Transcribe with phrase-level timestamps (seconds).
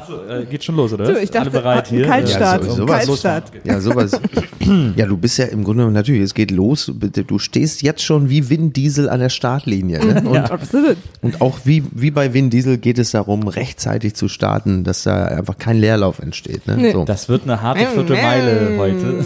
[0.00, 1.06] Achso, äh, geht schon los, oder?
[1.06, 2.06] So, ich dachte, Alle bereit hier?
[2.06, 2.64] Kaltstart.
[2.64, 3.52] Ja, so- sowas- Kaltstart.
[3.64, 4.12] Ja, sowas.
[4.96, 6.92] ja, du bist ja im Grunde natürlich, es geht los.
[7.26, 9.98] Du stehst jetzt schon wie Vin Diesel an der Startlinie.
[10.04, 10.22] Ne?
[10.28, 10.96] Und, Absolut.
[11.22, 15.24] und auch wie, wie bei Vin Diesel geht es darum, rechtzeitig zu starten, dass da
[15.26, 16.66] einfach kein Leerlauf entsteht.
[16.66, 16.76] Ne?
[16.76, 16.92] Nee.
[16.92, 17.04] So.
[17.04, 19.24] Das wird eine harte Viertelmeile heute.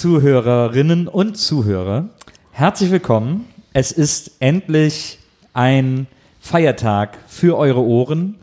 [0.00, 2.10] Zuhörerinnen und Zuhörer,
[2.52, 3.46] herzlich willkommen.
[3.72, 5.18] Es ist endlich
[5.54, 6.06] ein
[6.38, 8.36] Feiertag für eure Ohren,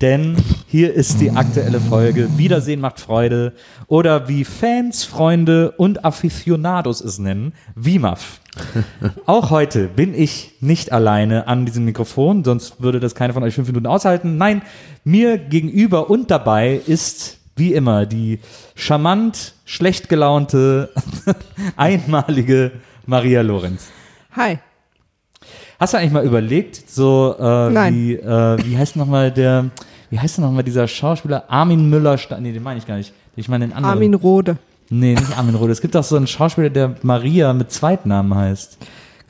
[0.00, 3.52] denn hier ist die aktuelle Folge Wiedersehen macht Freude
[3.88, 8.40] oder wie Fans, Freunde und Aficionados es nennen, WIMAF.
[9.26, 13.54] Auch heute bin ich nicht alleine an diesem Mikrofon, sonst würde das keiner von euch
[13.54, 14.38] fünf Minuten aushalten.
[14.38, 14.62] Nein,
[15.04, 18.40] mir gegenüber und dabei ist wie immer die
[18.74, 20.90] charmant, schlecht gelaunte,
[21.76, 22.72] einmalige
[23.06, 23.88] Maria Lorenz.
[24.36, 24.58] Hi.
[25.78, 27.94] Hast du eigentlich mal überlegt, so äh, Nein.
[27.94, 29.70] wie äh, wie heißt nochmal der,
[30.10, 32.18] wie heißt denn nochmal dieser Schauspieler Armin Müller?
[32.38, 33.12] Nee, den meine ich gar nicht.
[33.34, 33.94] Ich meine den anderen.
[33.94, 34.58] Armin Rode.
[34.90, 35.72] Nee, nicht Armin Rohde.
[35.72, 38.78] Es gibt auch so einen Schauspieler, der Maria mit Zweitnamen heißt.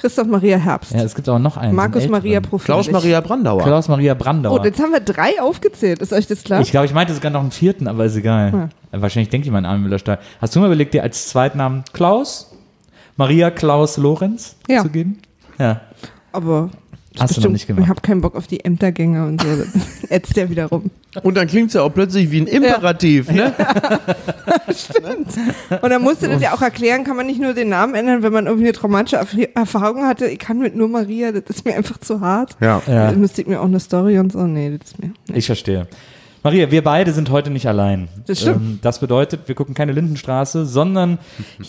[0.03, 0.91] Christoph Maria Herbst.
[0.93, 1.77] Ja, es gibt auch noch einen.
[1.77, 2.41] Markus einen Maria.
[2.41, 2.65] Profil.
[2.65, 3.63] Klaus Maria Brandauer.
[3.63, 4.61] Klaus Maria Brandauer.
[4.61, 6.01] Oh, jetzt haben wir drei aufgezählt.
[6.03, 6.61] Ist euch das klar?
[6.61, 8.69] ich glaube, ich meinte sogar noch einen vierten, aber ist egal.
[8.91, 10.19] Äh, Wahrscheinlich denke ich mal an Armin Müller-Stahl.
[10.41, 12.51] Hast du mal überlegt, dir als Zweitnamen Klaus,
[13.17, 14.83] Maria Klaus Lorenz Ja.
[14.83, 15.19] zu geben?
[15.61, 15.83] Ja.
[16.33, 16.71] Aber
[17.15, 17.83] das Hast du noch nicht gemacht.
[17.85, 19.49] Ich habe keinen Bock auf die Ämtergänge und so.
[20.03, 20.91] Das ätzt ja wieder rum.
[21.23, 23.31] Und dann klingt es ja auch plötzlich wie ein Imperativ.
[23.31, 23.53] Ne?
[25.83, 28.23] Und dann musst du das ja auch erklären, kann man nicht nur den Namen ändern,
[28.23, 30.27] wenn man irgendwie eine traumatische Erf- Erfahrung hatte.
[30.27, 32.57] Ich kann mit nur Maria, das ist mir einfach zu hart.
[32.61, 32.83] Ja.
[32.87, 33.11] Ja.
[33.11, 34.47] Dann müsste ich mir auch eine Story und so.
[34.47, 35.13] Nee, das ist mir.
[35.29, 35.39] Nee.
[35.39, 35.87] Ich verstehe.
[36.45, 38.09] Maria, wir beide sind heute nicht allein.
[38.27, 38.57] Das stimmt.
[38.57, 41.19] Ähm, das bedeutet, wir gucken keine Lindenstraße, sondern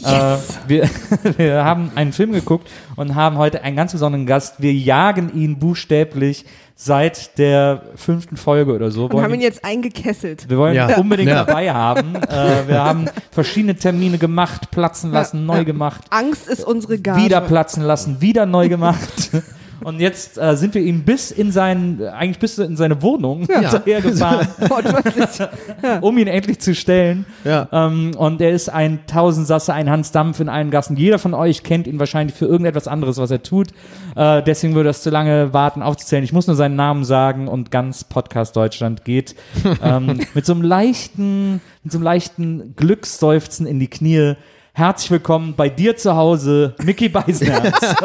[0.03, 0.89] äh, wir,
[1.37, 4.55] wir haben einen Film geguckt und haben heute einen ganz besonderen Gast.
[4.63, 6.45] Wir jagen ihn buchstäblich
[6.75, 9.11] seit der fünften Folge oder so.
[9.11, 10.49] Wollen haben ihn jetzt eingekesselt.
[10.49, 10.97] wir wollen ihn Ja.
[10.97, 11.43] unbedingt Ja.
[11.45, 12.15] dabei haben.
[12.33, 15.63] Äh, wir haben verschiedene Termine gemacht, platzen lassen, neu ja.
[15.63, 17.21] gemacht, Angst ist unsere Gage.
[17.23, 19.29] wieder platzen lassen, wieder neu gemacht.
[19.83, 24.47] Und jetzt äh, sind wir ihm bis in sein, eigentlich bis in seine Wohnung hinterhergefahren,
[24.69, 25.47] Wortwörtlich.
[26.01, 27.25] um ihn endlich zu stellen.
[27.43, 27.67] Ja.
[27.71, 30.97] Ähm, und er ist ein Tausendsasser, ein Hans Dampf in allen Gassen.
[30.97, 33.69] Jeder von euch kennt ihn wahrscheinlich für irgendetwas anderes, was er tut.
[34.15, 36.23] Äh, deswegen würde das zu lange warten aufzuzählen.
[36.23, 39.35] Ich muss nur seinen Namen sagen und ganz Podcast Deutschland geht
[39.81, 44.35] ähm, mit so einem leichten, mit so einem leichten Glücksseufzen in die Knie.
[44.75, 47.75] Herzlich willkommen bei dir zu Hause, Mickey Beisenherz.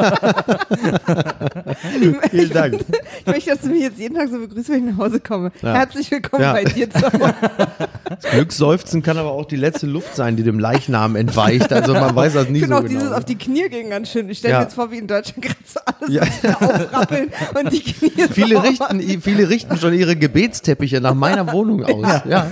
[2.30, 2.74] Vielen Dank.
[3.20, 5.50] Ich möchte, dass du mich jetzt jeden Tag so begrüßt, wenn ich nach Hause komme.
[5.62, 6.52] Herzlich willkommen Ja.
[6.52, 7.34] bei dir zu Hause.
[8.32, 11.72] Glücksseufzen kann aber auch die letzte Luft sein, die dem Leichnam entweicht.
[11.72, 13.00] Also man weiß das nie Ich so finde auch genau.
[13.00, 14.28] dieses auf die Knie gehen ganz schön.
[14.28, 14.58] Ich stelle Ja.
[14.58, 16.54] mir jetzt vor, wie in Deutschland gerade so alles Ja.
[16.54, 21.82] aufrappeln und die Knie Viele so richten, viele richten schon ihre Gebetsteppiche nach meiner Wohnung
[21.84, 22.20] aus.
[22.28, 22.46] Ja.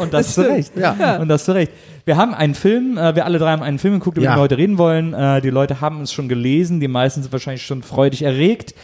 [0.00, 0.76] und das zu Recht.
[0.76, 1.16] Ja.
[1.16, 1.72] Und das zu Recht.
[2.08, 4.30] Wir haben einen Film, äh, wir alle drei haben einen Film geguckt, über Ja.
[4.32, 5.12] den wir heute reden wollen.
[5.12, 8.74] Äh, die Leute haben es schon gelesen, die meisten sind wahrscheinlich schon freudig erregt.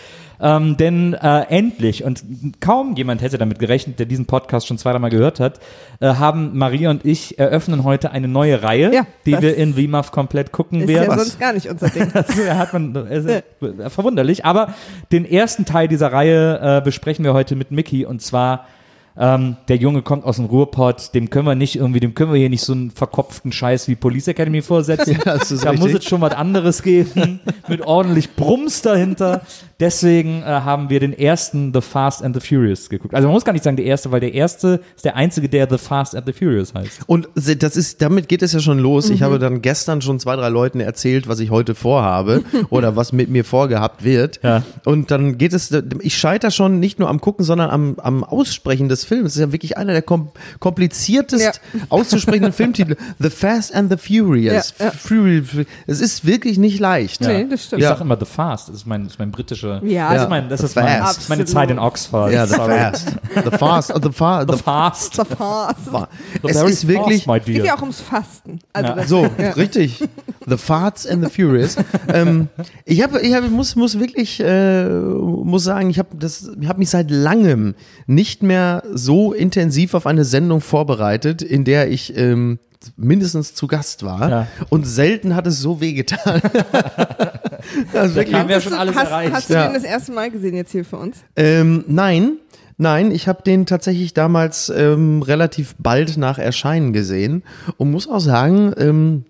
[0.43, 2.23] Ähm, denn äh, endlich, und
[2.61, 5.59] kaum jemand hätte damit gerechnet, der diesen Podcast schon zweimal gehört hat,
[6.01, 10.11] äh, haben Maria und ich eröffnen heute eine neue Reihe, Ja, die wir in WIMAF
[10.13, 11.09] komplett gucken Ist werden.
[11.09, 12.11] ja sonst gar nicht unser Ding.
[12.13, 13.43] Das hat man, ist
[13.89, 14.45] verwunderlich.
[14.45, 14.75] Aber
[15.13, 18.67] den ersten Teil dieser Reihe äh, besprechen wir heute mit Mickey und zwar
[19.17, 22.39] ähm, der Junge kommt aus dem Ruhrpott, dem können wir nicht irgendwie, dem können wir
[22.39, 25.19] hier nicht so einen verkopften Scheiß wie Police Academy vorsetzen.
[25.25, 26.03] Ja, da muss richtig.
[26.03, 29.43] es schon was anderes geben, mit ordentlich Brums dahinter.
[29.81, 33.15] Deswegen äh, haben wir den ersten The Fast and the Furious geguckt.
[33.15, 35.69] Also man muss gar nicht sagen der erste, weil der erste ist der einzige, der
[35.69, 37.03] The Fast and the Furious heißt.
[37.07, 39.09] Und das ist, damit geht es ja schon los.
[39.09, 39.15] Mhm.
[39.15, 43.13] Ich habe dann gestern schon zwei, drei Leuten erzählt, was ich heute vorhabe oder was
[43.13, 44.41] mit mir vorgehabt wird.
[44.43, 44.63] Ja.
[44.85, 45.71] Und dann geht es,
[46.01, 49.31] ich scheitere schon nicht nur am Gucken, sondern am, am Aussprechen des des Films.
[49.33, 50.31] Es ist ja wirklich einer der kom
[50.61, 51.81] kompliziertest Ja.
[51.89, 52.97] auszusprechenden Filmtitel.
[53.19, 54.75] The Fast and the Furious.
[54.79, 55.65] Ja, ja.
[55.87, 57.21] Es ist wirklich nicht leicht.
[57.21, 57.81] Nee, das stimmt.
[57.81, 57.91] Ich Ja.
[57.95, 59.83] sag immer The Fast, das ist mein, das ist mein britischer.
[59.85, 60.13] Ja.
[60.13, 62.33] das ist, mein, das The ist mein, meine Zeit in Oxford.
[62.33, 62.79] Ja, the Sorry.
[62.79, 63.09] fast.
[63.35, 63.93] The fast.
[64.03, 65.15] The, fa The the Fast.
[65.15, 65.81] So fast.
[65.91, 66.09] fa
[66.43, 67.25] The Es ist wirklich.
[67.25, 68.59] fast, Es geht ja auch ums Fasten.
[68.73, 68.95] Also Ja.
[68.97, 69.51] das, So, ja.
[69.51, 70.03] richtig.
[70.47, 71.77] The Farts and the Furious.
[72.09, 72.49] ähm,
[72.85, 76.79] ich habe, ich hab, muss, muss wirklich, äh, muss sagen, ich habe das, ich habe
[76.79, 77.75] mich seit langem
[78.07, 82.59] nicht mehr so intensiv auf eine Sendung vorbereitet, in der ich ähm,
[82.97, 84.31] mindestens zu Gast war.
[84.31, 84.47] Ja.
[84.69, 86.41] Und selten hat es so wehgetan.
[87.93, 89.33] das ist wirklich, haben wir schon alles hast, erreicht.
[89.33, 89.67] Hast du Ja.
[89.67, 91.19] den das erste Mal gesehen jetzt hier für uns?
[91.37, 92.33] ähm, nein.
[92.77, 97.45] Nein, ich habe den tatsächlich damals ähm, relativ bald nach Erscheinen gesehen
[97.77, 99.25] und muss auch sagen, ähm,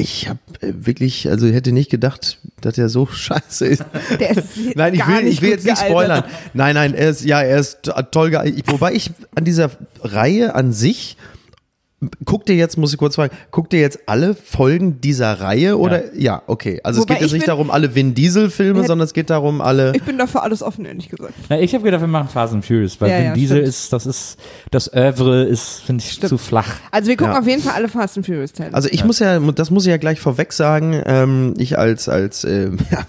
[0.00, 3.84] ich habe äh, wirklich, also ich hätte nicht gedacht, dass er so scheiße ist.
[4.18, 4.44] Der ist
[4.74, 6.24] Nein, ich will, nicht ich will jetzt nicht spoilern.
[6.54, 8.64] Nein, nein, er ist, ja, er ist to- toll gealtert.
[8.72, 9.70] Wobei ich an dieser
[10.02, 11.16] Reihe an sich,
[12.24, 16.14] guckt ihr jetzt, muss ich kurz fragen, guckt ihr jetzt alle Folgen dieser Reihe oder?
[16.14, 16.80] Ja, okay.
[16.82, 19.28] Also Wobei es geht jetzt ich nicht bin- darum, alle Vin Diesel-Filme, sondern es geht
[19.28, 19.92] darum, alle.
[19.94, 21.34] Ich bin dafür alles offen, ehrlich gesagt.
[21.50, 23.68] Na, ich habe gedacht, wir machen Fast and Furious, weil Ja, Vin ja, Diesel stimmt.
[23.68, 24.38] ist, das ist,
[24.70, 26.68] das Oeuvre ist, finde ich, zu flach.
[26.90, 27.40] Also wir gucken Ja.
[27.40, 28.72] auf jeden Fall alle Fast and Furious Teile.
[28.72, 32.44] Also ich muss ja, das muss ich ja gleich vorweg sagen, ähm, ich als, als
[32.44, 33.04] ähm, ja,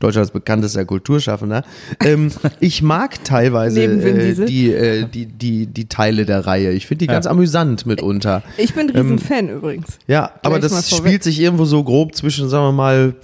[0.00, 1.62] Deutschlands bekanntester Kulturschaffender,
[2.04, 4.46] ähm, ich mag teilweise Neben Vin äh, Diesel.
[4.46, 6.72] die, äh, die, die, die Teile der Reihe.
[6.72, 8.23] Ich finde die ganz amüsant mitunter.
[8.56, 9.98] Ich bin ein Riesenfan übrigens.
[10.06, 13.14] Ja, aber Gleich mal das spielt sich irgendwo so grob zwischen, sagen wir mal,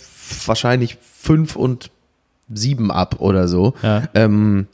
[0.46, 1.90] wahrscheinlich fünf und
[2.52, 3.74] sieben ab oder so.
[3.82, 4.04] Ja.
[4.14, 4.66] Ähm,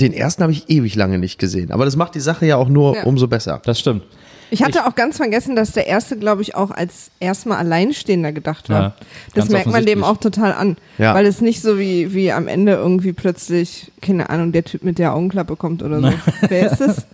[0.00, 1.70] den ersten habe ich ewig lange nicht gesehen.
[1.70, 3.04] Aber das macht die Sache ja auch nur Ja.
[3.04, 3.60] umso besser.
[3.64, 4.02] Das stimmt.
[4.50, 8.68] Ich hatte auch ganz vergessen, dass der erste, glaube ich, auch als erstmal Alleinstehender gedacht
[8.68, 8.80] war.
[8.80, 8.94] Ja,
[9.34, 10.76] das merkt man dem auch total an.
[10.98, 11.14] Ja.
[11.14, 14.98] Weil es nicht so wie, wie am Ende irgendwie plötzlich, keine Ahnung, der Typ mit
[14.98, 16.12] der Augenklappe kommt oder so.
[16.48, 17.06] Wer ist das?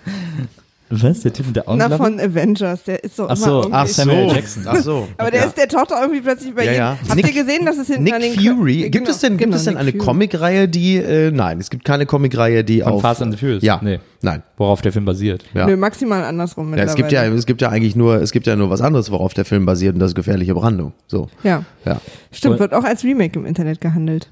[0.92, 1.20] Was?
[1.20, 1.96] Der Typ mit der Na, Augenklappe?
[1.96, 2.82] von Avengers.
[2.82, 3.72] Der ist so Ach immer so, irgendwie.
[3.74, 4.62] ach Samuel Jackson.
[4.66, 5.08] Ach so.
[5.18, 5.46] Aber der ja.
[5.46, 6.98] ist der auch irgendwie plötzlich bei Ja, ja.
[7.08, 8.84] Habt Nick- ihr gesehen, dass es hinten Nick an den Fury.
[8.86, 10.04] Kö- Gibt es denn, gibt genau, es denn Nick eine.
[10.04, 13.02] Comicreihe, die, äh, nein, es gibt keine Comicreihe, die Von auf.
[13.02, 13.62] Fast and the Furious?
[13.62, 13.78] Ja.
[13.82, 14.00] Nee.
[14.22, 14.42] Nein.
[14.56, 15.44] Worauf der Film basiert.
[15.54, 15.66] Ja.
[15.66, 18.56] Nö, maximal andersrum Ja, es gibt ja, es gibt ja eigentlich nur, es gibt ja
[18.56, 20.92] nur was anderes, worauf der Film basiert, und das ist gefährliche Brandung.
[21.06, 21.28] So.
[21.44, 22.00] Ja, Ja.
[22.32, 24.28] stimmt, Und- wird auch als Remake im Internet gehandelt.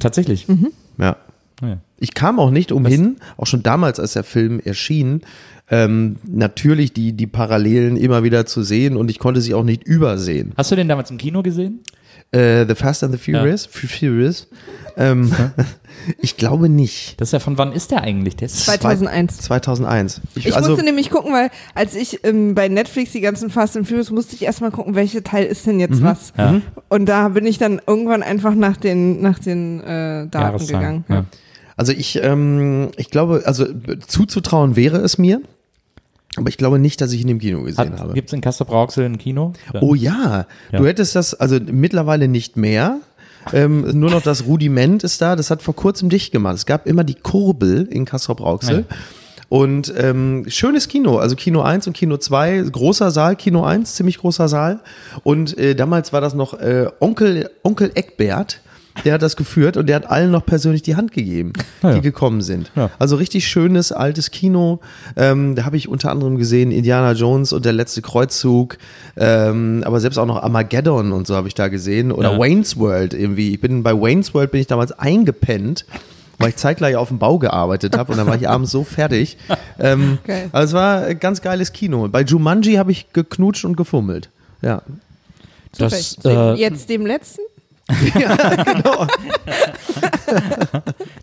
[0.00, 0.48] Tatsächlich.
[0.48, 0.68] Mhm.
[0.98, 1.16] Ja.
[1.62, 1.78] Ja.
[1.98, 5.22] Ich kam auch nicht umhin, auch schon damals, als der Film erschien,
[5.70, 9.84] ähm, natürlich die, die Parallelen immer wieder zu sehen und ich konnte sie auch nicht
[9.84, 10.52] übersehen.
[10.56, 11.80] Hast du den damals im Kino gesehen?
[12.32, 14.48] Äh, the Fast and the Furious, F- Furious.
[14.96, 15.30] Ähm,
[16.20, 17.20] ich glaube nicht.
[17.20, 18.34] Das ist ja von wann ist der eigentlich?
[18.36, 19.38] Der ist 2001.
[19.38, 20.20] 2001.
[20.34, 23.86] Ich also, musste nämlich gucken, weil als ich ähm, bei Netflix die ganzen Fast and
[23.86, 26.32] Furious musste ich erstmal gucken, welcher Teil ist denn jetzt was.
[26.36, 26.60] Ja.
[26.88, 31.04] Und da bin ich dann irgendwann einfach nach den nach den äh, Daten gegangen.
[31.08, 31.26] Ja.
[31.76, 33.66] also ich, ähm, ich glaube, also
[34.06, 35.40] zuzutrauen wäre es mir,
[36.36, 38.12] aber ich glaube nicht, dass ich ihn im Kino gesehen habe.
[38.14, 39.52] Gibt es in Kassel Brauxel ein Kino?
[39.80, 40.78] Oh ja, Ja.
[40.78, 43.00] du hättest das, also mittlerweile nicht mehr.
[43.52, 46.56] Ähm, nur noch das Rudiment ist da, das hat vor kurzem dicht gemacht.
[46.56, 48.84] Es gab immer die Kurbel in Kassel-Brauxel.
[49.48, 54.18] Und ähm, schönes Kino, also Kino 1 und Kino 2, großer Saal, Kino 1, ziemlich
[54.18, 54.80] großer Saal.
[55.22, 58.60] Und äh, damals war das noch äh, Onkel, Onkel Eckbert,
[59.04, 61.52] der hat das geführt und der hat allen noch persönlich die Hand gegeben,
[61.82, 61.94] ja.
[61.94, 62.70] die gekommen sind.
[62.74, 62.90] Ja.
[62.98, 64.80] Also richtig schönes altes Kino.
[65.16, 68.78] Ähm, da habe ich unter anderem gesehen Indiana Jones und der letzte Kreuzzug,
[69.16, 72.38] ähm, aber selbst auch noch Armageddon und so habe ich da gesehen oder Ja.
[72.38, 73.54] Wayne's World irgendwie.
[73.54, 75.84] Ich bin bei Wayne's World bin ich damals eingepennt.
[76.38, 79.38] Weil ich zeitgleich auf dem Bau gearbeitet habe und dann war ich abends so fertig.
[79.78, 80.50] Ähm, Geil.
[80.52, 82.08] also es war ein ganz geiles Kino.
[82.08, 84.28] Bei Jumanji habe ich geknutscht und gefummelt.
[84.60, 84.82] Ja.
[85.78, 87.40] Das, äh, jetzt dem letzten?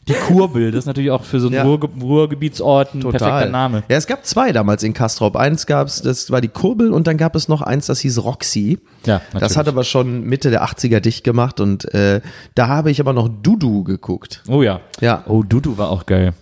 [0.07, 1.63] die Kurbel, das ist natürlich auch für so einen Ja.
[1.63, 3.19] Ruhrge Ruhrgebietsort ein Total.
[3.19, 3.83] perfekter Name.
[3.89, 5.35] Ja, es gab zwei damals in Kastrop.
[5.35, 8.79] Eins gab's, das war die Kurbel und dann gab es noch eins, das hieß Roxy.
[9.05, 9.57] Ja, Das natürlich.
[9.57, 12.21] hat aber schon Mitte der 80er dicht gemacht und äh,
[12.55, 14.43] da habe ich aber noch Dudu geguckt.
[14.47, 14.79] Oh ja.
[15.01, 15.23] Ja.
[15.27, 16.33] Oh, Dudu war auch geil.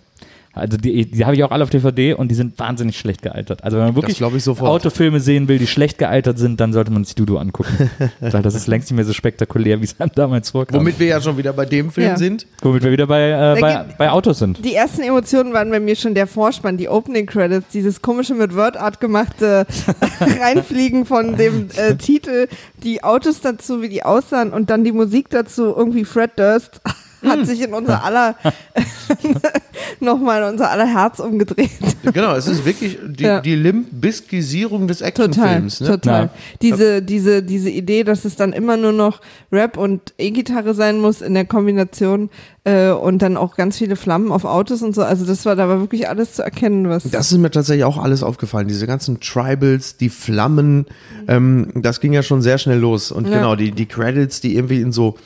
[0.54, 3.64] Also die, die habe ich auch alle auf DVD und die sind wahnsinnig schlecht gealtert.
[3.64, 4.22] Also wenn man wirklich.
[4.22, 7.90] Autofilme sehen will, die schlecht gealtert sind, dann sollte man sich Dudu angucken.
[8.20, 10.80] Weil das ist längst nicht mehr so spektakulär, wie es einem damals vorkam.
[10.80, 12.16] Womit wir ja schon wieder bei dem Film Ja.
[12.18, 12.46] sind.
[12.60, 14.62] Womit wir wieder bei, äh, bei, bei Autos sind.
[14.62, 18.54] Die ersten Emotionen waren bei mir schon der Vorspann, die Opening Credits, dieses komische mit
[18.54, 19.66] WordArt gemachte
[20.20, 22.48] Reinfliegen von dem äh, Titel,
[22.82, 26.80] die Autos dazu, wie die aussahen und dann die Musik dazu, irgendwie Fred Durst.
[27.24, 28.36] Hat sich in unser aller
[30.00, 31.70] nochmal unser aller Herz umgedreht.
[32.12, 33.40] Genau, es ist wirklich die, Ja.
[33.40, 35.80] die Limp-Biskisierung des Total, Actionfilms.
[35.80, 35.86] Ne?
[35.88, 36.22] total.
[36.24, 36.30] Ja.
[36.60, 41.20] Diese, diese, diese Idee, dass es dann immer nur noch Rap und E-Gitarre sein muss
[41.20, 42.30] in der Kombination
[42.64, 45.02] äh, und dann auch ganz viele Flammen auf Autos und so.
[45.02, 47.04] Also das war da war wirklich alles zu erkennen, was.
[47.10, 48.68] Das ist mir tatsächlich auch alles aufgefallen.
[48.68, 50.86] Diese ganzen Tribals, die Flammen,
[51.28, 53.12] ähm, das ging ja schon sehr schnell los.
[53.12, 53.36] Und Ja.
[53.36, 55.16] genau, die, die Credits, die irgendwie in so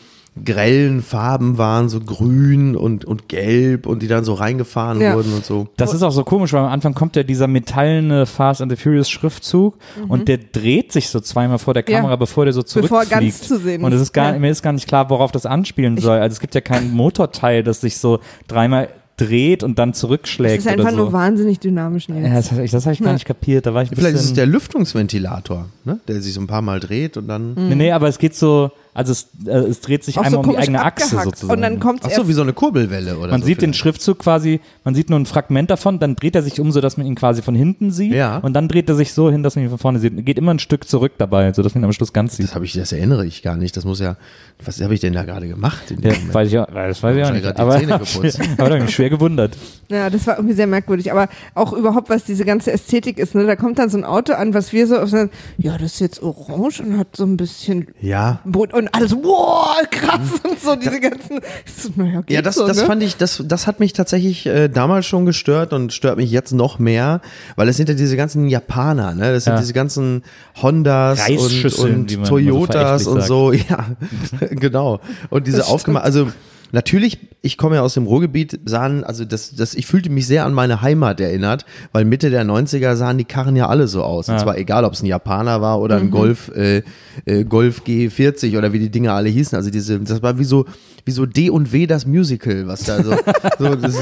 [0.45, 5.15] grellen Farben waren, so grün und, und gelb und die dann so reingefahren Ja.
[5.15, 5.69] wurden und so.
[5.77, 8.77] Das ist auch so komisch, weil am Anfang kommt ja dieser metallene Fast and the
[8.77, 9.77] Furious Schriftzug
[10.09, 11.93] und der dreht sich so zweimal vor der Mhm.
[11.93, 11.97] Ja.
[12.01, 13.11] Kamera, bevor der so Bevor zurückfliegt.
[13.11, 14.09] ganz zu sehen und es ist.
[14.09, 14.39] ist gar, Ja.
[14.39, 16.19] mir ist gar nicht klar, worauf das anspielen soll.
[16.19, 20.59] Also es gibt ja kein Motorteil, das sich so dreimal dreht und dann Es zurückschlägt
[20.59, 20.97] ist einfach oder so.
[20.99, 22.11] nur wahnsinnig dynamisch.
[22.11, 22.29] Nils.
[22.29, 23.13] ja, das, das habe ich gar Ja.
[23.15, 23.65] nicht kapiert.
[23.65, 26.01] Da war ich ein Vielleicht ist es der Lüftungsventilator, ne?
[26.07, 27.55] der sich so ein paar Mal dreht und dann.
[27.55, 30.39] Nee, nee, aber es geht so, also es, äh, es dreht sich Auch einmal so
[30.39, 31.25] um die komisch eigene Achse abgehackt.
[31.25, 31.53] sozusagen.
[31.53, 33.47] Und dann kommt Ach so, wie so eine Kurbelwelle oder man so.
[33.47, 33.79] sieht den vielleicht.
[33.81, 36.97] Schriftzug quasi, man sieht nur ein Fragment davon, dann dreht er sich um, so dass
[36.97, 38.15] man ihn quasi von hinten sieht.
[38.15, 38.39] Ja.
[38.39, 40.25] Und dann dreht er sich so hin, dass man ihn von vorne sieht.
[40.25, 42.47] Geht immer ein Stück zurück dabei, so dass man ihn am Schluss ganz sieht.
[42.47, 43.77] Das habe ich, das erinnere ich gar nicht.
[43.77, 44.17] Das muss ja,
[44.65, 45.91] was habe ich denn da gerade gemacht?
[45.91, 46.35] In dem Ja, Moment?
[46.35, 47.57] weiß ich auch, das weiß ich auch Wahrscheinlich nicht.
[47.57, 48.41] gerade die Aber, Zähne geputzt.
[48.59, 49.57] aber da hab ich mich schwer gewundert.
[49.91, 51.13] Ja, das war irgendwie sehr merkwürdig.
[51.13, 53.35] Aber auch überhaupt, was diese ganze Ästhetik ist.
[53.35, 53.47] Ne?
[53.47, 56.01] Da kommt dann so ein Auto an, was wir so auf so, ja, das ist
[56.01, 58.41] jetzt orange und hat so ein bisschen Ja.
[58.45, 62.79] Boot und alles, wow, krass und so, diese ganzen, so, naja, Ja, das, so, das
[62.79, 62.85] ne?
[62.87, 66.53] fand ich, das, das hat mich tatsächlich äh, damals schon gestört und stört mich jetzt
[66.53, 67.21] noch mehr,
[67.57, 69.33] weil es sind ja diese ganzen Japaner, ne?
[69.33, 69.61] Das sind Ja.
[69.61, 70.23] diese ganzen
[70.61, 73.87] Hondas und, und so Toyotas verächtlich und so, ja,
[74.51, 75.01] genau.
[75.31, 76.29] Und diese aufgemacht, also
[76.73, 80.45] Natürlich, ich komme ja aus dem Ruhrgebiet, sahen, also das, das, ich fühlte mich sehr
[80.45, 84.29] an meine Heimat erinnert, weil Mitte der 90er sahen die Karren ja alle so aus.
[84.29, 84.43] Und Ja.
[84.43, 86.83] zwar egal, ob es ein Japaner war oder ein Golf, äh,
[87.25, 89.57] äh, Golf G40 oder wie die Dinger alle hießen.
[89.57, 90.67] Also diese, das war wie so,
[91.05, 93.13] wie so D und W das Musical, was da so,
[93.61, 93.95] so das,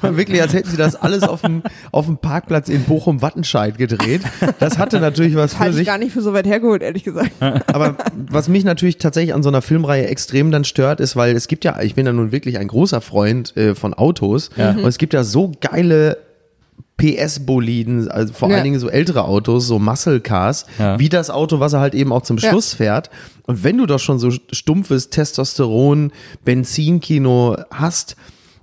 [0.00, 4.20] war wirklich, als hätten sie das alles auf dem, auf dem Parkplatz in Bochum-Wattenscheid gedreht.
[4.60, 5.86] Das hatte natürlich was für Halte ich sich.
[5.88, 7.32] gar nicht für so weit hergeholt, ehrlich gesagt.
[7.66, 7.96] Aber
[8.30, 11.64] was mich natürlich tatsächlich an so einer Filmreihe extrem dann stört, ist, weil es gibt
[11.64, 15.12] ja, ich bin ja nun wirklich ein großer Freund äh, von Autos und es gibt
[15.14, 16.16] ja so geile
[16.96, 18.56] PS-Boliden, also vor Ja.
[18.56, 20.98] allen Dingen so ältere Autos, so Muscle Cars, Ja.
[20.98, 22.50] wie das Auto, was er halt eben auch zum Ja.
[22.50, 23.08] Schluss fährt.
[23.46, 26.12] Und wenn du doch schon so stumpfes Testosteron,
[26.44, 28.16] Benzinkino hast,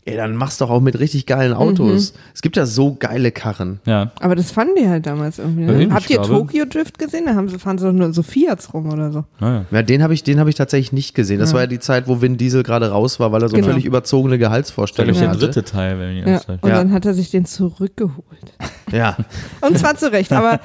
[0.08, 2.14] ey, dann machst du doch auch mit richtig geilen Autos.
[2.34, 3.80] Es gibt ja so geile Karren.
[3.86, 4.12] Ja.
[4.22, 5.64] Aber das fanden die halt damals irgendwie.
[5.66, 5.94] Ja, Ne?
[5.94, 6.22] Habt ihr.
[6.22, 7.26] Tokyo Drift gesehen?
[7.26, 9.26] Da haben sie, fahren sie doch nur so Fiats rum oder so.
[9.40, 9.66] Naja.
[9.70, 11.40] Ja, den habe ich, den habe ich tatsächlich nicht gesehen.
[11.40, 13.68] Das war ja die Zeit, wo Vin Diesel gerade raus war, weil er so Genau.
[13.68, 15.40] völlig überzogene Stell Gehaltsvorstellungen euch der hatte.
[15.40, 16.30] dritte Teil, wenn ich Ja.
[16.34, 16.42] ja.
[16.62, 16.76] Und Ja.
[16.78, 18.54] dann hat er sich den zurückgeholt.
[18.92, 19.18] Ja.
[19.62, 20.60] Und zwar zu Recht, aber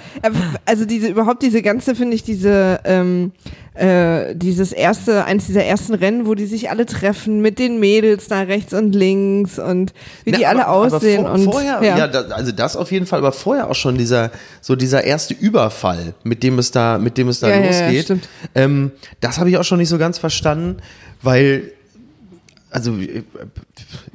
[0.65, 3.33] also diese überhaupt diese ganze, finde ich, diese ähm,
[3.75, 8.29] äh, dieses erste, eins dieser ersten Rennen, wo die sich alle treffen mit den Mädels
[8.29, 11.83] da rechts und links und wie die Na, alle aber- aber aussehen vor, und vorher,
[11.83, 15.33] ja, da, also das auf jeden Fall, aber vorher auch schon dieser so dieser erste
[15.35, 18.05] Überfall, mit dem es da, mit dem es da Ja, ja, ja, losgeht.
[18.05, 18.29] stimmt.
[18.55, 20.77] ähm, das habe ich auch schon nicht so ganz verstanden,
[21.23, 21.73] weil
[22.71, 23.23] also äh,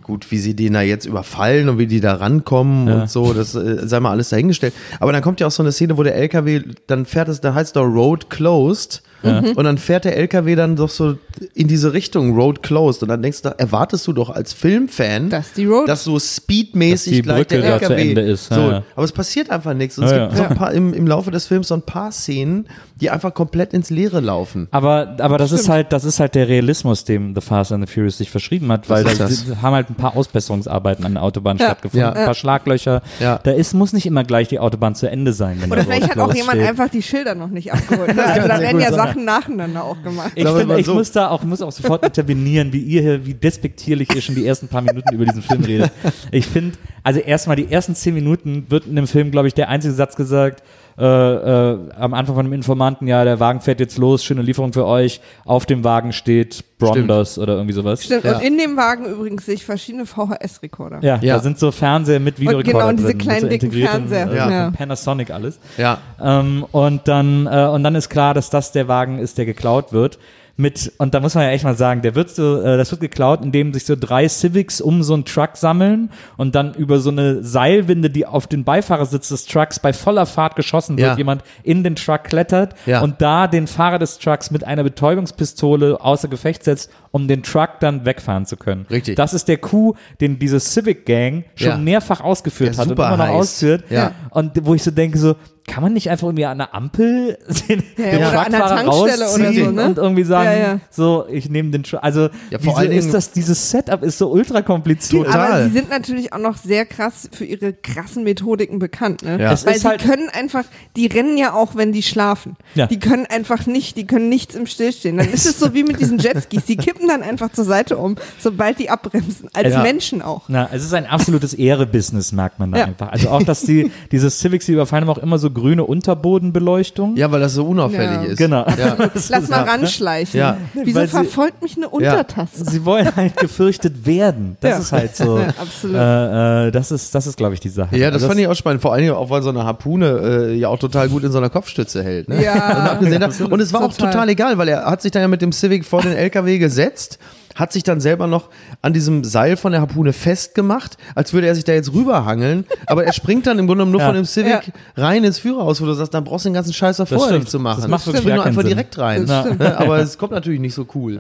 [0.03, 3.01] gut, wie sie den da jetzt überfallen und wie die da rankommen Ja.
[3.01, 4.73] und so, das äh, sei mal alles dahingestellt.
[4.99, 7.53] Aber dann kommt ja auch so eine Szene, wo der LKW, dann fährt es, da
[7.53, 9.03] heißt es doch Road Closed.
[9.24, 11.15] Und dann fährt der LKW dann doch so
[11.53, 13.01] in diese Richtung, Road Closed.
[13.03, 17.12] Und dann denkst du, erwartest du doch als Filmfan, Dass die Road- dass so speedmäßig
[17.12, 18.83] Dass die gleich der LKW zu Ende ist, ja, so, ja.
[18.95, 19.97] aber es passiert einfach nichts.
[19.97, 20.38] Und es Ja, gibt ja.
[20.38, 22.67] so ein paar, im, im Laufe des Films so ein paar Szenen,
[23.01, 24.67] die einfach komplett ins Leere laufen.
[24.71, 27.93] Aber, aber das ist halt, das ist halt der Realismus, dem The Fast and the
[27.93, 29.27] Furious sich verschrieben hat, weil da
[29.62, 31.65] haben halt ein paar Ausbesserungsarbeiten an der Autobahn Ja.
[31.65, 32.13] stattgefunden, Ja.
[32.13, 33.01] ein paar Schlaglöcher.
[33.19, 33.39] Ja.
[33.43, 35.57] Da ist, muss nicht immer gleich die Autobahn zu Ende sein.
[35.59, 36.69] Wenn Oder der vielleicht hat auch jemand steht.
[36.69, 38.15] einfach die Schilder noch nicht abgeholt.
[38.15, 38.24] Ne?
[38.38, 39.06] Also da werden ja sein.
[39.07, 40.31] Sachen nacheinander auch gemacht.
[40.35, 40.93] Ich, Sagen finde, ich so.
[40.93, 44.45] muss da auch, muss auch sofort intervenieren, wie ihr hier, wie despektierlich ihr schon die
[44.45, 45.91] ersten paar Minuten über diesen Film redet.
[46.31, 49.69] Ich finde, also erstmal die ersten zehn Minuten wird in dem Film, glaube ich, der
[49.69, 50.63] einzige Satz gesagt,
[50.99, 54.73] äh, äh, am Anfang von dem Informanten, ja, der Wagen fährt jetzt los, schöne Lieferung
[54.73, 55.21] für euch.
[55.45, 58.03] Auf dem Wagen steht Brondos oder irgendwie sowas.
[58.03, 58.23] Stimmt.
[58.23, 58.37] Ja.
[58.37, 60.99] Und in dem Wagen übrigens sehe ich verschiedene VHS-Rekorder.
[61.01, 61.35] Ja, Ja.
[61.35, 64.31] da sind so Fernseher mit Videorekorder genau, und diese drin, kleinen, so dicken Fernseher.
[64.31, 64.71] äh, Ja.
[64.71, 65.59] Panasonic alles.
[65.77, 65.99] Ja.
[66.21, 69.93] Ähm, und dann äh, und dann ist klar, dass das der Wagen ist, der geklaut
[69.93, 70.17] wird.
[70.59, 72.99] Mit und da muss man ja echt mal sagen, der wird so, äh, das wird
[72.99, 77.11] geklaut, indem sich so drei Civics um so einen Truck sammeln und dann über so
[77.11, 81.15] eine Seilwinde, die auf den Beifahrersitz des Trucks bei voller Fahrt geschossen wird, Ja.
[81.17, 83.01] jemand in den Truck klettert Ja.
[83.01, 87.79] und da den Fahrer des Trucks mit einer Betäubungspistole außer Gefecht setzt um den Truck
[87.79, 88.86] dann wegfahren zu können.
[88.89, 89.15] Richtig.
[89.15, 91.77] Das ist der Coup, den diese Civic Gang schon Ja.
[91.77, 93.36] mehrfach ausgeführt Der hat und super immer noch heiß.
[93.36, 93.83] ausführt.
[93.89, 94.12] Ja.
[94.29, 95.36] Und wo ich so denke, so,
[95.69, 98.75] kann man nicht einfach irgendwie an der Ampel den, Ja, den oder an der Truckfahrer
[98.86, 99.86] Tankstelle oder rausziehen so, ne?
[99.88, 100.79] und irgendwie sagen, Ja, ja.
[100.89, 102.00] so, ich nehme den Truck.
[102.01, 105.25] Also, Ja, allen ist das, dieses Setup ist so ultra kompliziert.
[105.25, 105.51] Total.
[105.51, 109.41] Aber sie sind natürlich auch noch sehr krass für ihre krassen Methodiken bekannt, ne?
[109.41, 109.50] Ja.
[109.65, 110.63] Weil sie halt- können einfach,
[110.95, 112.55] die rennen ja auch, wenn die schlafen.
[112.75, 112.88] Ja.
[112.88, 115.17] Die können einfach nicht, die können nichts im Stillstehen.
[115.17, 118.15] Dann ist es so wie mit diesen Jetskis, die kippen dann einfach zur Seite um,
[118.39, 119.49] sobald die abbremsen.
[119.53, 119.81] Als Ja.
[119.83, 120.43] Menschen auch.
[120.47, 122.85] Na, es ist ein absolutes Ehre-Business, merkt man da Ja.
[122.85, 123.09] einfach.
[123.11, 127.15] Also auch, dass die, diese Civics, die überfallen, haben auch immer so grüne Unterbodenbeleuchtung.
[127.15, 128.23] Ja, weil das so unauffällig Ja.
[128.23, 128.37] ist.
[128.37, 128.65] Genau.
[128.77, 128.95] Ja.
[129.29, 130.39] Lass mal ranschleichen.
[130.39, 130.57] Ja.
[130.73, 132.65] Wieso Weil sie- verfolgt mich eine Untertasse?
[132.65, 134.57] Sie wollen halt gefürchtet werden.
[134.61, 134.77] Das Ja.
[134.79, 135.39] ist halt so.
[135.39, 135.95] Ja, absolut.
[135.97, 137.97] Äh, äh, das ist, das ist, glaube ich, die Sache.
[137.97, 138.81] Ja, das Also fand ich auch spannend.
[138.81, 140.07] Vor allen Dingen auch, weil so eine Harpune
[140.49, 142.29] äh, ja auch total gut in so einer Kopfstütze hält.
[142.29, 142.43] Ne?
[142.43, 142.53] Ja.
[142.53, 144.11] Und, abgesehen und es war auch Total.
[144.11, 146.96] total egal, weil er hat sich dann ja mit dem Civic vor den LKW gesetzt,
[146.97, 147.19] jetzt
[147.57, 148.49] hat sich dann selber noch
[148.81, 152.65] an diesem Seil von der Harpune festgemacht, als würde er sich da jetzt rüberhangeln.
[152.85, 154.07] Aber er springt dann im Grunde genommen nur Ja.
[154.07, 156.97] von dem Civic rein ins Führerhaus, wo du sagst, dann brauchst du den ganzen Scheiß
[156.97, 157.81] davor nicht zu machen.
[157.81, 158.69] Das macht wirklich nur einfach Sinn.
[158.69, 159.25] direkt rein.
[159.25, 159.75] Ne?
[159.77, 161.19] Aber es kommt natürlich nicht so cool.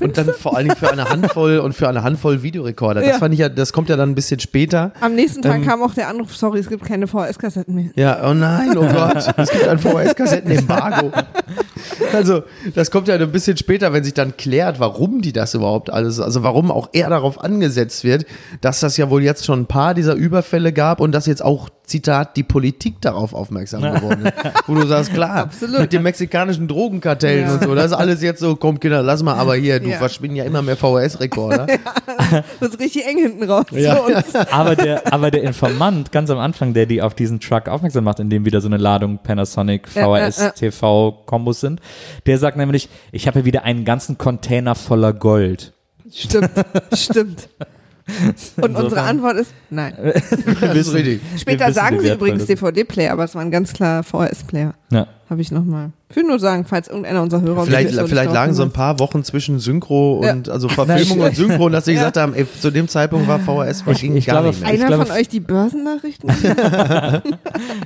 [0.00, 3.00] und dann vor allen Dingen für eine Handvoll und für eine Handvoll Videorekorder.
[3.00, 3.18] Das Ja.
[3.18, 4.92] fand ich ja, das kommt ja dann ein bisschen später.
[5.00, 7.90] Am nächsten Tag Ähm, kam auch der Anruf, sorry, es gibt keine VHS-Kassetten mehr.
[7.94, 11.12] Ja, oh nein, oh Gott, es gibt ein VHS-Kassetten-Embargo.
[12.12, 12.42] Also,
[12.74, 16.20] das kommt ja ein bisschen später, wenn sich dann klärt, warum die das überhaupt alles,
[16.20, 18.24] also warum auch er darauf angesetzt wird,
[18.60, 21.68] dass das ja wohl jetzt schon ein paar dieser Überfälle gab und dass jetzt auch,
[21.92, 24.34] Zitat, die Politik darauf aufmerksam geworden ist.
[24.66, 25.80] Wo du sagst, klar, Absolut.
[25.80, 27.54] mit den mexikanischen Drogenkartellen Ja.
[27.54, 29.98] und so, das ist alles jetzt so, komm Kinder, lass mal, aber hier, du Ja.
[29.98, 31.66] verschwinden ja immer mehr VHS-Rekorder.
[32.60, 33.66] Das ist richtig eng hinten raus.
[33.72, 34.00] Ja.
[34.50, 38.20] Aber, der, aber der Informant, ganz am Anfang, der die auf diesen Truck aufmerksam macht,
[38.20, 40.50] in dem wieder so eine Ladung Panasonic Ja, VHS ja, ja.
[40.52, 41.80] TV-Kombos sind,
[42.24, 45.74] der sagt nämlich, ich habe hier wieder einen ganzen Container voller Gold.
[46.10, 46.50] Stimmt,
[46.94, 47.48] stimmt.
[48.60, 49.94] Und unsere Antwort ist nein.
[50.62, 51.20] Richtig.
[51.38, 52.46] Später wissen, sagen sie übrigens.
[52.46, 54.74] DVD-Player, aber es waren ganz klar VHS-Player.
[54.90, 55.06] Ja.
[55.30, 55.90] Habe ich nochmal.
[56.10, 58.98] Ich will nur sagen, falls irgendeiner unserer Hörer Vielleicht, jetzt vielleicht lagen so ein paar
[58.98, 60.32] Wochen zwischen Synchro Ja.
[60.32, 63.86] und also Verfilmung und Synchro, dass sie gesagt haben, ey, zu dem Zeitpunkt war VHS
[63.86, 64.74] war Ich- ging ich gar glaube, nicht mehr.
[64.74, 66.30] Ich Einer glaube, von euch die Börsennachrichten?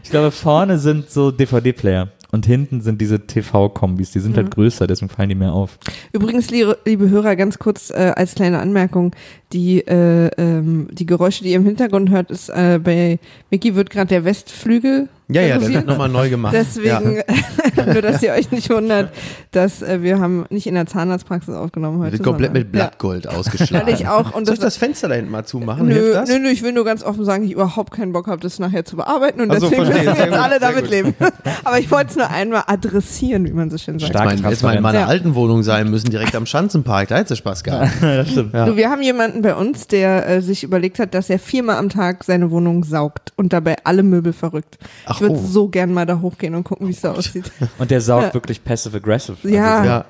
[0.03, 4.11] Ich glaube, vorne sind so DVD-Player und hinten sind diese TV-Kombis.
[4.13, 4.37] Die sind Mhm.
[4.37, 5.79] halt größer, deswegen fallen die mehr auf.
[6.13, 9.13] Übrigens, liebe, liebe Hörer, ganz kurz äh, als kleine Anmerkung,
[9.53, 13.19] die, äh, ähm, die Geräusche, die ihr im Hintergrund hört, ist äh, bei
[13.51, 16.53] Mickey wird gerade der Westflügel Ja, ja, das wird nochmal neu gemacht.
[16.55, 17.23] Deswegen,
[17.87, 19.11] nur dass ihr euch nicht wundert,
[19.53, 22.05] dass äh, wir haben nicht in der Zahnarztpraxis aufgenommen ja.
[22.07, 22.13] heute.
[22.15, 23.89] Wird komplett mit Blattgold Ja, ausgeschlagen.
[23.95, 24.35] ich auch.
[24.35, 25.87] Und Soll ich das, Fenster da hinten mal zumachen?
[25.87, 26.29] nö, Hilft das?
[26.29, 28.85] nö, nö, ich will nur ganz offen sagen, ich überhaupt keinen Bock habe, das nachher
[28.85, 30.91] zu bearbeiten und Ach so, deswegen müssen Sehr jetzt gut, alle damit gut.
[30.91, 31.15] leben.
[31.65, 34.13] Aber ich wollte es nur einmal adressieren, wie man so schön sagt.
[34.13, 35.07] Jetzt mal, jetzt mal in meiner Ja.
[35.07, 37.91] alten Wohnung sein müssen, direkt am Schanzenpark, da hätte sie Spaß gehabt.
[38.01, 38.53] das stimmt.
[38.55, 38.67] Ja.
[38.67, 41.89] Du, wir haben jemanden bei uns, der äh, sich überlegt hat, dass er viermal am
[41.89, 44.77] Tag seine Wohnung saugt und dabei alle Möbel verrückt.
[45.05, 45.47] Ach, ich würde oh.
[45.47, 47.53] so gern mal da hochgehen und gucken, wie es da aussieht.
[47.79, 48.35] Und der saugt Ja.
[48.35, 49.49] wirklich passive-aggressive.
[49.49, 49.79] Ja.
[49.79, 50.05] Also, Ja,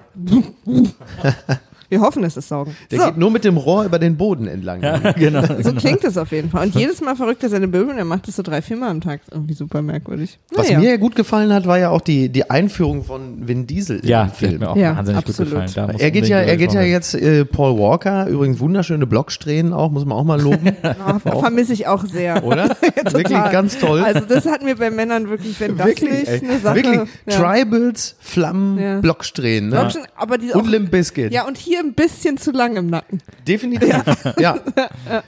[1.89, 2.77] Wir hoffen, es ist Saugen.
[2.91, 4.81] der So, geht nur mit dem Rohr über den Boden entlang.
[5.17, 5.43] genau.
[5.63, 6.67] so klingt es auf jeden Fall.
[6.67, 9.01] Und jedes Mal verrückt er seine Möbel und er macht es so drei, viermal am
[9.01, 9.21] Tag.
[9.31, 10.39] Irgendwie super merkwürdig.
[10.55, 10.79] Was Naja.
[10.81, 14.25] mir ja gut gefallen hat, war ja auch die, die Einführung von Vin Diesel Ja,
[14.25, 14.59] im Film.
[14.61, 15.53] mir auch Ja, wahnsinnig absolut.
[15.55, 15.97] gut gefallen.
[15.99, 20.05] Er geht ja, er geht ja jetzt äh, Paul Walker, übrigens wunderschöne Blocksträhnen auch, muss
[20.05, 20.73] man auch mal loben,
[21.25, 22.45] Oh, vermisse ich auch sehr.
[22.45, 22.69] oder?
[23.13, 24.03] Wirklich ganz toll.
[24.03, 26.77] Also das hat mir bei Männern wirklich, wenn das wirklich, nicht ey, eine Sache...
[26.77, 27.01] wirklich.
[27.29, 27.37] ja.
[27.37, 29.01] Tribals, Flammen, Ja.
[29.01, 29.71] Blocksträhnen.
[29.71, 29.89] Ne?
[30.17, 31.33] Aber die auch, Und Limp Bizkit.
[31.33, 33.21] Ja, und hier ein bisschen zu lang im Nacken.
[33.47, 33.95] Definitiv.
[34.39, 34.59] Ja.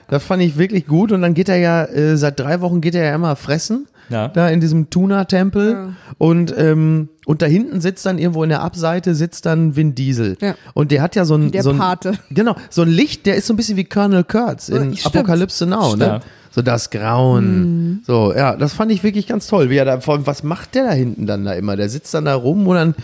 [0.09, 1.13] Das fand ich wirklich gut.
[1.13, 3.87] Und dann geht er ja, äh, seit drei Wochen geht er ja immer fressen.
[4.11, 4.29] Ja.
[4.29, 5.73] Da in diesem Tuna-Tempel.
[5.73, 5.93] Ja.
[6.17, 10.37] Und, ähm, und da hinten sitzt dann irgendwo in der Abseite sitzt dann Vin Diesel.
[10.41, 10.55] Ja.
[10.75, 12.15] Und der hat ja so ein, Der so ein Pate.
[12.31, 15.15] Genau, so ein Licht, der ist so ein bisschen wie Colonel Kurtz in Stimmt.
[15.15, 16.21] Apokalypse Now, ne?
[16.51, 18.03] So das Grauen.
[18.07, 19.69] So, ja, das fand ich wirklich ganz toll.
[19.71, 21.77] Wie er da, vor allem, was macht der da hinten dann da immer?
[21.77, 22.95] Der sitzt dann da rum und dann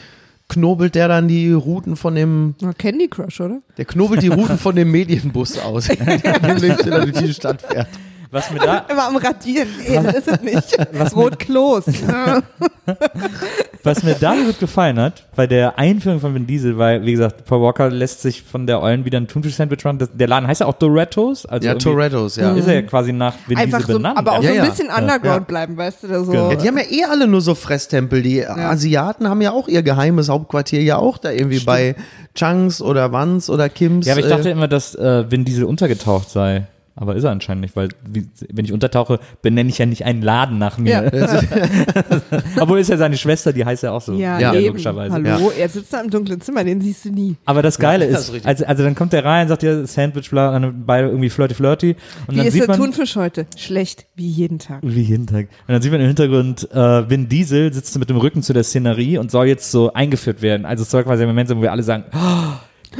[0.48, 3.60] knobelt der dann die Routen von dem, Na, Candy Crush, oder?
[3.76, 7.88] der knobelt die Routen von dem Medienbus aus, der durch die Stadt fährt.
[8.34, 9.68] Was mir da, Immer am Radieren.
[9.88, 10.76] Nee, das ist es nicht.
[11.16, 11.84] Rot Klos.
[13.84, 17.44] was mir da gut gefallen hat, bei der Einführung von Vin Diesel, weil, wie gesagt,
[17.44, 19.98] Paul Walker lässt sich von der Eulen wieder ein Thunfisch-Sandwich machen.
[19.98, 21.46] Das, der Laden heißt ja auch Dorettos.
[21.46, 22.52] Also Ja, Torettos, ja.
[22.54, 24.18] Ist er ja quasi nach Vin Einfach Diesel so, benannt.
[24.18, 24.62] aber auch Ja, so ja.
[24.64, 25.38] ein bisschen underground Ja.
[25.38, 26.08] bleiben, weißt du?
[26.08, 26.32] Da so.
[26.32, 26.50] Genau.
[26.50, 28.20] Ja, die haben ja eh alle nur so Fresstempel.
[28.22, 31.94] Die Asiaten haben ja auch ihr geheimes Hauptquartier ja auch da irgendwie bei
[32.34, 34.06] Changs oder Wans oder Kims.
[34.06, 36.66] Ja, aber ich äh, dachte immer, dass äh, Vin Diesel untergetaucht sei.
[36.96, 40.22] Aber ist er anscheinend nicht, weil wie, wenn ich untertauche, benenne ich ja nicht einen
[40.22, 41.10] Laden nach mir.
[41.12, 41.40] Ja.
[42.60, 44.12] Obwohl ist ja seine Schwester, die heißt ja auch so.
[44.14, 44.66] Ja, Ja, eben.
[44.68, 45.12] logischerweise.
[45.12, 47.36] Hallo, er sitzt da im dunklen Zimmer, den siehst du nie.
[47.46, 48.48] Aber das Geile das ist, ist richtig.
[48.48, 51.96] also, also dann kommt der rein, sagt ja Sandwich, bla, beide irgendwie flirty flirty.
[52.26, 53.46] Und Wie dann ist sieht der man, Thunfisch heute?
[53.56, 54.78] Schlecht, wie jeden Tag.
[54.82, 55.48] Wie jeden Tag.
[55.66, 58.62] Und dann sieht man im Hintergrund, äh, Vin Diesel sitzt mit dem Rücken zu der
[58.62, 60.64] Szenerie und soll jetzt so eingeführt werden.
[60.64, 62.52] Also es soll quasi ein Moment sein, wo wir alle sagen, oh,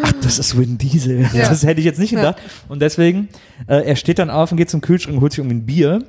[0.03, 1.29] ach, das ist Vin Diesel.
[1.35, 1.49] Ja.
[1.49, 2.37] Das hätte ich jetzt nicht gedacht.
[2.69, 3.29] Und deswegen,
[3.67, 6.05] äh, er steht dann auf und geht zum Kühlschrank und holt sich irgendwie ein Bier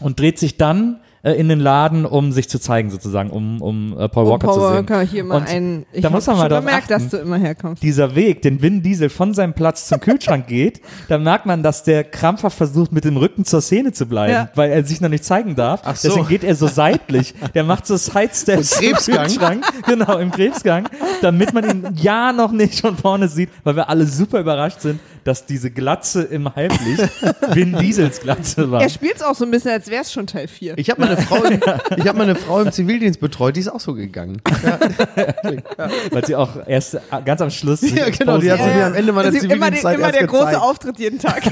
[0.00, 3.98] und dreht sich dann äh, in den Laden, um sich zu zeigen sozusagen, um, um
[3.98, 4.74] äh, Paul Und Walker Paul zu sehen.
[4.76, 5.86] Walker hier mal Und ein.
[5.92, 6.92] Ich da hab muss man mal gemerkt, achten.
[6.92, 7.82] dass du immer herkommst.
[7.82, 11.82] dieser Weg, den Vin Diesel von seinem Platz zum Kühlschrank geht, da merkt man, dass
[11.82, 14.48] der krampfhaft versucht, mit dem Rücken zur Szene zu bleiben, Ja.
[14.54, 15.82] weil er sich noch nicht zeigen darf.
[15.84, 16.08] Ach so.
[16.08, 17.34] Deswegen geht er so seitlich.
[17.54, 19.26] Der macht so Sidesteps Im Krebsgang.
[19.26, 19.64] Kühlschrank.
[19.86, 20.88] Genau, im Krebsgang,
[21.22, 25.00] damit man ihn ja noch nicht von vorne sieht, weil wir alle super überrascht sind,
[25.24, 27.08] dass diese Glatze im Halblicht
[27.54, 28.82] Vin Diesels Glatze war.
[28.82, 30.78] Er spielt es auch so ein bisschen, als wäre es schon Teil 4.
[30.78, 31.60] Ich habe meine Frau, im-
[31.96, 34.40] ich habe meine Frau im Zivildienst betreut, die ist auch so gegangen.
[36.10, 37.80] Weil sie auch erst ganz am Schluss.
[37.82, 40.20] Ja, genau, die hat sich mir am Ende meiner Also immer, den, Zivildienstzeit immer erst
[40.20, 40.62] der große gezeigt.
[40.62, 41.42] Auftritt jeden Tag.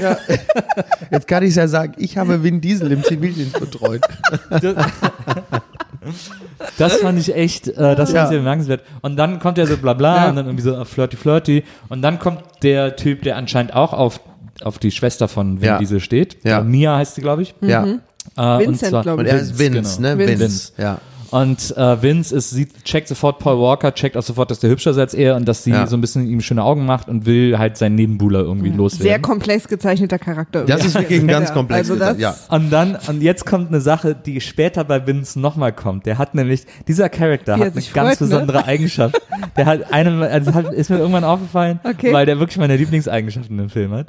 [1.11, 4.01] Jetzt kann ich es ja sagen, ich habe Vin Diesel im Zivildienst betreut.
[4.49, 4.75] Das
[7.01, 8.15] fand ich echt, äh, das Ja.
[8.21, 8.81] fand ich sehr bemerkenswert.
[9.01, 10.29] Und dann kommt er so bla bla Ja.
[10.29, 11.63] und dann irgendwie so äh, flirty flirty.
[11.89, 14.21] Und dann kommt der Typ, der anscheinend auch auf,
[14.63, 15.77] auf die Schwester von Vin Ja.
[15.77, 16.37] Diesel steht.
[16.43, 16.59] Ja.
[16.59, 17.55] Äh, Mia heißt sie, glaube ich.
[17.61, 17.85] Ja.
[17.85, 17.99] Mhm.
[18.37, 19.31] Äh, Vincent, glaub Und ich.
[19.31, 20.09] er ist Vince, genau.
[20.15, 20.17] ne?
[20.19, 20.39] Vince.
[20.39, 20.71] Vince.
[20.77, 20.97] Ja.
[21.31, 24.91] Und äh, Vince ist, sieht, checkt sofort Paul Walker, checkt auch sofort, dass der hübscher
[24.91, 25.85] ist als er und dass sie Ja.
[25.85, 29.21] so ein bisschen ihm schöne Augen macht und will halt seinen Nebenbuhler irgendwie Sehr loswerden.
[29.21, 30.65] komplex gezeichneter Charakter.
[30.65, 31.89] Das ist wirklich ein ganz Ja, komplex.
[31.89, 32.35] also das- ja.
[32.49, 36.05] Und dann, und jetzt kommt eine Sache, die später bei Vince nochmal kommt.
[36.05, 38.27] Der hat nämlich, dieser Charakter er hat eine ganz ne?
[38.27, 39.21] besondere Eigenschaft.
[39.55, 42.11] Der hat eine, also hat, ist mir irgendwann aufgefallen, Okay.
[42.11, 44.07] weil der wirklich meine Lieblingseigenschaften im Film hat.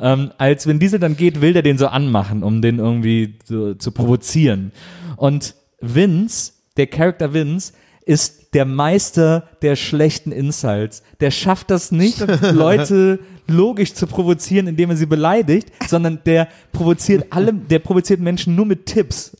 [0.00, 3.74] Ähm, als Vin Diesel dann geht, will der den so anmachen, um den irgendwie so,
[3.74, 4.72] zu provozieren.
[5.16, 7.72] Und Vince, der Charakter Vince,
[8.06, 11.02] ist der Meister der schlechten Insults.
[11.20, 12.18] Der schafft das nicht,
[12.52, 18.54] Leute logisch zu provozieren, indem er sie beleidigt, sondern der provoziert alle, der provoziert Menschen
[18.56, 19.36] nur mit Tipps.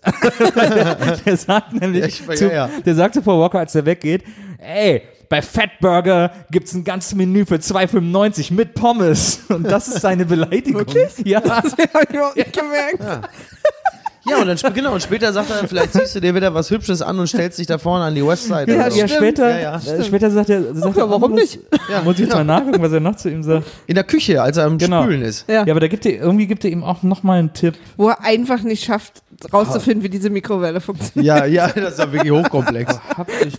[0.55, 2.71] der, der sagt nämlich, Ja, ich- ja, zu, ja.
[2.85, 4.23] der sagt zu Paul Walker, als der weggeht,
[4.59, 9.41] ey, bei Fatburger gibt's ein ganzes Menü für 2,95 mit Pommes.
[9.49, 10.81] Und das ist seine Beleidigung.
[10.81, 11.25] Wirklich?
[11.25, 11.39] Ja.
[11.41, 13.29] Das habe ich überhaupt nicht gemerkt.
[14.29, 17.01] Ja, und dann genau, und später sagt er, vielleicht ziehst du dir wieder was Hübsches
[17.01, 18.71] an und stellst dich da vorne an die Westside.
[18.75, 18.99] Ja, so.
[18.99, 19.93] ja, später, Ja, ja.
[19.95, 21.59] äh, später sagt er, sagt er warum nicht?
[21.91, 22.37] Ja, Muss ich jetzt ja.
[22.37, 23.67] mal nachgucken, was er noch zu ihm sagt.
[23.87, 25.03] In der Küche, als er am Genau.
[25.05, 25.49] Spülen ist.
[25.49, 25.65] Ja.
[25.65, 27.75] Ja, aber da gibt er, irgendwie gibt er ihm auch nochmal einen Tipp.
[27.97, 29.23] Wo er einfach nicht schafft,
[29.53, 31.25] rauszufinden, wie diese Mikrowelle funktioniert.
[31.25, 32.99] Ja, ja, das ist ja wirklich hochkomplex.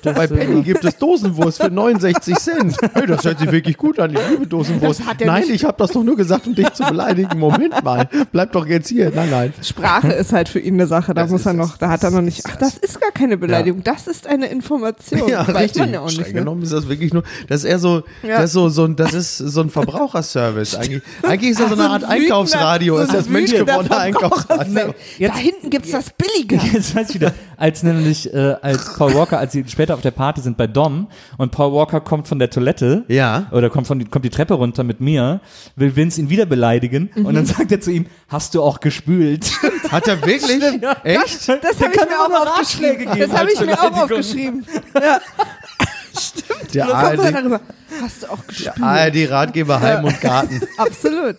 [0.04, 2.78] Bei Penny gibt es Dosenwurst für 69 Cent.
[2.94, 4.12] Hey, das hört sich wirklich gut an.
[4.14, 5.02] Ich liebe Dosenwurst.
[5.02, 5.52] Das hat er Nein, nicht.
[5.52, 7.40] ich habe das doch nur gesagt, um dich zu beleidigen.
[7.40, 8.08] Moment mal.
[8.32, 9.12] Bleib doch jetzt hier.
[9.14, 9.54] Nein, nein.
[9.64, 11.14] Sprache ist halt für ihn eine Sache.
[11.14, 12.42] Da Das muss er noch, da hat er noch nicht.
[12.48, 13.84] Ach, das ist gar keine Beleidigung.
[13.84, 15.28] Das ist eine Information.
[15.28, 15.82] Ja, Weiß richtig.
[15.82, 16.34] man ja auch Streng nicht.
[16.36, 16.40] Ne?
[16.42, 18.38] genommen ist das wirklich nur, das ist eher so, Ja.
[18.38, 21.02] das ist so, so, ein- das ist so ein Verbraucherservice eigentlich.
[21.24, 24.94] Eigentlich ist das so eine ein Art Einkaufsradio, so ist das wütender menschgewordene Einkaufsradio.
[25.20, 26.58] Da hinten gibt's das Billige.
[26.74, 30.12] Jetzt weiß ich wieder, als nämlich, äh, als Paul Walker, als sie später auf der
[30.12, 31.08] Party sind bei Dom
[31.38, 33.04] und Paul Walker kommt von der Toilette.
[33.08, 33.48] Ja.
[33.52, 35.42] Oder kommt, von, kommt die Treppe runter mit mir,
[35.76, 37.34] will Vince ihn wieder beleidigen und Mhm.
[37.34, 39.52] dann sagt er zu ihm, hast du auch gespült?
[39.90, 40.62] Hat er wirklich?
[41.04, 41.48] Echt?
[41.48, 42.98] Das habe ich kann mir immer auch aufgeschrieben.
[43.02, 44.66] Ratschläge geben Das habe ich mir auch aufgeschrieben.
[44.94, 45.20] Ja.
[46.74, 47.62] Der So kommt er ARD.
[48.02, 48.82] Hast du auch gespielt?
[48.82, 50.62] ARD-Ratgeber Heim und Garten.
[50.78, 51.38] Absolut.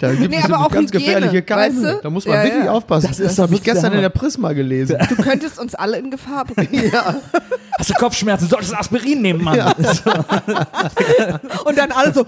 [0.00, 1.74] Da gibt Nee, es aber auch ganz Hygiene, gefährliche Keime.
[1.74, 2.00] weißt du?
[2.02, 2.72] Da muss man Ja, wirklich ja.
[2.72, 3.08] aufpassen.
[3.08, 4.96] Das Das, ist habe doch ich gestern in der Prisma gelesen.
[5.08, 6.90] Du könntest uns alle in Gefahr bringen.
[7.78, 8.48] Hast du Kopfschmerzen?
[8.48, 9.58] Solltest du Aspirin nehmen, Mann.
[11.64, 12.24] Und dann alle so,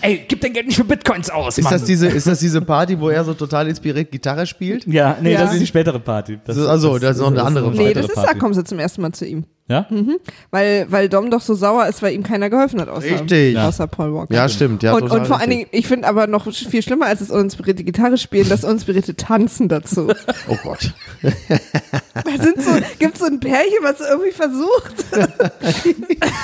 [0.00, 1.72] Ey, gib dein Geld nicht für Bitcoins aus, Ist Mann.
[1.74, 4.86] das, diese, ist das diese Party, wo er so total inspiriert Gitarre spielt?
[4.86, 5.42] ja, nee, Ja.
[5.42, 6.38] das ist die spätere Party.
[6.44, 8.38] Das, So, also, das ist noch eine andere eine nee, das ist, da Party.
[8.38, 9.44] kommen sie zum ersten Mal zu ihm.
[9.66, 9.86] Ja?
[10.50, 13.58] Weil, weil Dom doch so sauer ist, weil ihm keiner geholfen hat, außer, Richtig.
[13.58, 14.34] außer Paul Walker.
[14.34, 14.82] Ja, stimmt.
[14.82, 15.48] Ja, und, und vor allen.
[15.48, 19.68] Dingen, ich finde aber noch viel schlimmer als das uninspirierte Gitarre spielen, das uninspirierte Tanzen
[19.68, 20.08] dazu.
[20.48, 20.92] Oh Gott.
[22.14, 25.04] Da sind so, gibt's so ein Pärchen, was irgendwie versucht.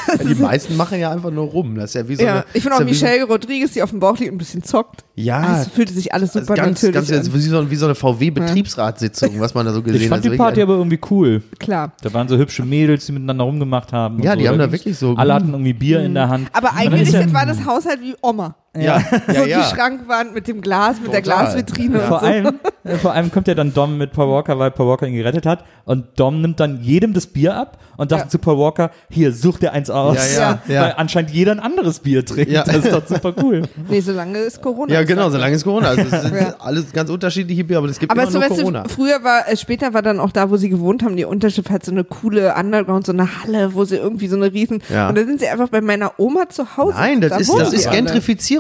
[0.09, 1.77] Ja, die meisten machen ja einfach nur rum.
[1.77, 2.45] Das ist ja wie so ja, eine.
[2.53, 4.39] ich finde auch ja wie so- Michelle Rodriguez, die auf dem Bauch liegt und ein
[4.39, 5.05] bisschen zockt.
[5.15, 5.61] Ja.
[5.63, 7.35] Es fühlte sich alles Also super ganz, natürlich ganz an.
[7.35, 10.33] wie so, wie so eine VW-Betriebsratssitzung, was man da so gesehen Ich fand hat.
[10.33, 11.43] die Party aber irgendwie cool.
[11.59, 11.93] Klar.
[12.03, 14.17] Da waren so hübsche Mädels, die miteinander rumgemacht haben.
[14.17, 14.39] und Ja, so.
[14.39, 16.49] die haben da wirklich so- Alle hatten irgendwie Bier in der Hand.
[16.53, 18.57] Aber ja- war das Haushalt wie Oma.
[18.77, 19.59] Ja, ja, so ja.
[19.63, 21.45] die Schrankwand mit dem Glas, mit der Total.
[21.47, 22.27] Glasvitrine und Vor so.
[22.27, 25.15] allem, äh, vor allem kommt ja dann Dom mit Paul Walker, weil Paul Walker ihn
[25.17, 25.65] gerettet hat.
[25.85, 29.59] Und Dom nimmt dann jedem das Bier ab und sagt zu Paul Walker, hier, such
[29.59, 30.37] dir eins aus.
[30.37, 30.83] Ja, ja, ja.
[30.83, 32.55] Weil anscheinend jeder ein anderes Bier trinkt.
[32.55, 33.63] Das ist doch super cool.
[33.89, 34.93] Nee, solange ist Corona.
[34.93, 36.13] Ja, ist genau, solange es Corona ist.
[36.13, 38.83] Es sind alles ganz unterschiedliche Bier, aber es gibt Aber immer so, nur weißt Corona.
[38.85, 41.71] du, früher war, äh, später war dann auch da, wo sie gewohnt haben, die Unterschiff
[41.71, 44.83] hat so eine coole Underground, so eine Halle, wo sie irgendwie so eine riesen, und
[44.91, 46.97] da sind sie einfach bei meiner Oma zu Hause.
[46.97, 47.97] Nein, das Da ist, das ist alle.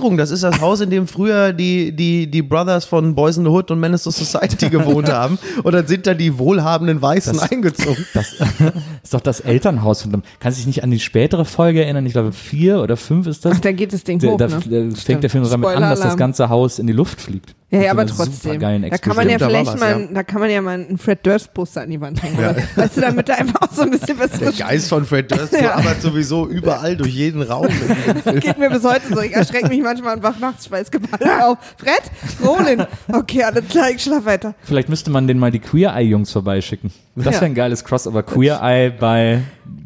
[0.00, 0.16] Gentrifizierung.
[0.16, 3.50] Das ist das Haus, in dem früher die, die, die Brothers von Boys in the
[3.50, 5.38] Hood und Menace to Society gewohnt haben.
[5.62, 8.04] Und dann sind da die wohlhabenden Weißen eingezogen.
[8.14, 8.32] Das
[9.02, 10.22] ist doch das Elternhaus von Dom.
[10.38, 12.06] Kannst du dich nicht an die spätere Folge erinnern?
[12.06, 13.56] Ich glaube, vier oder fünf ist das.
[13.56, 14.90] Ach, da geht das Ding Da, hoch, da ne?
[14.94, 17.54] fängt der Film damit an, dass das ganze Haus in die Luft fliegt.
[17.70, 18.58] Ja, ja, aber trotzdem.
[18.58, 20.08] Da kann man ja vielleicht was, mal, ja.
[20.12, 22.36] da kann man ja mal einen Fred Durst Poster an die Wand hängen.
[22.36, 22.56] oder?
[22.74, 25.52] Weißt du, damit da einfach auch so ein bisschen was Der Geist von Fred Durst
[25.52, 25.74] Ja.
[25.76, 27.68] aber sowieso überall durch jeden Raum.
[28.40, 29.20] geht mir bis heute so.
[29.20, 31.58] Ich erschrecke mich manchmal und wach nachts schweißgebadet auf.
[31.76, 32.02] Fred?
[32.44, 32.88] Roland?
[33.12, 34.54] Okay, alles klar, ich schlaf weiter.
[34.62, 36.90] Vielleicht müsste man den mal die Queer Eye Jungs vorbeischicken.
[37.24, 37.40] Das Ja.
[37.40, 38.22] wäre ein geiles Crossover.
[38.22, 39.42] Queer Eye bei,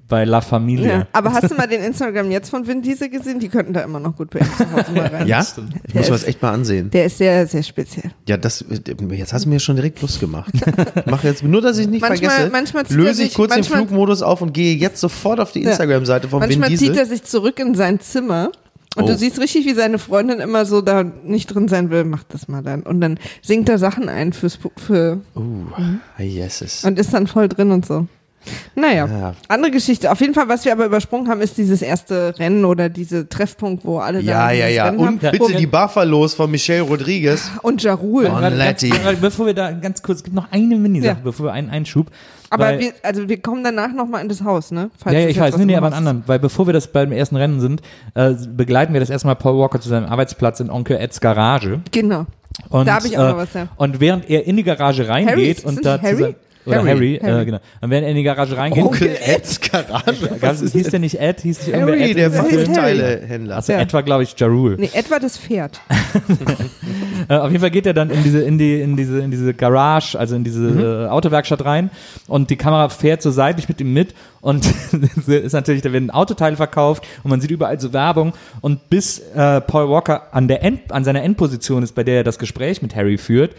[0.08, 0.88] bei La Familia.
[0.98, 1.06] Ja.
[1.12, 3.40] Aber hast du mal den Instagram jetzt von Vin Diesel gesehen?
[3.40, 5.26] Die könnten da immer noch gut bei ihm zu Hause mal rein.
[5.26, 5.40] Ja?
[5.88, 6.90] Ich muss mir das echt mal ansehen.
[6.90, 8.10] Der ist sehr, sehr speziell.
[8.28, 8.64] Ja, das,
[9.10, 10.52] jetzt hast du mir schon direkt Lust gemacht.
[11.06, 13.80] Mach jetzt, nur dass ich nicht Manchmal- vergesse, manchmal zieht löse ich sich- kurz manchmal-
[13.80, 15.62] den Flugmodus auf und gehe jetzt sofort auf die.
[15.64, 16.88] Instagram-Seite von Vin Manchmal Diesel.
[16.88, 18.50] zieht er sich zurück in sein Zimmer.
[18.96, 19.06] Und Oh.
[19.08, 22.46] du siehst richtig, wie seine Freundin immer so da nicht drin sein will, macht das
[22.48, 22.82] mal dann.
[22.82, 26.84] Und dann singt er Sachen ein fürs, für, uh, yeses.
[26.84, 28.06] und ist dann voll drin und so.
[28.74, 29.34] Naja, Ja.
[29.48, 30.10] andere Geschichte.
[30.10, 33.84] Auf jeden Fall, was wir aber übersprungen haben, ist dieses erste Rennen oder diese Treffpunkt,
[33.84, 34.84] wo alle Ja, da ja, ja.
[34.86, 35.18] Rennen Und haben.
[35.20, 37.50] bitte Wo- die Buffalos von Michelle Rodriguez.
[37.62, 38.30] und Jarul.
[39.20, 41.20] Bevor wir da ganz kurz, es gibt noch eine Mini-Sache, Ja.
[41.22, 42.08] bevor wir einen Einschub.
[42.50, 44.90] Aber weil, wir, also wir kommen danach nochmal in das Haus, ne?
[44.98, 47.10] Falls ja, ja, ich weiß, nee, nee, aber einen anderen, weil bevor wir das beim
[47.10, 47.82] ersten Rennen sind,
[48.14, 51.80] äh, begleiten wir das erstmal Paul Walker zu seinem Arbeitsplatz in Onkel Eds Garage.
[51.90, 52.26] Genau.
[52.68, 53.66] Und, Da hab ich auch äh, noch was, ja.
[53.76, 56.14] Und während er in die Garage Harry, reingeht ist und das da Harry?
[56.16, 56.34] zu sein,
[56.66, 57.42] oder Harry, Harry, Harry.
[57.42, 57.58] Äh, genau.
[57.80, 60.28] Und während er in die Garage reingeht, Onkel Eds Garage.
[60.40, 62.16] gab's, hieß der nicht Ed, hieß nicht Harry, Ed?
[62.16, 62.32] der.
[62.36, 63.56] Waffenteilehändler.
[63.56, 63.80] Also Ja.
[63.80, 64.76] Ed war, glaube ich, Jarul.
[64.78, 65.80] Nee, etwa das Pferd.
[67.28, 69.54] Äh, auf jeden Fall geht er dann in diese, in die, in diese, in diese
[69.54, 70.80] Garage, also in diese Mhm.
[70.80, 71.90] äh, Autowerkstatt rein
[72.28, 74.66] und die Kamera fährt so seitlich mit ihm mit und
[75.26, 79.60] ist natürlich, da werden Autoteile verkauft und man sieht überall so Werbung und bis äh,
[79.62, 82.94] Paul Walker an der End, an seiner Endposition ist, bei der er das Gespräch mit
[82.94, 83.52] Harry führt,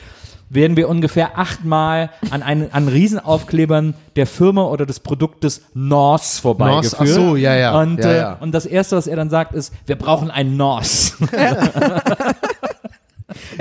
[0.50, 6.96] werden wir ungefähr achtmal an, einen, an Riesenaufklebern der Firma oder des Produktes Norse vorbeigeführt.
[7.00, 7.80] ach so, ja, ja.
[7.80, 8.34] Und, Ja, äh, ja.
[8.40, 11.14] und das Erste, was er dann sagt, ist, wir brauchen ein Norse.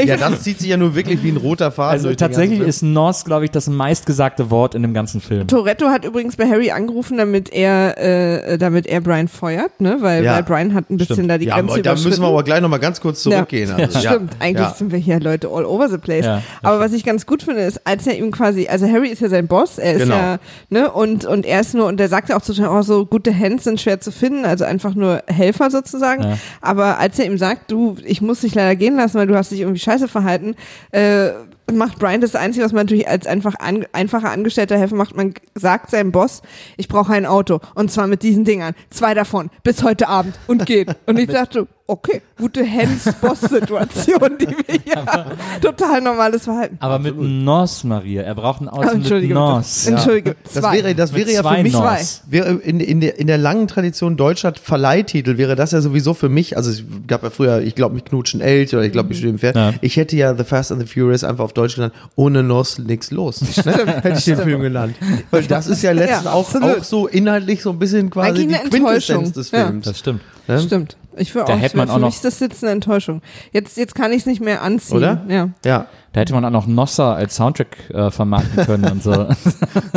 [0.03, 1.93] Ja, das zieht sich ja nur wirklich wie ein roter Faden.
[1.93, 5.47] Also tatsächlich ist Norse, glaube ich, das meistgesagte Wort in dem ganzen Film.
[5.47, 9.99] Toretto hat übrigens bei Harry angerufen, damit er, äh, damit er Brian feuert, ne?
[10.01, 10.35] Weil, Ja.
[10.37, 11.31] weil Brian hat ein bisschen Stimmt.
[11.31, 13.71] da die Ja, Grenze da müssen wir aber gleich nochmal ganz kurz zurückgehen.
[13.71, 14.11] Ja, Also, ja.
[14.13, 14.33] stimmt.
[14.41, 14.75] Eigentlich Ja.
[14.75, 16.25] sind wir hier Leute all over the place.
[16.25, 19.21] Ja, Aber was ich ganz gut finde, ist, als er ihm quasi, also Harry ist
[19.21, 20.17] ja sein Boss, er ist Genau.
[20.17, 20.39] ja,
[20.71, 23.37] ne, und, und er ist nur, und er sagt ja auch total, oh, so gute
[23.39, 26.23] Hands sind schwer zu finden, also einfach nur Helfer sozusagen.
[26.23, 26.39] Ja.
[26.61, 29.51] Aber als er ihm sagt, du, ich muss dich leider gehen lassen, weil du hast
[29.51, 30.55] dich irgendwie scheiße verhalten,
[30.93, 31.31] äh,
[31.73, 35.17] macht Brian das Einzige, was man natürlich als einfach an, einfacher angestellter Helfer macht.
[35.17, 36.43] Man sagt seinem Boss,
[36.77, 37.61] ich brauche ein Auto.
[37.75, 38.75] Und zwar mit diesen Dingern.
[38.91, 39.51] Zwei davon.
[39.63, 40.39] Bis heute Abend.
[40.47, 40.95] Und geht.
[41.07, 45.33] Und ich dachte, okay, gute Hands-Boss-Situation, die wir hier haben.
[45.61, 46.77] Total normales Verhalten.
[46.81, 48.23] Aber mit Norse, Maria.
[48.23, 49.89] Er braucht ein Ah, Auto mit Entschuldige, bitte.
[49.91, 50.37] Entschuldige.
[50.45, 50.73] Das Zwei.
[50.77, 52.21] wäre, das wäre ja zwei für mich Norse.
[52.29, 56.29] wäre in, in, der, in der langen Tradition deutscher Verleihtitel wäre das ja sowieso für
[56.29, 59.19] mich, also es gab ja früher, ich glaube mich knutschen Elch oder ich glaube mich
[59.19, 59.57] stehen Pferd.
[59.57, 59.75] Ja.
[59.81, 63.11] Ich hätte ja The Fast and the Furious einfach auf Deutsch genannt, ohne Norse nix
[63.11, 63.43] los.
[63.65, 63.73] Ne?
[64.03, 64.97] Hätte ich den Film genannt.
[65.31, 68.55] Weil das ist ja letztens Ja, auch, auch so inhaltlich so ein bisschen quasi die
[68.55, 69.33] eine Quintessenz Enttäuschung.
[69.35, 69.67] des Ja.
[69.67, 69.85] Films.
[69.87, 70.21] Das stimmt.
[70.49, 70.61] Ne?
[70.61, 70.97] Stimmt.
[71.17, 71.59] Ich für Da auch.
[71.59, 73.23] hätte man für auch mich noch- ist das jetzt eine Enttäuschung.
[73.53, 74.97] Jetzt, jetzt kann ich es nicht mehr anziehen.
[74.97, 75.25] Oder?
[75.29, 75.49] Ja.
[75.65, 75.87] Ja.
[76.15, 79.27] Da hätte man auch noch Nosser als Soundtrack äh, vermarkten können und so.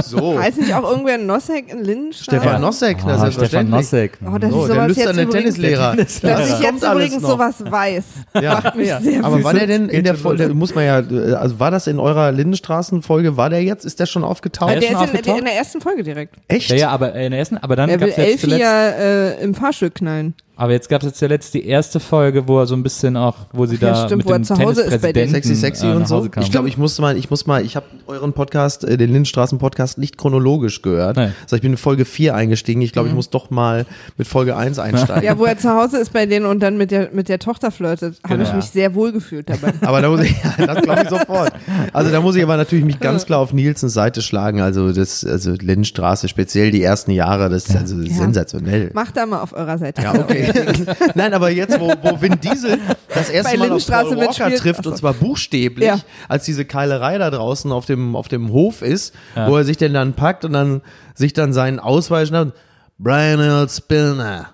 [0.03, 0.39] So.
[0.39, 2.39] Heißt nicht auch irgendwer Nossek in Lindenstraße?
[2.41, 3.75] Stefan Nossek, na, Ah, Stefan selbstverständlich.
[3.75, 4.17] Nossek.
[4.25, 5.95] Oh, dass So, der sowas jetzt übrigens, Tennislehrer.
[5.97, 7.29] dass Das ich jetzt übrigens noch.
[7.31, 8.03] sowas weiß,
[8.41, 8.55] Ja.
[8.55, 11.59] macht mich sehr Aber war der denn in der Folge, muss man ja, äh, also
[11.59, 14.71] war das in eurer Lindenstraßen-Folge, war der jetzt, ist der schon aufgetaucht?
[14.71, 15.39] Der Der ist ist in, der, aufgetaucht?
[15.39, 16.35] in der ersten Folge direkt.
[16.47, 16.69] Echt?
[16.69, 18.89] Ja, ja, aber äh, in der ersten, aber dann gab es jetzt Elfie zuletzt, ja
[18.89, 20.33] äh, im Fahrstuhl knallen.
[20.55, 23.35] aber jetzt gab es jetzt zuletzt die erste Folge, wo er so ein bisschen auch,
[23.53, 25.31] wo sie ja, da stimmt, mit wo er dem zu Hause ist bei denen.
[25.33, 26.15] Tennispräsidenten Sexy, sexy äh, und nach so?
[26.17, 26.43] Hause kam.
[26.43, 29.97] Ich glaube, ich muss mal, ich muss mal, ich habe euren Podcast, äh, den Lindenstraßen-Podcast,
[29.97, 31.17] nicht chronologisch gehört.
[31.17, 31.33] Nein.
[31.43, 32.81] Also ich bin in Folge 4 eingestiegen.
[32.81, 33.85] Ich glaube, ich muss doch mal
[34.17, 35.23] mit Folge 1 einsteigen.
[35.23, 37.71] Ja, wo er zu Hause ist bei denen und dann mit der, mit der Tochter
[37.71, 38.57] flirtet, habe ich Genau.
[38.57, 39.73] mich sehr wohl gefühlt dabei.
[39.81, 41.51] Aber da muss ich, ja, das glaube ich sofort.
[41.93, 44.61] Also da muss ich aber natürlich mich ganz klar auf Nilsens Seite schlagen.
[44.61, 48.91] Also das, also Lindenstraße, speziell die ersten Jahre, das ist also sensationell.
[48.93, 50.01] Macht da mal auf eurer Seite.
[50.01, 50.51] Ja, okay.
[51.15, 52.77] Nein, aber jetzt, wo, wo Vin Diesel
[53.13, 54.89] das erste Bei Mal auf Lindenstraße Paul Walker trifft, Achso.
[54.91, 56.03] und zwar buchstäblich, Ja.
[56.29, 59.93] als diese Keilerei da draußen auf dem, auf dem Hof ist, wo er sich denn
[59.93, 60.81] dann packt und dann
[61.15, 62.53] sich dann seinen Ausweis schnappt.
[62.99, 64.53] Brian Earl Spillner.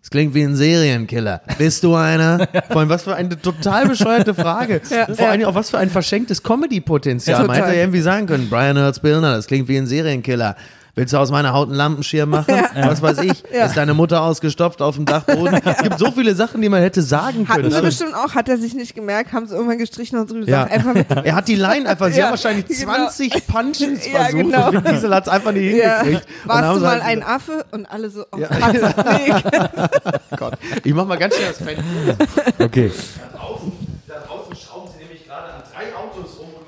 [0.00, 1.40] Das klingt wie ein Serienkiller.
[1.58, 2.46] Bist du einer?
[2.70, 4.80] Vor allem, was für eine total bescheuerte Frage.
[4.90, 5.48] Ja, Vor allem ja.
[5.48, 7.40] auch was für ein verschenktes Comedy-Potenzial.
[7.40, 10.54] Ja, Man hätte ja irgendwie sagen können, Brian Earl Spillner, das klingt wie ein Serienkiller.
[10.98, 12.54] Willst du aus meiner Haut einen Lampenschirm machen?
[12.74, 13.44] Was weiß ich?
[13.52, 13.66] Ja.
[13.66, 15.60] Ist deine Mutter ausgestopft auf dem Dachboden?
[15.62, 17.70] Es gibt so viele Sachen, die man hätte sagen Hatten können.
[17.70, 20.36] sie Also, bestimmt auch, hat er sich nicht gemerkt, haben sie irgendwann gestrichen und so
[20.38, 20.64] ja.
[20.64, 21.10] gesagt, einfach mit.
[21.10, 22.94] Er hat die Line einfach, sie Ja, haben wahrscheinlich genau.
[23.08, 24.68] 20 Punches Ja, versucht genau.
[24.70, 26.00] und Diesel hat es einfach nicht Ja.
[26.00, 26.26] hingekriegt.
[26.46, 27.66] Warst du mal halt ein Affe?
[27.72, 28.38] Und alle so, oh.
[28.38, 28.46] Nee.
[30.38, 30.54] Gott.
[30.82, 32.64] Ich mach mal ganz schnell das Fenster.
[32.64, 32.90] Okay.
[33.32, 33.72] Da draußen,
[34.08, 36.66] da draußen schrauben sie nämlich gerade an drei Autos rum und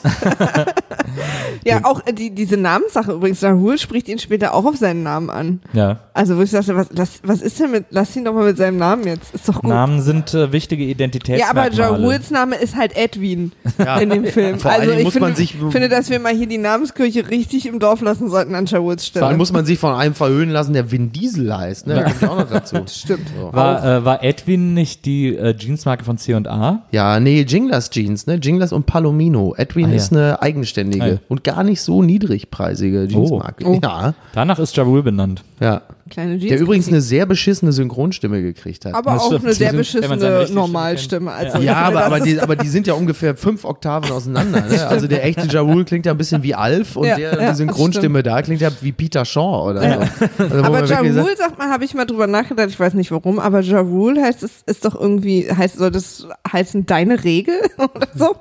[1.64, 5.28] Ja, auch äh, die, diese Namenssache übrigens, Rahul spricht ihn später auch auf seinen Namen
[5.30, 5.60] an.
[5.72, 5.98] Ja.
[6.14, 8.56] Also wo ich dachte, was, lass, was ist denn mit, lass ihn doch mal mit
[8.56, 9.68] seinem Namen jetzt, ist doch gut.
[9.70, 11.66] Namen sind äh, wichtige ja, Identitätsmerkmale.
[11.66, 13.98] aber Jaruls Name ist halt Edwin Ja.
[13.98, 14.58] in dem Film.
[14.58, 17.66] Vor also ich muss finde, man sich- finde, dass wir mal hier die Namenskirche richtig
[17.66, 19.38] im Dorf lassen sollten an Jaruls Vor allem Stelle.
[19.38, 21.86] muss man sich von einem verhöhnen lassen, der Vin Diesel heißt.
[21.86, 21.94] Ne?
[21.96, 22.76] Da kommt ja auch noch dazu.
[22.88, 23.26] Stimmt.
[23.38, 23.52] So.
[23.52, 26.82] War, äh, war Edwin nicht die äh, Jeansmarke von C&A?
[26.90, 28.34] Ja, nee, Jinglas Jeans, ne?
[28.36, 29.54] Jinglas und Palomino.
[29.56, 29.94] Edwin Ah, ja.
[29.96, 31.16] ist eine eigenständige Ah, ja.
[31.28, 33.66] und gar nicht so niedrigpreisige Jeansmarke.
[33.66, 33.78] Oh.
[33.82, 35.42] Ja, Danach ist Jarul benannt.
[35.60, 35.82] ja.
[36.10, 36.50] Kleine Jeans.
[36.50, 38.94] Der übrigens eine sehr beschissene Synchronstimme gekriegt hat.
[38.94, 39.44] aber Das auch stimmt.
[39.44, 41.32] eine sehr beschissene Normalstimme.
[41.32, 44.60] Also ja, finde, aber, aber, die, aber die sind ja ungefähr fünf Oktaven auseinander.
[44.60, 44.86] Ne?
[44.86, 47.56] Also der echte Jarul klingt ja ein bisschen wie Alf und Ja, der, ja, die
[47.56, 50.44] Synchronstimme da klingt ja wie Peter Shaw oder so.
[50.44, 53.60] Also, Aber Jarul, sagt, man, habe ich mal drüber nachgedacht, ich weiß nicht warum, aber
[53.60, 58.36] Jarul heißt es, ist doch irgendwie, heißt, soll das heißen deine Regel oder so?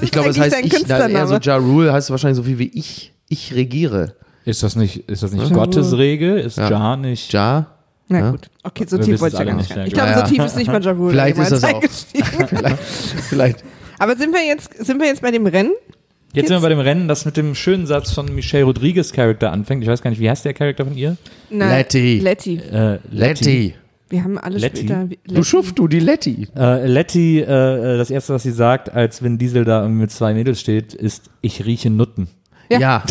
[0.00, 3.12] Ich glaube, es heißt ich, na, eher so Jarul heißt wahrscheinlich so viel wie ich,
[3.28, 4.14] ich regiere.
[4.44, 6.38] Ist das nicht, ist das nicht Gottes Regel?
[6.38, 6.70] Ist Ja.
[6.70, 7.32] Ja nicht?
[7.32, 7.66] Ja,
[8.08, 8.30] Na Ja.
[8.32, 9.70] gut, okay, so Wir tief wollte ich ja gar nicht.
[9.70, 9.78] rein.
[9.78, 10.44] ja, Ich glaube, so Ja, tief ja.
[10.44, 11.10] ist nicht mal Jarul.
[11.10, 11.82] Vielleicht ist das auch.
[12.48, 12.78] vielleicht,
[13.28, 13.64] vielleicht.
[13.98, 15.72] Aber sind wir jetzt, sind wir jetzt bei dem Rennen?
[16.34, 19.52] Jetzt sind wir bei dem Rennen, das mit dem schönen Satz von Michelle Rodriguez Charakter
[19.52, 19.82] anfängt.
[19.84, 21.16] Ich weiß gar nicht, wie heißt der Charakter von ihr?
[21.48, 22.18] Na, Letty.
[22.18, 22.56] Letty.
[22.56, 23.74] Äh, Letty.
[24.10, 24.78] Wir haben alle Letty?
[24.78, 25.08] später.
[25.26, 26.48] Du Schuft, du, die Letty.
[26.56, 30.34] Äh, Letty, äh, das erste, was sie sagt, als Vin Diesel da irgendwie mit zwei
[30.34, 32.28] Mädels steht, ist, ich rieche Nutten.
[32.70, 32.78] Ja.
[32.78, 33.02] Ja,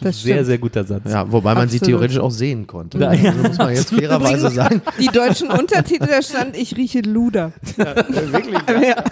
[0.00, 0.46] Das Sehr, stimmt.
[0.46, 1.02] sehr guter Satz.
[1.10, 2.98] ja wobei man sie theoretisch auch sehen konnte.
[2.98, 3.08] Ja.
[3.08, 4.80] Also muss man jetzt fairerweise sagen.
[4.98, 7.52] Die deutschen Untertitel, da stand, ich rieche Luder.
[7.76, 9.04] Wirklich Ja.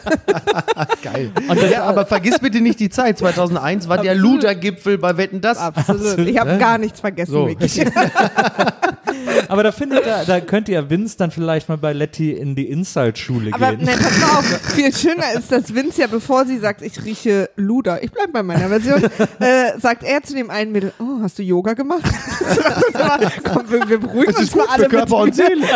[1.02, 1.30] geil.
[1.70, 3.18] ja, aber vergiss bitte nicht die Zeit.
[3.18, 4.42] 2001 war der Absolut.
[4.42, 5.58] Luder-Gipfel bei Wetten, das.
[5.58, 6.18] Absolut.
[6.26, 7.48] Ich habe gar nichts vergessen, So.
[9.48, 12.54] Aber da finde ich, da, da könnte ja Vince dann vielleicht mal bei Letty in
[12.54, 13.84] die Insult-Schule Aber gehen.
[13.84, 14.44] nein, pass mal auf,
[14.74, 18.42] viel schöner ist, dass Vince ja, bevor sie sagt, ich rieche Luder, ich bleib bei
[18.42, 19.02] meiner Version,
[19.40, 22.02] äh, sagt er zu dem einen Mädel, oh, hast du Yoga gemacht?
[23.44, 25.48] Komm, wir, wir beruhigen Das ist uns mal alle für Körper und bitte.
[25.48, 25.66] Seele.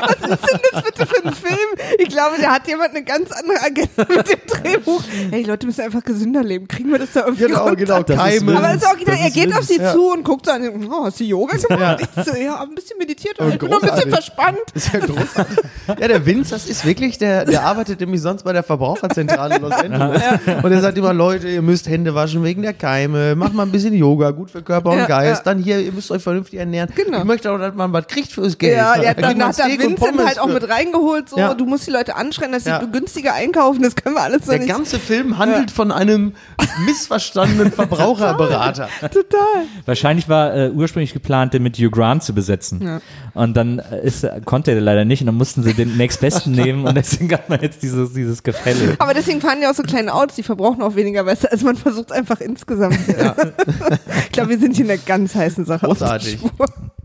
[0.00, 1.58] Was ist denn das bitte für ein Film?
[1.98, 5.02] Ich glaube, da hat jemand eine ganz andere Agenda mit dem Drehbuch.
[5.30, 6.68] Hey, die Leute müssen einfach gesünder leben.
[6.68, 7.76] Kriegen wir das da irgendwie Genau, runter?
[7.76, 8.02] genau.
[8.02, 8.56] Das Keime.
[8.56, 9.92] Aber es ist original, Das er geht Vince, auf sie ja.
[9.92, 12.08] zu und guckt so an, oh, hast du Yoga gemacht?
[12.16, 14.58] Ich so, ja, ein bisschen meditiert, aber ich bin noch ein bisschen verspannt.
[14.74, 15.58] ist ja großartig.
[15.86, 19.62] Ja, der Vince, das ist wirklich, der, der arbeitet nämlich sonst bei der Verbraucherzentrale in
[19.62, 20.22] Los Angeles.
[20.62, 23.70] Und er sagt immer, Leute, ihr müsst Hände waschen wegen der Keime, macht mal ein
[23.72, 25.46] bisschen Yoga, gut für Körper und Ja, Geist.
[25.46, 25.52] ja.
[25.52, 26.90] Dann hier, ihr müsst euch vernünftig ernähren.
[26.94, 27.18] Genau.
[27.18, 28.76] Ich möchte auch, dass man was kriegt fürs Geld.
[28.76, 31.54] Ja, ja dann man hat der und Vincent halt auch mit reingeholt, so, Ja.
[31.54, 32.78] du musst die Leute anschreien, dass sie Ja.
[32.84, 34.70] günstiger einkaufen, das können wir alles so Der nicht.
[34.70, 36.32] ganze Film handelt von einem
[36.86, 38.88] missverstandenen Verbraucherberater.
[39.02, 39.38] Total.
[39.86, 42.63] Wahrscheinlich war äh, ursprünglich geplant, den mit Hugh Grant zu besetzen.
[42.72, 43.00] Ja.
[43.34, 46.86] Und dann äh, ist, konnte er leider nicht und dann mussten sie den nächstbesten nehmen
[46.86, 48.94] und deswegen hat man jetzt dieses, dieses Gefälle.
[48.98, 51.76] Aber deswegen fahren die auch so kleine Autos, die verbrauchen auch weniger Wasser, als man
[51.76, 52.98] versucht einfach insgesamt.
[54.26, 55.88] ich glaube, wir sind hier in einer ganz heißen Sache.
[55.88, 56.38] auf der Großartig.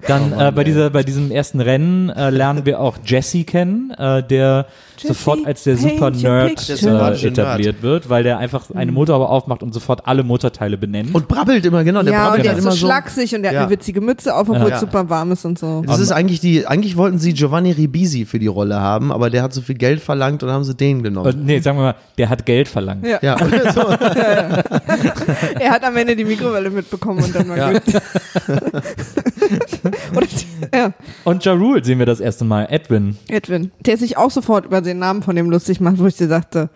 [0.08, 4.24] Dann äh, bei, dieser, bei diesem ersten Rennen äh, lernen wir auch Jesse kennen, äh,
[4.24, 4.66] der
[4.98, 6.70] Jesse, sofort als der Super Nerd.
[6.70, 11.14] Der äh, etabliert wird, weil der einfach eine Motorhaube aufmacht und sofort alle Motorteile benennt.
[11.14, 12.02] Und brabbelt immer, genau.
[12.02, 12.86] Der Ja, und brabbelt der dann ist so immer so.
[12.86, 13.60] schlaksig und der Ja.
[13.60, 14.76] hat eine witzige Mütze auf, obwohl Ja.
[14.76, 15.84] es super warm ist und so.
[15.86, 19.44] Das ist eigentlich die, eigentlich wollten sie Giovanni Ribisi für die Rolle haben, aber der
[19.44, 21.44] hat so viel Geld verlangt und haben sie den Äh, genommen.
[21.46, 23.06] nee, sagen wir mal, der hat Geld verlangt.
[23.06, 23.20] Ja.
[23.22, 23.82] Ja, oder so.
[25.60, 27.72] Er hat am Ende die Mikrowelle mitbekommen und dann war Ja.
[27.74, 27.84] gut.
[30.20, 33.18] Die, ja, Und Ja Rule sehen wir das erste Mal, Edwin.
[33.28, 36.28] Edwin, der sich auch sofort über den Namen von dem lustig macht, wo ich dir
[36.28, 36.70] sagte,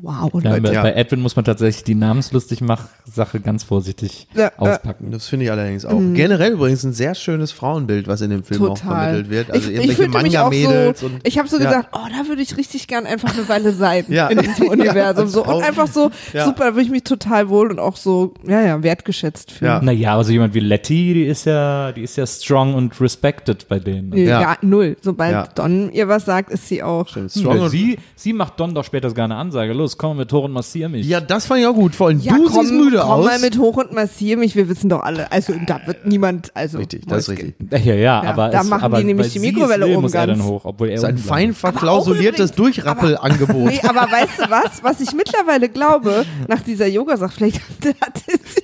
[0.00, 0.30] Wow.
[0.42, 0.82] Ja, bei, Ja.
[0.82, 5.10] bei Edwin muss man tatsächlich die Namenslustig-Mach-Sache ganz vorsichtig Ja, äh, auspacken.
[5.10, 5.98] Das finde ich allerdings auch.
[6.14, 8.74] Generell übrigens ein sehr schönes Frauenbild, was in dem Film auch Mhm.
[8.74, 9.02] Total.
[9.04, 9.50] vermittelt wird.
[9.50, 11.64] Also ich, irgendwelche fühlte mich auch Manga-Mädels so, und ich habe so Ja.
[11.64, 14.28] gedacht, oh, da würde ich richtig gern einfach eine Weile sein Ja.
[14.28, 15.28] in diesem Universum.
[15.28, 15.44] so.
[15.44, 16.44] Und einfach so, Ja.
[16.44, 19.70] super, da würde ich mich total wohl und auch so, ja, ja, wertgeschätzt fühlen.
[19.72, 19.82] Ja.
[19.82, 23.68] Naja, aber so jemand wie Letty, die ist ja, die ist ja strong und respected
[23.68, 24.10] bei denen.
[24.10, 24.40] Nee, Ja.
[24.40, 24.56] ja.
[24.62, 24.96] null.
[25.00, 25.46] Sobald Ja.
[25.54, 27.08] Don ihr was sagt, ist sie auch.
[27.08, 29.72] Strong Ja, und sie, sie macht Don doch später sogar eine Ansage.
[29.82, 31.06] Los, komm mit Tor und massier mich.
[31.06, 31.94] Ja, das fand ich auch gut.
[31.94, 33.24] Vor allem Ja, du komm, siehst müde komm aus.
[33.26, 35.30] mal mit hoch und massier mich, wir wissen doch alle.
[35.32, 37.54] Also da wird niemand, also Richtig, das ist richtig.
[37.70, 40.14] Ja, ja, Ja, aber da es, machen aber die nämlich die Mikrowelle will, oben muss
[40.14, 43.70] er dann hoch, obwohl er Das ist ein fein verklausuliertes Durchrappelangebot.
[43.72, 44.82] Nee, aber weißt du was?
[44.82, 47.60] Was ich mittlerweile glaube, nach dieser Yoga-Sache, vielleicht
[48.00, 48.62] hatte sie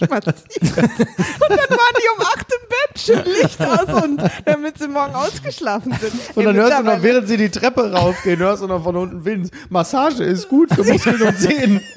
[0.00, 0.76] massiv.
[0.78, 5.14] Und dann waren die um acht im Bett, schön Licht aus und damit sie morgen
[5.14, 6.36] ausgeschlafen sind.
[6.36, 9.24] Und dann hörst du noch, während sie die Treppe raufgehen, hörst du noch von unten
[9.24, 9.50] Wind.
[9.68, 11.80] Massage ist gut für Muskeln und Sehnen.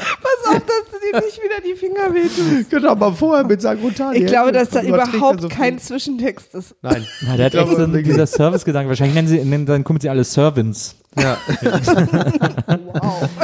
[0.00, 2.70] Pass auf, dass du dir nicht wieder die Finger wehtust.
[2.70, 4.14] Genau, aber vorher mit Sagrotan.
[4.14, 5.78] Ich glaube, dass da er überhaupt so kein.
[5.78, 6.74] Zwischentext ist.
[6.82, 7.06] Nein.
[7.22, 8.88] Na, der hat glaube, echt so einen, dieser Service-Gedanke.
[8.88, 10.96] Wahrscheinlich nennen sie, nennen, dann kommen sie alle Servants.
[11.18, 11.36] Ja.
[12.92, 13.28] Wow.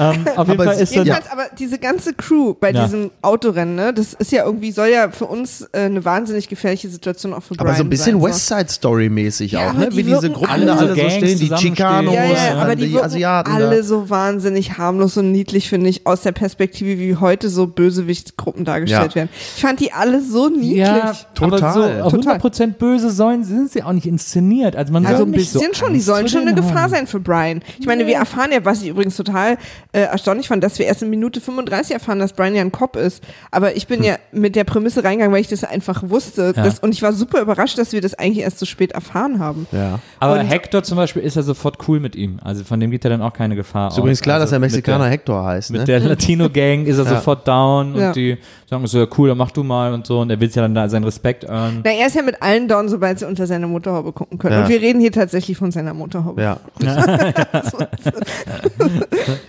[0.00, 2.84] Ähm, auf jeden Aber Fall ist Jedenfalls aber diese ganze Crew bei Ja.
[2.84, 6.88] diesem Autorennen, ne, das ist ja irgendwie, soll ja für uns äh, eine wahnsinnig gefährliche
[6.88, 9.72] Situation auch für Brian Aber so ein bisschen sein, West Side Story mäßig Ja, auch,
[9.74, 9.88] ne?
[9.88, 11.56] die Wie diese Gruppen alle so alle so Gangs stehen, die.
[11.56, 13.50] Chicanos, Ja, ja, aber die, die Asiaten.
[13.52, 13.82] alle da.
[13.82, 19.10] so wahnsinnig harmlos und niedlich, finde ich, aus der Perspektive, wie heute so Bösewichtgruppen dargestellt
[19.12, 19.14] Ja.
[19.16, 19.30] werden.
[19.56, 20.76] Ich fand die alle so niedlich.
[20.78, 21.64] ja, Total.
[21.64, 21.72] aber
[22.10, 24.76] so 100% böse sollen, sind sie auch nicht inszeniert.
[24.76, 26.90] Also man Also ein bisschen so schon, die sollen schon eine Gefahr haben.
[26.92, 27.60] sein für Brian.
[27.78, 29.56] Ich meine, wir erfahren ja, was ich übrigens total
[29.92, 32.96] äh, erstaunlich fand, dass wir erst in Minute 35 erfahren, dass Brian ja ein Cop
[32.96, 33.22] ist.
[33.50, 36.52] Aber ich bin ja mit der Prämisse reingegangen, weil ich das einfach wusste.
[36.56, 36.62] Ja.
[36.62, 39.66] Das, und ich war super überrascht, dass wir das eigentlich erst so spät erfahren haben.
[39.72, 39.98] Ja.
[40.20, 42.38] Aber Und- Hector zum Beispiel ist ja sofort cool mit ihm.
[42.44, 44.22] Also von dem geht ja dann auch keine Gefahr Ist übrigens aus.
[44.22, 45.78] klar, also dass er Mexikaner mit Hector heißt, der, ne?
[45.80, 47.10] mit der Latino-Gang ist er Ja.
[47.16, 48.36] sofort down und die
[48.68, 50.20] sagen so, ja cool, dann mach du mal und so.
[50.20, 51.80] Und er will ja dann da seinen Respekt earnen.
[51.84, 54.54] Na, er ist ja mit allen down, sobald sie unter seine Motorhaube gucken können.
[54.56, 54.62] Ja.
[54.62, 56.42] Und wir reden hier tatsächlich von seiner Motorhaube.
[56.42, 56.58] Ja.
[56.82, 56.97] Ja,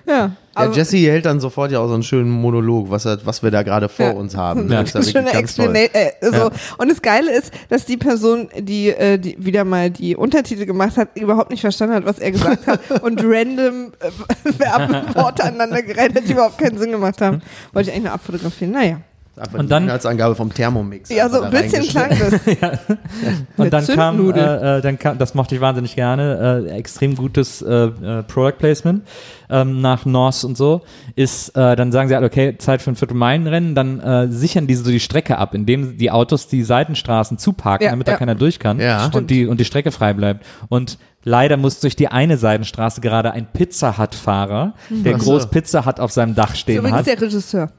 [0.06, 3.42] ja, aber Jesse hält dann sofort ja auch so einen schönen Monolog, was, er, was
[3.44, 4.12] wir da gerade vor Ja.
[4.12, 4.70] uns haben.
[4.72, 4.84] Ja.
[4.84, 5.34] Das ist ja schöne.
[5.34, 5.76] Explanation.
[5.94, 6.32] Äh, so.
[6.36, 6.50] Ja.
[6.78, 10.98] Und das Geile ist, dass die Person, die, äh, die wieder mal die Untertitel gemacht
[10.98, 15.82] hat, überhaupt nicht verstanden hat, was er gesagt hat und random äh, Verben, Worte aneinander
[15.82, 17.42] gereiht hat, die überhaupt keinen Sinn gemacht haben.
[17.74, 18.74] Wollte ich eigentlich nur abfotografieren.
[18.74, 18.98] Naja.
[19.40, 21.10] Einfach Und die dann- Inhaltsangabe vom Thermomix.
[21.10, 22.34] Ja, so ein bisschen da klang das.
[23.58, 27.16] Und Mit dann kam, äh, äh, dann kam, das mochte ich wahnsinnig gerne, äh, extrem
[27.16, 29.04] gutes äh, äh, Product Placement
[29.50, 30.82] ähm, nach Norse und so,
[31.16, 34.84] ist, äh, dann sagen sie halt, okay, Zeit für ein Viertelmeilenrennen, dann äh, sichern diese
[34.84, 38.18] so die Strecke ab, indem die Autos die Seitenstraßen zuparken, Ja, damit da ja.
[38.18, 39.10] keiner durch kann Ja.
[39.14, 40.46] und, die, und die Strecke frei bleibt.
[40.70, 45.32] Und leider muss durch die eine Seitenstraße gerade ein Pizza Hut-Fahrer, der Ach so.
[45.32, 47.08] groß Pizza Hut auf seinem Dach stehen übrigens hat.
[47.08, 47.72] der Regisseur.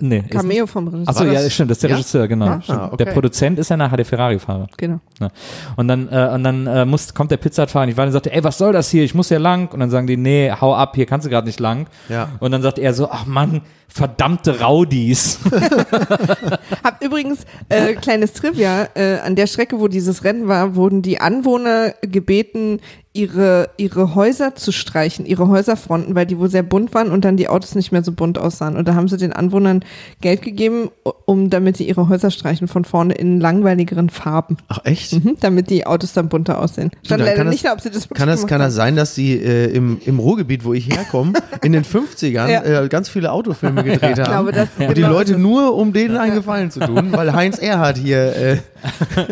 [0.00, 1.08] Nee, Cameo vom Regisseur.
[1.08, 1.96] Achso, War ja, stimmt, das ist der Ja?
[1.96, 2.46] Regisseur, genau.
[2.46, 2.80] Ah, stimmt.
[2.80, 3.04] okay.
[3.04, 4.66] Der Produzent ist ja nachher der Ferrari-Fahrer.
[4.76, 4.98] Genau.
[5.20, 5.28] Ja.
[5.76, 8.42] Und dann, äh, und dann äh, muss, kommt der Pizzafahrer nicht weiter und sagt, ey,
[8.42, 9.04] was soll das hier?
[9.04, 9.72] Ich muss hier lang.
[9.72, 11.86] Und dann sagen die, nee, hau ab, hier kannst du gerade nicht lang.
[12.08, 12.28] Ja.
[12.40, 15.38] Und dann sagt er so, ach Mann, verdammte Raudis.
[16.84, 18.88] Hab übrigens äh, kleines Trivia.
[18.94, 22.80] Äh, an der Strecke, wo dieses Rennen war, wurden die Anwohner gebeten,
[23.16, 27.36] ihre ihre Häuser zu streichen, ihre Häuserfronten, weil die wohl sehr bunt waren und dann
[27.36, 28.76] die Autos nicht mehr so bunt aussahen.
[28.76, 29.84] Und da haben sie den Anwohnern
[30.20, 30.90] Geld gegeben,
[31.24, 35.12] um damit die ihre Häuser streichen von vorne in langweiligeren Farben, Ach, echt?
[35.12, 36.90] mhm, damit die Autos dann bunter aussehen.
[37.04, 38.96] Stand dann leider kann das- nicht da, ob sie das Kann das, kann das sein,
[38.96, 42.82] dass die äh, im, im Ruhrgebiet, wo ich herkomme, in den 50ern Ja.
[42.82, 44.24] äh, ganz viele Autofilme gedreht haben?
[44.24, 45.42] glaube, das- und die genau Leute ist es.
[45.42, 48.56] nur, um denen einen Gefallen zu tun, weil Heinz Erhardt hier äh,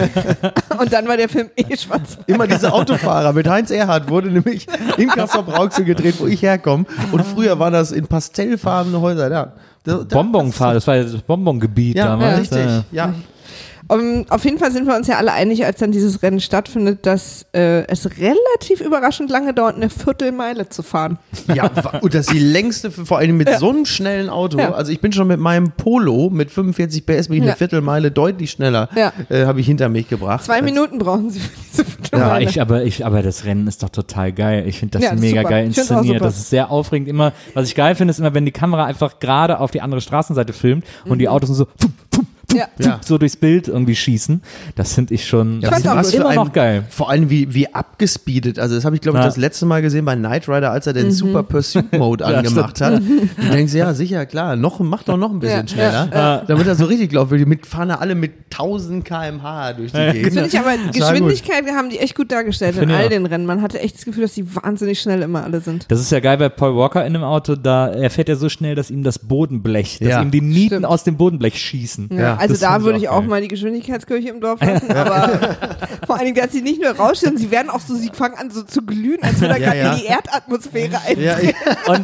[0.78, 2.16] Und dann war der Film eh schwarz.
[2.26, 4.66] immer diese Autofahrer mit Heinz Erhardt wurde nämlich
[4.98, 6.84] in Kassel-Brauxel gedreht, wo ich herkomme.
[7.10, 9.30] Und früher waren das in pastellfarbene Häuser.
[9.30, 9.52] Ja.
[9.84, 12.40] Da- da- Bonbonfahrer, das war ja das Bonbongebiet Ja, damals.
[12.42, 12.58] richtig.
[12.58, 13.12] Äh, Ja.
[13.93, 17.05] Um, auf jeden Fall sind wir uns ja alle einig, als dann dieses Rennen stattfindet,
[17.05, 21.18] dass äh, es relativ überraschend lange dauert, eine Viertelmeile zu fahren.
[21.55, 21.70] Ja,
[22.01, 24.59] und das ist die längste, vor allem mit so einem schnellen Auto.
[24.59, 24.72] Ja.
[24.72, 27.51] Also ich bin schon mit meinem Polo mit 45 PS bin ich Ja.
[27.51, 29.12] eine Viertelmeile deutlich schneller, Ja.
[29.28, 30.45] äh, habe ich hinter mich gebracht.
[30.45, 32.30] Zwei Minuten brauchen sie für diese Viertelmeile.
[32.32, 34.64] aber, ich, aber, ich, aber das Rennen ist doch total geil.
[34.66, 35.51] Ich finde das Ja, mega super.
[35.51, 36.20] geil inszeniert.
[36.22, 37.09] Das ist sehr aufregend.
[37.09, 40.01] Immer, was ich geil finde, ist immer, wenn die Kamera einfach gerade auf die andere
[40.01, 41.18] Straßenseite filmt und Mhm.
[41.18, 42.66] die Autos sind so, fup, fup, Ja.
[42.78, 43.00] Ja.
[43.05, 44.42] so durchs Bild irgendwie schießen.
[44.74, 46.20] Das finde ich schon Ja, das ist gut.
[46.20, 46.84] immer ein- noch geil.
[46.90, 48.59] Vor allem wie, wie abgespeedet.
[48.59, 50.92] Also das habe ich, glaube ich, das letzte Mal gesehen bei Knight Rider, als er
[50.92, 51.11] den Mhm.
[51.12, 53.00] Super Pursuit Mode angemacht hat.
[53.00, 56.44] Du denkst, ja, sicher, klar, noch, mach doch noch ein bisschen Ja, ja, schneller.
[56.46, 60.32] Damit er so richtig glaubwürdig, mit fahren da alle mit 1000 km/h durch die Gegend.
[60.34, 60.72] Finde ich aber.
[60.92, 63.46] Geschwindigkeit haben die echt gut dargestellt in ich all den Rennen.
[63.46, 65.86] Man hatte echt das Gefühl, dass die wahnsinnig schnell immer alle sind.
[65.88, 68.48] Das ist ja geil bei Paul Walker in dem Auto, da er fährt ja so
[68.48, 70.22] schnell, dass ihm das Bodenblech, dass Ja.
[70.22, 70.86] ihm die Nieten Stimmt.
[70.86, 72.11] aus dem Bodenblech schießen.
[72.12, 73.28] Ja, also da würde ich auch auch geil.
[73.28, 75.57] mal die Geschwindigkeitskirche im Dorf lassen, aber
[76.07, 78.51] vor allen Dingen, dass sie nicht nur rausstellen, sie werden auch so, sie fangen an
[78.51, 79.93] so zu glühen, als würde er Ja, gerade ja.
[79.93, 81.20] in die Erdatmosphäre ein.
[81.20, 81.51] ja, ja.
[81.88, 81.99] Und,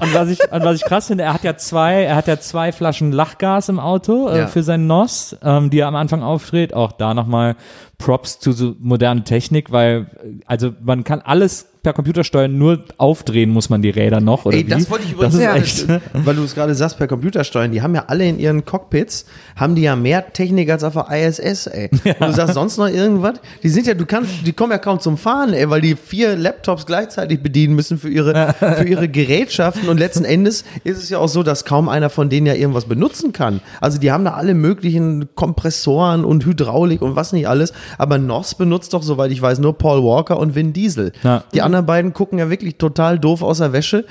[0.00, 2.38] und, was ich, und was ich krass finde, er hat ja zwei, er hat ja
[2.40, 4.46] zwei Flaschen Lachgas im Auto äh, Ja.
[4.46, 6.74] für seinen NOS, ähm, die er am Anfang aufdreht.
[6.74, 7.56] Auch da nochmal
[7.98, 10.06] Props zu so moderne Technik, weil
[10.46, 14.46] also man kann alles per Computer steuern, nur aufdrehen muss man die Räder noch.
[14.46, 14.70] Oder Ey, wie?
[14.70, 16.00] das wollte ich übrigens Das ist Ja.
[16.00, 16.02] echt.
[16.24, 19.74] weil du es gerade sagst, per Computersteuern, die haben ja alle in ihren Cockpits, haben
[19.74, 21.90] die ja mehr Technik als auf der ISS, ey.
[22.20, 23.34] Und du sagst sonst noch irgendwas?
[23.62, 26.36] Die sind ja, du kannst, die kommen ja kaum zum Fahren, ey, weil die vier
[26.36, 31.18] Laptops gleichzeitig bedienen müssen für ihre, für ihre Gerätschaften und letzten Endes ist es ja
[31.18, 33.60] auch so, dass kaum einer von denen ja irgendwas benutzen kann.
[33.82, 38.54] Also die haben da alle möglichen Kompressoren und Hydraulik und was nicht alles, aber NOS
[38.54, 41.12] benutzt doch, soweit ich weiß, nur Paul Walker und Vin Diesel.
[41.22, 41.44] Ja.
[41.52, 44.04] Die anderen beiden gucken ja wirklich total doof aus der Wäsche,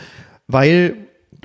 [0.47, 0.95] weil,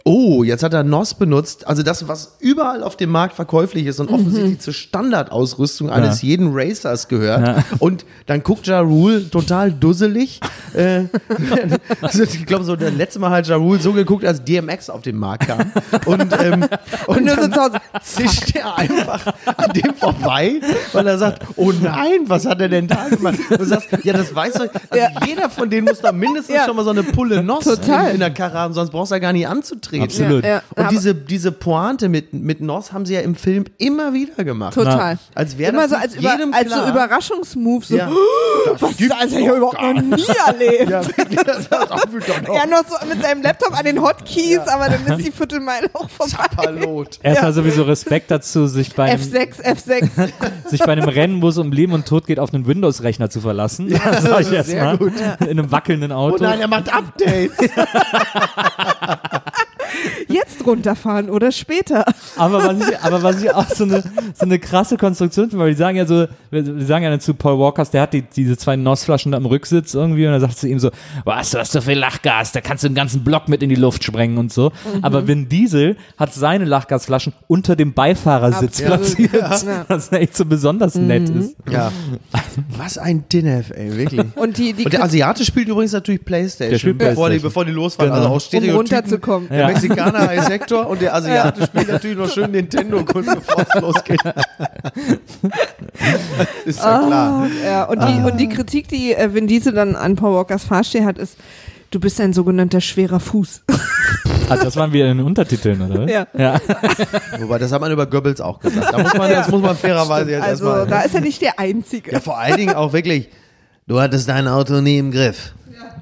[0.04, 1.66] oh, jetzt hat er NOS benutzt.
[1.66, 6.50] Also das, was überall auf dem Markt verkäuflich ist und offensichtlich zur Standardausrüstung eines jeden
[6.52, 7.64] Racers gehört.
[7.78, 10.40] Und dann guckt Ja Rule total dusselig.
[10.74, 11.04] äh,
[12.00, 15.02] also ich glaube, so das letzte Mal hat Ja Rule so geguckt, als DMX auf
[15.02, 15.72] den Markt kam.
[16.06, 16.66] Und, ähm,
[17.06, 19.26] und, so dann Hause, zischt er einfach
[19.56, 20.60] an dem vorbei,
[20.92, 23.38] weil er sagt, oh nein, was hat er denn da gemacht?
[23.50, 25.08] Und du sagst, ja, das weißt du, also Ja.
[25.26, 26.64] jeder von denen muss da mindestens Ja.
[26.66, 28.08] schon mal so eine Pulle Total.
[28.08, 29.87] in, in der Karre haben, sonst brauchst du ja gar nicht anzutreten.
[29.92, 30.44] Absolut.
[30.44, 30.62] Ja, ja.
[30.74, 34.44] Und Aber- diese, diese Pointe mit, mit Noss haben sie ja im Film immer wieder
[34.44, 34.74] gemacht.
[34.74, 35.18] Total.
[35.34, 36.86] Als wäre Immer das so als, über, jedem als so.
[36.88, 38.10] Überraschungsmove, so, Ja.
[38.78, 39.08] was ist das?
[39.08, 40.90] Das habe ich ja überhaupt noch nie erlebt.
[40.90, 41.00] Ja,
[41.44, 44.88] das ist auch wieder noch Er noch so mit seinem Laptop an den Hotkeys, aber
[44.88, 46.32] dann ist die Viertelmeile auch vorbei.
[46.32, 47.18] Zapperlot.
[47.22, 50.08] Erstmal sowieso Respekt dazu, sich bei, einem, F6, F6.
[50.68, 53.40] sich bei einem Rennen, wo es um Leben und Tod geht, auf einen Windows-Rechner zu
[53.40, 53.88] verlassen.
[53.88, 54.96] das sag ich jetzt mal.
[54.96, 55.12] sehr gut.
[55.40, 56.42] In einem wackelnden Oh Auto.
[56.44, 57.50] nein, er macht Updates.
[60.28, 62.04] Jetzt runterfahren oder später.
[62.36, 65.70] Aber was ich, aber was ich auch so eine, so eine krasse Konstruktion finde, weil
[65.70, 68.56] die sagen ja so, die sagen ja dann zu Paul Walkers, der hat die, diese
[68.56, 70.90] zwei NOS-Flaschen da im Rücksitz irgendwie und dann sagt sie ihm so,
[71.24, 73.74] was, du hast so viel Lachgas, da kannst du den ganzen Block mit in die
[73.76, 74.72] Luft sprengen und so.
[75.02, 79.84] Aber Vin Diesel hat seine Lachgasflaschen unter dem Beifahrersitz Absolut, platziert, ja.
[79.88, 81.56] was echt so besonders nett ist.
[81.70, 81.92] Ja.
[82.76, 84.24] Was ein Dinef, ey, wirklich.
[84.36, 87.48] Und die, die Und der Asiate spielt übrigens natürlich Playstation, Der spielt bevor, die, PlayStation.
[87.48, 88.10] bevor die losfahren.
[88.10, 88.18] Genau.
[88.18, 88.76] Also auch um Stereotypen.
[88.76, 89.48] runterzukommen.
[89.48, 93.80] Der Mexikaner heißt Hector und der Asiate spielt natürlich noch schön Nintendo kurz bevor es
[93.80, 94.20] losgeht.
[96.64, 97.46] ist ja klar.
[97.64, 101.04] Ja, und, die, und die Kritik, die äh, Vin Diesel dann an Paul Walkers Fahrstil
[101.04, 101.36] hat, ist,
[101.90, 103.62] du bist ein sogenannter schwerer Fuß.
[104.48, 106.08] Also das waren wir in den Untertiteln, oder?
[106.08, 106.26] Ja.
[106.36, 106.58] ja.
[107.38, 108.92] Wobei, das hat man über Goebbels auch gesagt.
[108.92, 110.86] Da muss man, das muss man fairerweise jetzt Also erstmal.
[110.86, 112.12] da ist er nicht der Einzige.
[112.12, 113.28] Ja, vor allen Dingen auch wirklich,
[113.86, 115.52] du hattest dein Auto nie im Griff.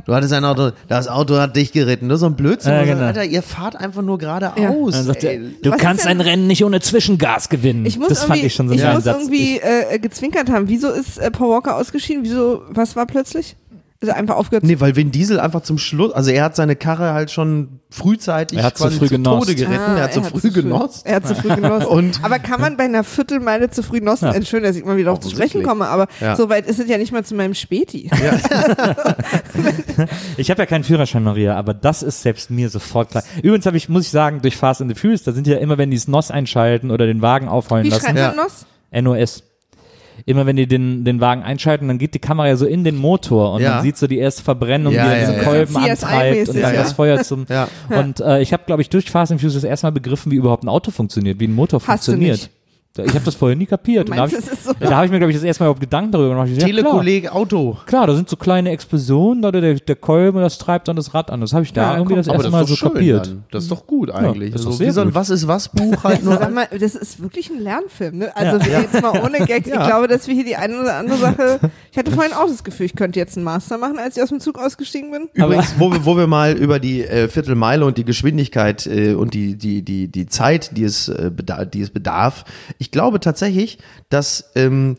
[0.06, 2.08] Du hattest ein Auto, das Auto hat dich geritten.
[2.08, 2.72] Das ist so ein Blödsinn.
[2.72, 3.04] Ja, genau.
[3.06, 5.06] Alter, ihr fahrt einfach nur geradeaus.
[5.06, 5.12] Ja.
[5.14, 7.86] Er, du Was kannst ein Rennen nicht ohne Zwischengas gewinnen.
[7.86, 9.16] Ich muss das fand irgendwie, ich schon so ich ein muss Satz.
[9.18, 10.68] irgendwie äh, gezwinkert haben.
[10.68, 12.24] Wieso ist äh, Paul Walker ausgeschieden?
[12.24, 13.56] Wieso, was war plötzlich?
[13.98, 14.62] Ist er einfach aufgehört?
[14.64, 18.58] Nee, weil Vin Diesel einfach zum Schluss, also er hat seine Karre halt schon frühzeitig
[18.58, 19.46] Er hat zu quasi früh zu genosst.
[19.48, 19.80] Tode geritten.
[19.80, 21.06] Ah, er hat zu früh genosst.
[21.06, 21.86] Er hat zu früh genossen.
[21.88, 24.26] Und- aber kann man bei einer Viertelmeile zu früh nossen?
[24.26, 24.32] Ja.
[24.34, 26.36] Entschuldigung, dass ich mal wieder auf zu sprechen komme, aber Ja.
[26.36, 28.10] so weit ist es ja nicht mal zu meinem Späti.
[30.36, 33.22] Ich habe ja keinen Führerschein, Maria, aber das ist selbst mir sofort klar.
[33.42, 35.78] Übrigens habe ich, muss ich sagen, durch Fast and the Furious, da sind ja immer,
[35.78, 38.28] wenn die das NOS einschalten oder den Wagen aufheulen Wie lassen, schreibt Ja.
[38.28, 38.66] man Noss?
[38.92, 39.42] NOS.
[40.28, 42.96] Immer wenn die den, den Wagen einschalten, dann geht die Kamera ja so in den
[42.96, 43.76] Motor und Ja.
[43.76, 45.42] man sieht so die erste Verbrennung, Ja, er ja, diesen ja.
[45.44, 46.82] Kolben antreibt und dann ja.
[46.82, 47.46] das Feuer zum.
[47.48, 47.68] Ja.
[47.88, 50.36] Und äh, ich habe, glaube ich, durch Fast and Furious das erste Mal begriffen, wie
[50.36, 52.50] überhaupt ein Auto funktioniert, wie ein Motor Hast du funktioniert.
[53.04, 54.08] Ich habe das vorher nie kapiert.
[54.08, 54.72] Und da habe Meinst ich, so?
[54.78, 56.48] da hab ich mir, glaube ich, das erste Mal überhaupt Gedanken darüber gemacht.
[56.50, 56.76] Ich, ja, klar.
[56.76, 57.76] Telekolleg Auto.
[57.86, 61.30] Klar, da sind so kleine Explosionen, da der, der Kolben, das treibt dann das Rad
[61.30, 61.40] an.
[61.40, 63.26] Das habe ich da Ja, irgendwie komm, das erste das Mal so kapiert.
[63.26, 63.44] dann.
[63.50, 64.52] Das ist doch gut eigentlich.
[64.52, 65.14] das ist doch also, sehr wie so ein gut.
[65.14, 66.36] Was ist was Buch halt nur.
[66.38, 68.36] Sag mal, das ist wirklich ein Lernfilm, ne?
[68.36, 68.80] Also Ja.
[68.80, 69.66] jetzt mal ohne Gags.
[69.76, 69.80] Ja.
[69.80, 71.60] Ich glaube, dass wir hier die eine oder andere Sache.
[71.90, 74.28] Ich hatte vorhin auch das Gefühl, ich könnte jetzt einen Master machen, als ich aus
[74.28, 75.28] dem Zug ausgestiegen bin.
[75.32, 79.32] Übrigens, wo wir, wo wir mal über die äh, Viertelmeile und die Geschwindigkeit äh, und
[79.32, 82.44] die, die, die, die Zeit, die es, äh, beda die es bedarf.
[82.78, 83.78] Ich glaube tatsächlich,
[84.08, 84.96] dass ähm,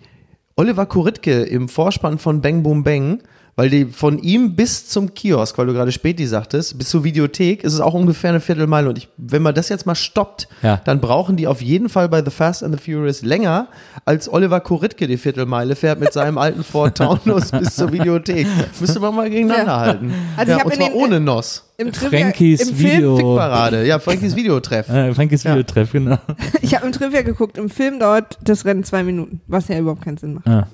[0.56, 3.22] Oliver Kuritke im Vorspann von Bang Boom Bang
[3.60, 7.64] Weil die von ihm bis zum Kiosk, weil du gerade Späti sagtest, bis zur Videothek
[7.64, 8.88] ist es auch ungefähr eine Viertelmeile.
[8.89, 10.80] Und ich, wenn man das jetzt mal stoppt, Ja.
[10.86, 13.68] dann brauchen die auf jeden Fall bei The Fast and the Furious länger,
[14.05, 18.45] als Oliver Koritke die Viertelmeile fährt mit seinem alten Ford Taunus bis zur Videothek.
[18.80, 19.80] Müsste man mal gegeneinander Ja.
[19.80, 20.14] halten.
[20.38, 21.64] Also ja, ich und in zwar den- ohne Nos.
[21.80, 23.16] Im Trivia, Frankies im Video.
[23.18, 23.86] Fickparade.
[23.88, 24.88] Ja, Frankies Videotreff.
[24.89, 25.51] Äh, Frankis Ja.
[25.53, 26.20] Videotreff, genau.
[26.62, 30.03] Ich habe im Trivia geguckt, im Film dauert das Rennen zwei Minuten, was ja überhaupt
[30.03, 30.45] keinen Sinn macht.
[30.47, 30.68] Ja.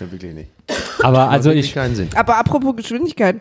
[0.00, 0.50] Ja, wirklich nicht.
[1.02, 2.08] Aber also ich, keinen Sinn.
[2.14, 3.40] Aber apropos Geschwindigkeit,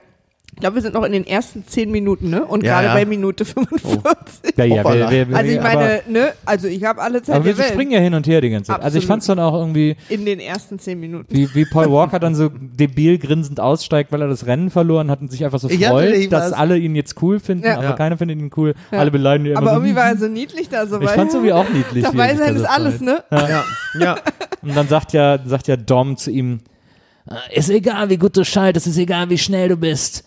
[0.55, 2.43] ich glaube, wir sind noch in den ersten zehn Minuten, ne?
[2.43, 2.93] Und Ja, gerade ja.
[2.93, 4.57] bei Minute 45.
[4.57, 5.09] ja, ja, Hoppala.
[5.09, 6.33] wir, wir, Also ich aber- meine, ne?
[6.45, 8.49] Also ich habe alle Zeit Aber wir der Welt springen ja hin und her die
[8.49, 8.81] ganze Zeit.
[8.81, 9.07] Also ich Absolut.
[9.07, 11.33] fand es dann auch irgendwie, in den ersten zehn Minuten.
[11.33, 15.21] wie, wie Paul Walker dann so debil grinsend aussteigt, weil er das Rennen verloren hat
[15.21, 17.75] und sich einfach so freut, dass alle ihn jetzt cool finden, Ja.
[17.75, 17.91] aber Ja.
[17.93, 18.73] keiner findet ihn cool.
[18.91, 18.99] Ja.
[18.99, 19.75] Alle beleidigen ihn immer Aber so.
[19.77, 22.03] irgendwie war er so niedlich da, so ich weil fand's irgendwie auch niedlich.
[22.03, 23.23] dabei sein da ist alles, ne?
[23.31, 23.63] Ja,
[23.99, 24.17] ja.
[24.61, 26.59] Und dann sagt ja, sagt ja Dom zu ihm,
[27.29, 30.25] "Äh, ist egal, wie gut du schaltest, ist egal, wie schnell du bist.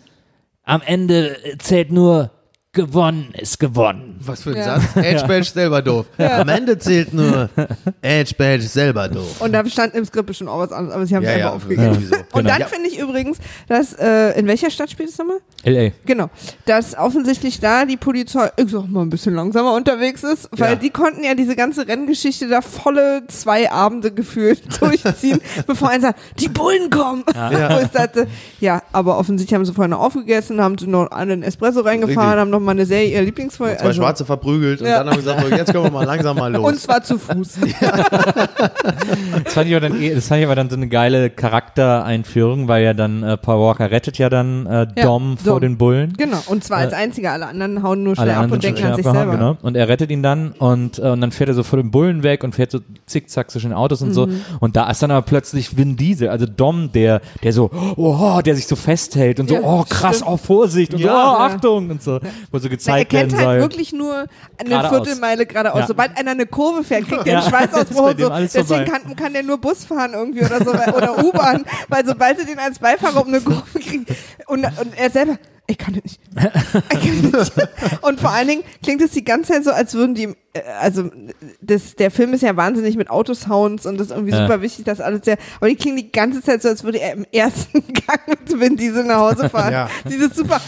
[0.64, 2.30] Am Ende zählt nur,
[2.82, 4.16] gewonnen ist gewonnen.
[4.24, 4.80] Was für ein Ja.
[4.80, 4.82] Satz.
[4.96, 6.06] Edge Badge selber doof.
[6.16, 7.50] Am Ende zählt nur
[8.00, 9.42] Edge Badge selber doof.
[9.42, 11.48] Und da stand im Skript bestimmt auch was anderes, aber sie haben es Ja, einfach
[11.50, 11.94] ja, aufgegeben.
[12.08, 12.16] so.
[12.16, 12.48] Und Genau.
[12.48, 12.66] dann Ja.
[12.68, 13.36] finde ich übrigens,
[13.68, 15.40] dass, äh, in welcher Stadt spielt es nochmal?
[15.64, 15.92] L.A.
[16.06, 16.30] Genau,
[16.64, 20.76] dass offensichtlich da die Polizei, ich sag mal, ein bisschen langsamer unterwegs ist, weil Ja.
[20.76, 26.20] die konnten ja diese ganze Renngeschichte da volle zwei Abende gefühlt durchziehen, bevor einer sagt,
[26.40, 27.24] die Bullen kommen.
[27.34, 27.76] Ja.
[27.78, 28.28] Wo ich dachte,
[28.60, 32.40] ja, aber offensichtlich haben sie vorher noch aufgegessen, haben sie noch einen Espresso reingefahren, Richtig.
[32.40, 33.76] haben noch mal eine Serie ihrer Lieblingsfolge.
[33.78, 34.98] Zwei Schwarze verprügelt und Ja.
[35.04, 36.66] dann haben wir gesagt, so, jetzt können wir mal langsam mal los.
[36.66, 37.58] und zwar zu Fuß.
[39.44, 42.68] Das fand ich aber dann, eh- das fand ich aber dann so eine geile Charaktereinführung,
[42.68, 45.60] weil ja dann äh, Paul Walker rettet ja dann äh, Ja, Dom vor Dom.
[45.60, 46.12] den Bullen.
[46.16, 48.84] Genau, und zwar als einziger, alle anderen hauen nur schnell Alle ab anderen und denken
[48.84, 49.44] an sich abgehauen, selber.
[49.54, 49.58] genau.
[49.62, 52.22] Und er rettet ihn dann und, äh, und dann fährt er so vor den Bullen
[52.22, 54.26] weg und fährt so zickzack zwischen den Autos und so.
[54.26, 54.40] Mhm.
[54.60, 58.54] Und da ist dann aber plötzlich Vin Diesel, also Dom, der, der so, oh, der
[58.56, 60.30] sich so festhält und so, Ja, oh, krass, stimmt.
[60.30, 61.14] oh, Vorsicht und so, Ja.
[61.14, 61.46] oh, Ja.
[61.46, 62.20] Achtung und so,
[62.53, 63.61] wo so Na, er gezeigt werden kennt halt soll.
[63.61, 64.26] wirklich nur
[64.59, 64.90] eine Geradeaus.
[64.90, 65.80] Viertelmeile geradeaus.
[65.80, 65.86] Ja.
[65.88, 67.40] Sobald einer eine Kurve fährt, kriegt er Ja.
[67.40, 68.28] einen Schweißausbruch und so.
[68.30, 68.84] Deswegen vorbei.
[68.84, 72.59] kann, kann der nur Bus fahren irgendwie oder so oder U-Bahn, weil sobald er den
[72.59, 74.12] als Beifahrer um eine Kurve kriegt
[74.46, 75.38] und, und er selber,
[75.68, 76.20] ich kann nicht.
[76.92, 77.52] Ich kann nicht.
[78.02, 81.10] Und vor allen Dingen klingt es die ganze Zeit so, als würden die, äh, also
[81.60, 84.42] das, der Film ist ja wahnsinnig mit Autosounds und das ist irgendwie Ja.
[84.46, 87.12] super wichtig, dass alles sehr, aber die klingen die ganze Zeit so, als würde er
[87.14, 89.72] im ersten Gang mit Vin Diesel nach Hause fahren.
[89.72, 89.88] Ja.
[90.08, 90.60] Dieses super.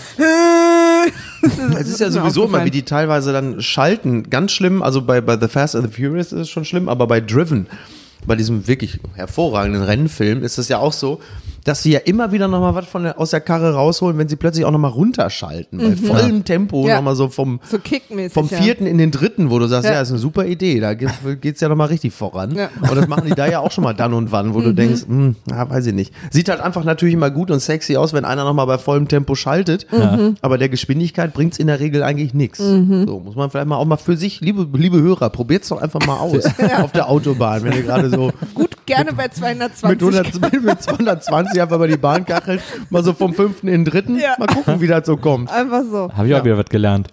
[1.76, 4.30] Es ist ja sowieso immer, wie die teilweise dann schalten.
[4.30, 7.06] Ganz schlimm, also bei, bei The Fast and the Furious ist es schon schlimm, aber
[7.06, 7.66] bei Driven,
[8.26, 11.20] bei diesem wirklich hervorragenden Rennfilm, ist es ja auch so,
[11.64, 14.36] dass sie ja immer wieder nochmal was von der, aus der Karre rausholen, wenn sie
[14.36, 15.78] plötzlich auch nochmal runterschalten.
[15.78, 15.82] Mhm.
[15.82, 16.96] Bei vollem Tempo ja.
[16.96, 17.78] nochmal so vom, so
[18.30, 18.90] vom vierten ja.
[18.90, 21.60] in den dritten, wo du sagst, ja, ja ist eine super Idee, da geht es
[21.60, 22.54] ja nochmal richtig voran.
[22.54, 22.68] Ja.
[22.80, 24.64] Und das machen die da ja auch schon mal dann und wann, wo mhm.
[24.64, 26.12] du denkst, hm, ja, weiß ich nicht.
[26.30, 29.34] Sieht halt einfach natürlich immer gut und sexy aus, wenn einer nochmal bei vollem Tempo
[29.34, 30.36] schaltet, mhm.
[30.42, 32.60] aber der Geschwindigkeit bringt es in der Regel eigentlich nichts.
[32.60, 33.06] Mhm.
[33.06, 36.04] So, muss man vielleicht mal auch mal für sich, liebe, liebe Hörer, probiert's doch einfach
[36.06, 36.44] mal aus
[36.82, 38.32] auf der Autobahn, wenn ihr gerade so.
[38.54, 39.88] Gut, gerne mit, bei 220.
[39.88, 43.84] Mit, 100, mit 220 sie einfach über die Bahnkachel, mal so vom fünften in den
[43.84, 44.34] dritten, ja.
[44.38, 45.50] mal gucken, wie das so kommt.
[45.50, 46.12] Einfach so.
[46.12, 47.08] Habe ich auch wieder was gelernt.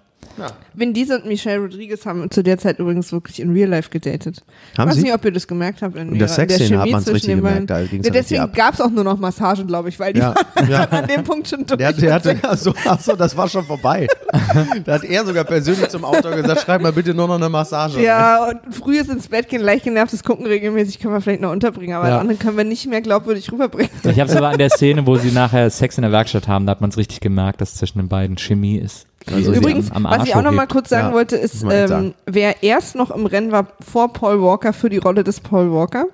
[0.74, 4.42] Vin Diesel und Michelle Rodriguez haben zu der Zeit übrigens wirklich in Real Life gedatet.
[4.78, 5.02] Haben weiß sie?
[5.02, 5.96] nicht, ob ihr das gemerkt habt.
[5.96, 8.54] In der ihrer- Sexszene hat man's zwischen richtig gemerkt, da ja, ja deswegen ab.
[8.54, 10.84] gab es auch nur noch Massagen, glaube ich, weil die Ja, waren ja.
[10.90, 11.78] an dem Punkt schon durch.
[11.78, 14.06] Der, der hatte, achso, achso, das war schon vorbei.
[14.84, 17.96] da hat er sogar persönlich zum Autor gesagt, schreib mal bitte nur noch eine Massage.
[17.96, 18.04] rein.
[18.04, 21.94] ja, und frühes ins Bett gehen, leicht genervtes Gucken regelmäßig können wir vielleicht noch unterbringen,
[21.96, 22.14] aber Ja.
[22.14, 22.20] ja.
[22.20, 23.90] anderen können wir nicht mehr glaubwürdig rüberbringen.
[24.04, 26.66] Ich habe es aber an der Szene, wo sie nachher Sex in der Werkstatt haben,
[26.66, 29.06] da hat man es richtig gemerkt, dass zwischen den beiden Chemie ist.
[29.30, 31.88] Also Übrigens, am, am was ich auch noch mal kurz sagen Ja, wollte, ist, ähm,
[31.88, 32.14] sagen.
[32.26, 36.06] wer erst noch im Rennen war vor Paul Walker für die Rolle des Paul Walker.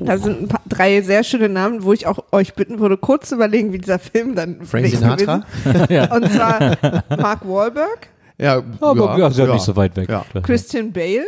[0.00, 3.30] Da sind ein paar, drei sehr schöne Namen, wo ich auch euch bitten würde, kurz
[3.30, 5.42] zu überlegen, wie dieser Film dann Frank Sinatra?
[5.64, 6.12] gewesen.
[6.12, 6.76] Und zwar
[7.18, 10.08] Mark Wahlberg, Ja, Aber ja, ist ja, nicht so weit weg.
[10.08, 10.24] Ja.
[10.42, 11.26] Christian Bale.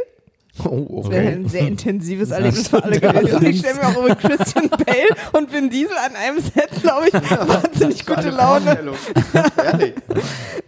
[0.67, 1.35] Oh, Das wäre okay.
[1.35, 3.45] ein sehr intensives Erlebnis für alle gewesen.
[3.47, 7.15] Ich stelle mir auch über Christian Bale und Vin Diesel an einem Set, glaube ich,
[7.15, 8.79] wahnsinnig gute Laune.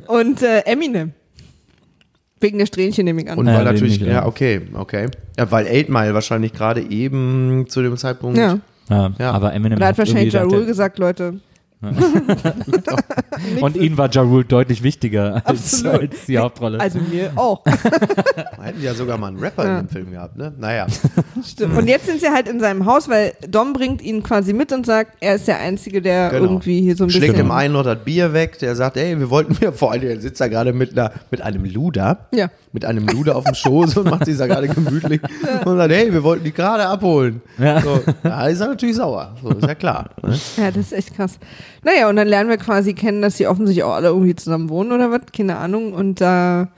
[0.07, 1.13] Und äh, Eminem.
[2.41, 3.39] Wegen der Strähnchen nehme ich an.
[3.39, 4.27] Und Ja, weil den natürlich, ja, ja.
[4.27, 5.07] okay, okay.
[5.39, 8.37] Ja, weil 8 Mile wahrscheinlich gerade eben zu dem Zeitpunkt.
[8.39, 8.59] ja.
[8.91, 9.31] Ja, Ja.
[9.31, 11.41] Aber Eminem Da hat wahrscheinlich Ja Rule gesagt, Leute.
[13.61, 16.81] Und ihnen war Ja Rule deutlich wichtiger als, als die Hauptrolle.
[16.81, 17.65] Also mir auch.
[18.63, 19.79] Hätten ja sogar mal einen Rapper Ja.
[19.81, 20.53] in dem Film gehabt, ne?
[20.59, 20.87] Naja.
[21.45, 21.77] Stimmt.
[21.77, 24.87] Und jetzt sind sie halt in seinem Haus, weil Dom bringt ihn quasi mit und
[24.87, 26.45] sagt, er ist der Einzige, der Genau.
[26.45, 27.47] irgendwie hier so ein Schlägt bisschen.
[27.47, 30.21] dem einen noch das Bier weg, der sagt, ey, wir wollten mir, vor allem, der
[30.21, 32.49] sitzt da gerade mit, einer, mit einem Luder, Ja.
[32.73, 35.21] mit einem Luder auf dem Schoß und macht sich da gerade gemütlich
[35.65, 37.41] und sagt, hey, wir wollten die gerade abholen.
[37.59, 37.81] Ja.
[37.81, 40.11] So, da ist er natürlich sauer, so ist ja klar.
[40.23, 40.39] Ne?
[40.57, 41.39] Ja, das ist echt krass.
[41.85, 44.93] Naja, und dann lernen wir quasi kennen, dass sie offensichtlich auch alle irgendwie zusammen wohnen
[44.93, 45.93] oder was, keine Ahnung.
[45.93, 46.69] Und da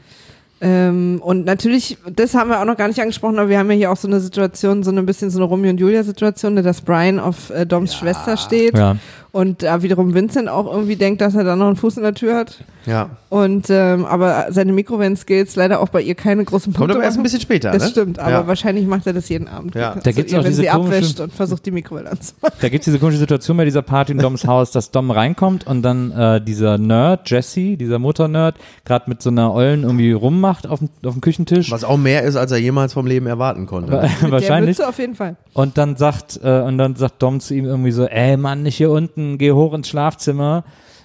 [0.60, 3.76] ähm, und natürlich, das haben wir auch noch gar nicht angesprochen, aber wir haben ja
[3.76, 6.62] hier auch so eine Situation, so ein bisschen so eine Romeo und Julia Situation, ne,
[6.62, 8.96] dass Brian auf äh, Doms Schwester steht Ja.
[9.34, 12.14] Und da wiederum Vincent auch irgendwie denkt, dass er da noch einen Fuß in der
[12.14, 12.64] Tür hat.
[12.86, 13.10] Ja.
[13.30, 16.80] Und ähm, aber seine Mikrowellen-Skills leider auch bei ihr keine großen Punkte.
[16.92, 17.88] Kommt aber erst ein bisschen später, Das ne?
[17.88, 18.46] stimmt, aber Ja.
[18.46, 19.74] wahrscheinlich macht er das jeden Abend.
[19.74, 19.90] Ja.
[19.92, 22.56] Also Da gibt's ihr, auch wenn diese sie komische- abwäscht und versucht die Mikrowelle anzumachen.
[22.60, 25.82] Da gibt's diese komische Situation bei dieser Party in Doms Haus, dass Dom reinkommt und
[25.82, 30.78] dann äh, dieser Nerd, Jesse, dieser Motornerd, gerade mit so einer Eulen irgendwie rummacht auf
[30.80, 31.70] dem, auf dem Küchentisch.
[31.70, 33.92] Was auch mehr ist, als er jemals vom Leben erwarten konnte.
[33.92, 34.40] Wahrscheinlich.
[34.48, 35.36] Der Mütze auf jeden Fall.
[35.54, 38.76] Und dann sagt, äh, und dann sagt Dom zu ihm irgendwie so, ey Mann, nicht
[38.76, 40.64] hier unten, geh hoch ins Schlafzimmer.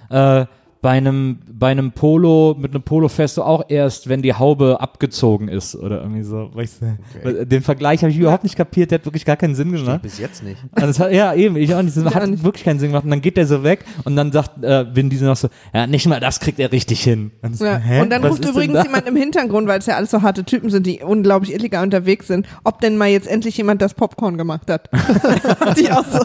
[0.09, 0.45] Äh,
[0.81, 4.77] bei einem, bei einem Polo, mit einem Polo fährst du auch erst, wenn die Haube
[4.79, 6.51] abgezogen ist oder irgendwie so.
[6.53, 6.81] Weißt
[7.23, 10.01] du, Den Vergleich habe ich überhaupt nicht kapiert, der hat wirklich gar keinen Sinn gemacht.
[10.03, 10.63] Bis jetzt nicht.
[10.75, 11.97] Das hat, ja, eben, ich auch nicht.
[11.97, 12.45] Das Ja, hat nicht.
[12.45, 13.03] wirklich keinen Sinn gemacht.
[13.03, 15.85] Und dann geht der so weg und dann sagt äh, Vin Diesel noch so, ja,
[15.85, 17.31] nicht mal das kriegt er richtig hin.
[17.41, 17.75] Und, so, Ja.
[17.75, 17.99] hä?
[17.99, 18.83] und dann Was ruft übrigens da?
[18.83, 22.27] jemand im Hintergrund, weil es ja alles so harte Typen sind, die unglaublich illegal unterwegs
[22.27, 24.89] sind, ob denn mal jetzt endlich jemand das Popcorn gemacht hat.
[25.77, 26.19] Die auch so.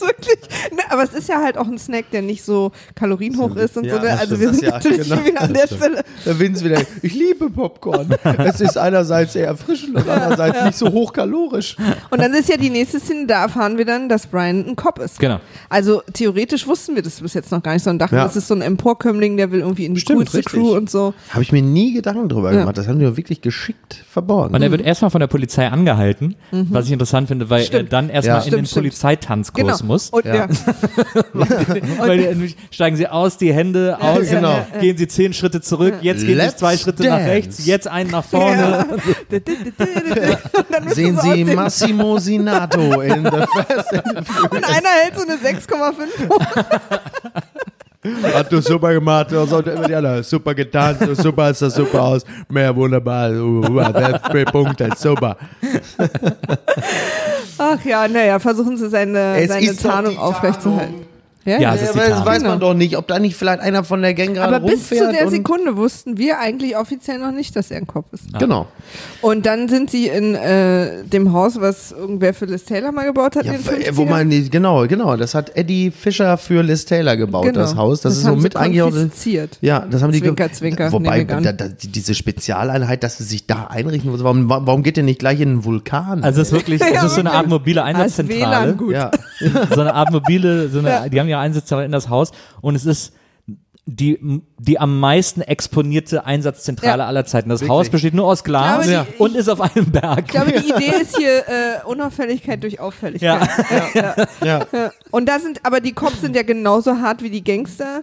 [0.00, 0.38] Ist wirklich.
[0.72, 3.84] Ne, aber es ist ja halt auch ein Snack, der nicht so kalorienhoch ist und
[3.84, 4.02] Ja, so.
[4.02, 4.10] Ne?
[4.10, 6.04] Also stimmt, wir sind ja, natürlich genau, wieder an der Stelle.
[6.24, 8.08] Da Vince wieder, ich liebe Popcorn.
[8.38, 11.76] Es ist einerseits sehr erfrischend und andererseits nicht so hochkalorisch.
[12.10, 14.98] Und dann ist ja die nächste Szene, da erfahren wir dann, dass Brian ein Cop
[14.98, 15.18] ist.
[15.18, 15.40] Genau.
[15.68, 18.24] Also theoretisch wussten wir das bis jetzt noch gar nicht, sondern dachten, Ja.
[18.24, 20.52] das ist so ein Emporkömmling, der will irgendwie in die Stimmt, coolste richtig.
[20.54, 21.14] Crew und so.
[21.30, 22.60] Habe ich mir nie Gedanken drüber Ja.
[22.60, 22.78] gemacht.
[22.78, 24.54] Das haben die doch wirklich geschickt verborgen.
[24.54, 27.66] Und er wird erstmal von der Polizei angehalten, was ich interessant finde, weil er Mhm.
[27.68, 27.92] Stimmt.
[27.92, 28.42] dann erstmal Ja.
[28.42, 28.82] in Stimmt, den stimmt.
[28.84, 29.87] Polizeitanzkurs Genau.
[29.88, 30.10] Muss.
[30.10, 30.34] Und, ja.
[30.34, 30.48] Ja.
[31.32, 34.64] weil die, nämlich steigen sie aus, die Hände aus, genau.
[34.80, 37.30] gehen sie zehn Schritte zurück, jetzt gehen sie Let's zwei Schritte nach dance.
[37.30, 38.86] rechts, jetzt einen nach vorne.
[40.88, 41.54] Sehen Sie aussehen.
[41.54, 46.38] Massimo Sinato in The Fast and Und einer hält so eine 6,5 hoch.
[48.04, 51.74] Hat du super gemacht, du hast auch immer die anderen super getanzt, super ist das
[51.74, 53.92] super aus, mehr wunderbar, uh, uh,
[54.30, 55.36] zwei Punkte, super.
[57.58, 61.17] Ach ja, naja, versuchen sie seine, Es seine Tarnung aufrechtzuerhalten.
[61.44, 62.26] Ja, Ja, das ist die aber das Tarnung.
[62.26, 64.88] weiß man doch nicht, ob da nicht vielleicht einer von der Gang gerade Aber bis
[64.88, 68.24] zu der und- Sekunde wussten wir eigentlich offiziell noch nicht, dass er ein Kopf ist.
[68.38, 68.66] Genau.
[69.22, 73.36] Und dann sind sie in äh, dem Haus, was irgendwer für Liz Taylor mal gebaut
[73.36, 73.96] hat Ja, in den w- 50ern.
[73.96, 77.60] wo man, die- genau, genau, das hat Eddie Fischer für Liz Taylor gebaut, Genau.
[77.60, 78.02] das Haus.
[78.02, 78.92] Das, ist so haben sie mit eigentlich auch.
[79.62, 83.24] Ja, das haben die ge- Zwinker, zwinker, Wobei, da, da, die- diese Spezialeinheit, dass sie
[83.24, 86.22] sich da einrichten muss, warum, warum geht der nicht gleich in einen Vulkan?
[86.24, 88.66] Also es ist wirklich, es Ja, ist so eine Art mobile Als Einsatzzentrale.
[88.66, 88.92] WLAN gut.
[88.92, 89.10] ja.
[89.74, 91.08] so eine Art mobile, so eine, Ja.
[91.08, 92.32] die haben ja Einsatzzentrale in das Haus.
[92.60, 93.14] Und es ist
[93.86, 97.06] die, die am meisten exponierte Einsatzzentrale Ja.
[97.06, 97.48] aller Zeiten.
[97.48, 97.70] Das Wirklich?
[97.70, 100.24] Haus besteht nur aus Glas glaube, die- und ist auf einem Berg.
[100.26, 103.48] Ich glaube, die Idee ist hier äh, Unauffälligkeit durch Auffälligkeit.
[103.94, 104.14] Ja.
[104.44, 104.66] ja.
[104.72, 104.90] Ja.
[105.10, 108.02] Und da sind, aber die Cops sind ja genauso hart wie die Gangster.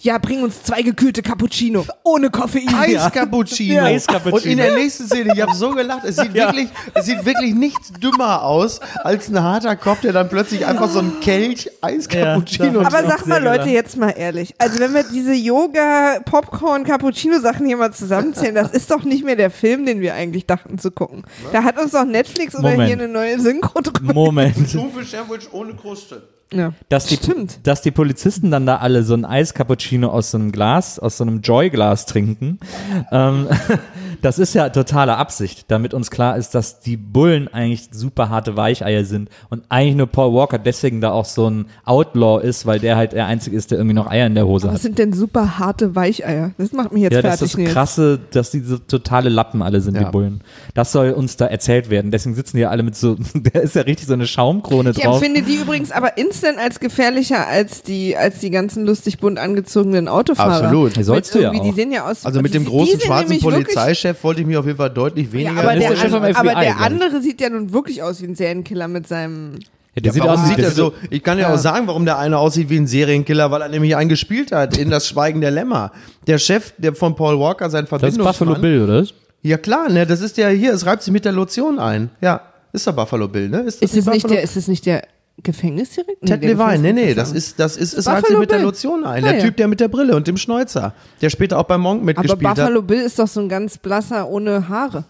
[0.00, 2.68] Ja, bring uns zwei gekühlte Cappuccino ohne Koffein.
[2.72, 3.74] Eiscappuccino.
[3.74, 3.84] Ja.
[3.84, 4.36] Eiscappuccino.
[4.36, 7.54] Und in der nächsten Szene, ich habe so gelacht, es sieht, wirklich, es sieht wirklich
[7.54, 12.82] nichts dümmer aus als ein harter Kopf, der dann plötzlich einfach so einen Kelch Eiscappuccino
[12.82, 14.54] Ja, Aber sag mal, Leute, jetzt mal ehrlich.
[14.58, 19.36] Also, wenn wir diese Yoga, Popcorn, Cappuccino-Sachen hier mal zusammenzählen, das ist doch nicht mehr
[19.36, 21.24] der Film, den wir eigentlich dachten zu gucken.
[21.52, 22.88] Da hat uns doch Netflix oder Moment.
[22.88, 24.14] hier eine neue Synchro drüber.
[24.14, 24.68] Moment.
[24.68, 26.22] Sandwich ohne Kruste.
[26.52, 26.72] Ja.
[26.88, 27.66] Dass die, Stimmt.
[27.66, 31.24] dass die Polizisten dann da alle so ein Eiscappuccino aus so einem Glas, aus so
[31.24, 32.60] einem Joy-Glas trinken,
[33.10, 33.48] ähm,
[34.22, 38.56] das ist ja totale Absicht, damit uns klar ist, dass die Bullen eigentlich super harte
[38.56, 42.78] Weicheier sind und eigentlich nur Paul Walker deswegen da auch so ein Outlaw ist, weil
[42.78, 44.80] der halt der Einzige ist, der irgendwie noch Eier in der Hose Was hat.
[44.82, 46.52] sind denn super harte Weicheier?
[46.58, 47.72] Das macht mich jetzt Ja, das ist fertig, das Nils.
[47.72, 50.04] krasse, dass die so totale Lappen alle sind, Ja.
[50.04, 50.40] die Bullen.
[50.74, 52.10] Das soll uns da erzählt werden.
[52.10, 54.98] Deswegen sitzen die ja alle mit so, der ist ja richtig so eine Schaumkrone Ich
[54.98, 55.16] drauf.
[55.22, 60.08] empfinde die übrigens aber instant als gefährlicher als die, als die ganzen lustig bunt angezogenen
[60.08, 60.64] Autofahrer.
[60.64, 60.94] Absolut.
[61.04, 61.74] Sollst du ja Irgendwie, Die auch.
[61.76, 62.24] sehen ja aus.
[62.26, 63.42] Also mit die- dem großen schwarzen nämlich
[64.14, 65.60] Polizeichef wollte ich mich auf jeden Fall deutlich Ja, weniger.
[65.60, 66.84] aber ist der, der Chef an- aber FBI, der glaub ich.
[66.84, 69.52] andere sieht ja nun wirklich aus wie ein Serienkiller mit seinem.
[69.94, 70.92] Ja, der Ja, warum wie- sieht der er so?
[71.10, 71.54] Ich kann ja, Ja.
[71.54, 74.76] auch sagen, warum der eine aussieht wie ein Serienkiller, weil er nämlich einen gespielt hat
[74.76, 75.92] in das Schweigen der Lämmer.
[76.26, 78.48] Der Chef, der von Paul Walker, sein Das ist Verbindungsmann.
[78.48, 79.06] Buffalo Bill, oder?
[79.42, 82.10] Ja klar, ne, das ist der hier, es reibt sich mit der Lotion ein.
[82.20, 82.40] Ja,
[82.72, 83.62] ist der Buffalo Bill, ne?
[83.64, 85.02] das Ist es die nicht Buffalo- der, ist es nicht der
[85.42, 86.26] Gefängnisdirektor?
[86.26, 88.58] Ted der Levine, nee, nee, das ist, das ist, es Buffalo reibt sich mit der.
[88.60, 89.22] Lotion ein.
[89.24, 89.44] Ah, der ja.
[89.44, 92.40] Typ, der mit der Brille und dem Schnäuzer, der später auch bei Monk Aber mitgespielt
[92.42, 92.86] Buffalo hat.
[92.86, 95.04] Bill ist doch so ein ganz blasser ohne Haare.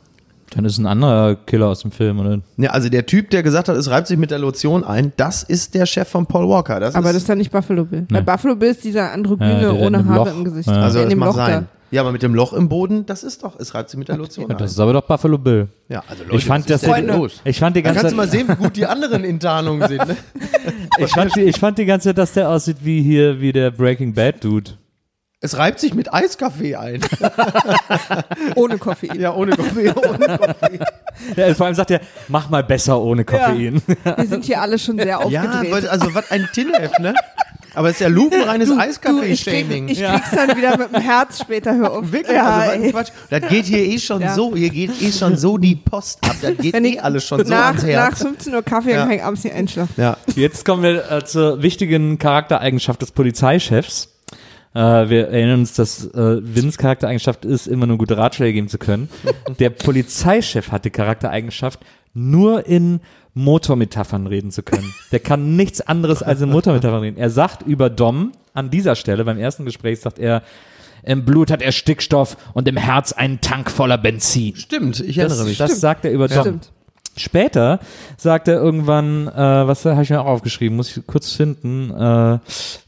[0.51, 2.41] Dann ist ein anderer Killer aus dem Film, oder?
[2.57, 5.43] Ja, also der Typ, der gesagt hat, es reibt sich mit der Lotion ein, das
[5.43, 6.79] ist der Chef von Paul Walker.
[6.81, 8.07] Das Aber ist, das ist dann nicht Buffalo Bill.
[8.11, 8.20] Nee.
[8.20, 10.37] Buffalo Bill ist dieser Ja, Androgyne in ohne Haare Loch.
[10.37, 10.68] im Gesicht.
[10.68, 10.83] Ja.
[10.83, 11.68] also das in dem mag Loch sein.
[11.91, 14.16] Ja, aber mit dem Loch im Boden, das ist doch, es reibt sie mit der
[14.16, 15.68] Lotion Ja, das ist aber doch Buffalo Bill.
[15.89, 17.41] Ja, also Leute, ich fand, der, denn los?
[17.45, 19.87] ich fand die Da ganze kannst du mal Zeit, sehen, wie gut die anderen Enttarnungen
[19.89, 20.07] sind.
[20.07, 20.16] Ne?
[20.99, 23.70] ich fand, die, ich fand die ganze Zeit, dass der aussieht wie hier, wie der
[23.70, 24.72] Breaking Bad Dude.
[25.41, 27.01] Es reibt sich mit Eiskaffee ein.
[28.57, 29.20] Ohne Koffein.
[29.20, 30.78] Ja, ohne Kaffee, ohne Kaffee.
[31.37, 33.80] Ja, vor allem sagt er, mach mal besser ohne Koffein.
[34.16, 35.72] Wir sind hier alle schon sehr Ja, aufgedreht.
[35.72, 37.14] weil- also was ein Tinnef, ne?
[37.77, 39.89] Aber es ist ja lupenreines du, ich, krieg, Eiskaffee-Shaming.
[39.89, 42.11] ich krieg's dann wieder mit dem Herz später, hör auf.
[42.11, 42.95] Wirklich, Ja, also ey.
[42.95, 43.12] was Quatsch.
[43.31, 44.35] Das geht hier eh schon Ja.
[44.35, 46.35] so, hier geht eh schon so die Post ab.
[46.41, 48.22] Das geht Wenn eh alles schon so nach, ans nach Herz.
[48.22, 49.03] 15 Uhr Kaffee Ja.
[49.03, 49.93] und kann ich abends nicht einschlafen.
[49.99, 50.16] Ja.
[50.35, 54.09] Jetzt kommen wir äh, zur wichtigen Charaktereigenschaft des Polizeichefs.
[54.74, 54.79] Äh,
[55.11, 59.09] wir erinnern uns, dass äh, Vince Charaktereigenschaft ist, immer nur gute Ratschläge geben zu können.
[59.59, 61.81] Der Polizeichef hat die Charaktereigenschaft,
[62.14, 63.01] nur in
[63.37, 64.93] Motormetaphern reden zu können.
[65.12, 67.16] Der kann nichts anderes als in Motormetaphern reden.
[67.18, 70.43] Er sagt über Dom an dieser Stelle, beim ersten Gespräch sagt er,
[71.03, 74.57] im Blut hat er Stickstoff und im Herz einen Tank voller Benzin.
[74.57, 75.59] Stimmt, ich Das, erinnere mich.
[75.59, 76.41] das sagt er über Dom.
[76.41, 76.72] Stimmt.
[77.19, 77.81] Später
[78.17, 79.33] sagt er irgendwann, äh,
[79.67, 82.39] was habe ich mir auch aufgeschrieben, muss ich kurz finden, äh,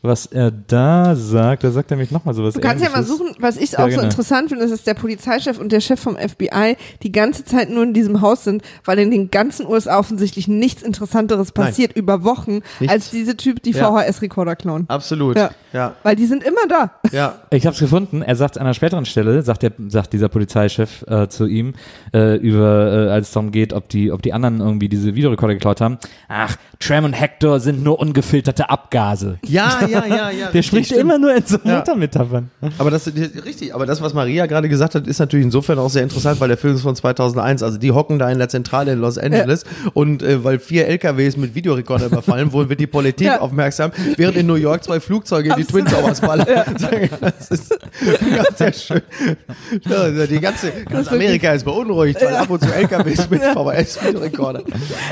[0.02, 1.64] was er da sagt.
[1.64, 3.16] Da sagt er mich nochmal sowas Du kannst ja mal Ähnliches.
[3.18, 4.02] suchen, was ich Ja, auch so genau.
[4.02, 7.82] interessant finde, ist, dass der Polizeichef und der Chef vom FBI die ganze Zeit nur
[7.84, 12.60] in diesem Haus sind, weil in den ganzen USA offensichtlich nichts Interessanteres passiert über Wochen,
[12.80, 12.92] Nichts.
[12.92, 13.90] als diese Typ die Ja.
[13.90, 14.84] VHS-Rekorder klauen.
[14.88, 15.36] Absolut.
[15.36, 15.50] Ja.
[15.72, 15.94] Ja.
[16.02, 16.90] Weil die sind immer da.
[17.12, 17.34] Ja.
[17.50, 18.22] Ich habe es gefunden.
[18.22, 21.74] Er sagt an einer späteren Stelle, sagt, der, sagt dieser Polizeichef äh, zu ihm,
[22.14, 25.54] äh, über, äh, als es darum geht, ob die, ob die anderen irgendwie diese Videorekorder
[25.54, 25.98] geklaut haben.
[26.28, 29.38] Ach, Tram und Hector sind nur ungefilterte Abgase.
[29.44, 30.50] Ja, ja, ja, ja.
[30.52, 31.00] Der spricht stimmt.
[31.00, 31.78] immer nur in so Ja.
[31.78, 32.50] Motormetaphern.
[32.78, 33.06] Aber das
[33.44, 36.46] richtig, aber das, was Maria gerade gesagt hat, ist natürlich insofern auch sehr interessant, weil
[36.48, 37.64] der Film ist von 2001.
[37.64, 41.36] Also die hocken da in der Zentrale in Los Angeles und äh, weil vier LKWs
[41.36, 43.40] mit Videorekorder überfallen wurden, wird die Politik Ja.
[43.40, 46.46] aufmerksam, während in New York zwei Flugzeuge in die Twin Towers ballern.
[47.20, 47.76] Das ist
[48.36, 49.02] ganz sehr schön.
[49.88, 54.62] Ja, also die ganze, ganz Amerika ist beunruhigt, weil ab und zu LKWs mit VHS-Videorekorder.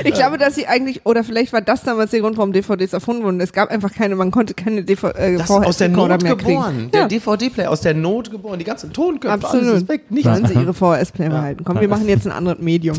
[0.03, 3.23] Ich glaube, dass sie eigentlich, oder vielleicht war das damals der Grund, warum DVDs erfunden
[3.23, 3.39] wurden.
[3.41, 6.35] Es gab einfach keine, man konnte keine DV, äh, Das ist aus der Not mehr
[6.35, 6.37] kriegen.
[6.37, 6.89] geboren.
[6.91, 7.07] Der Ja.
[7.07, 8.59] DVD-Player aus der Not geboren.
[8.59, 9.75] Die ganzen Tonköpfe, alles Absolut.
[9.75, 10.09] ist weg.
[10.11, 11.63] Nicht Sollen sie ihre VHS-Player behalten.
[11.63, 12.97] Komm, wir machen jetzt ein anderes Medium.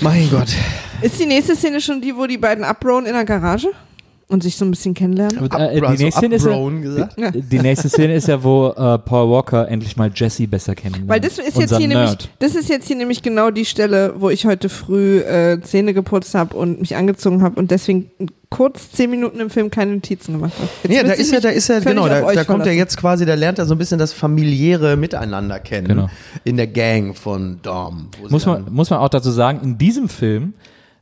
[0.00, 0.48] Mein Gott.
[1.00, 3.68] Ist die nächste Szene schon die, wo die beiden abrohen in der Garage
[4.28, 5.38] und sich so ein bisschen kennenlernen?
[5.38, 7.08] Und, äh, Up- die, nächste Szene ist ja.
[7.16, 7.30] Ja.
[7.30, 11.08] die, nächste Szene ist ja, wo äh, Paul Walker endlich mal Jesse besser kennenlernt.
[11.08, 12.10] Weil das ist jetzt hier Nerd.
[12.10, 15.94] nämlich, das ist jetzt hier nämlich genau die Stelle, wo ich heute früh äh, Zähne
[15.94, 18.10] geputzt habe und mich angezogen habe und deswegen
[18.50, 20.68] kurz zehn Minuten im Film keine Notizen gemacht habe.
[20.84, 22.78] Jetzt Ja, da ist er, da ist er, völlig genau, da, da kommt er verlassen.
[22.78, 25.88] jetzt quasi, da lernt er so ein bisschen das familiäre Miteinander kennen.
[25.88, 26.10] Genau.
[26.44, 28.08] In der Gang von Dom.
[28.28, 30.54] Muss man, muss man auch dazu sagen, in diesem Film,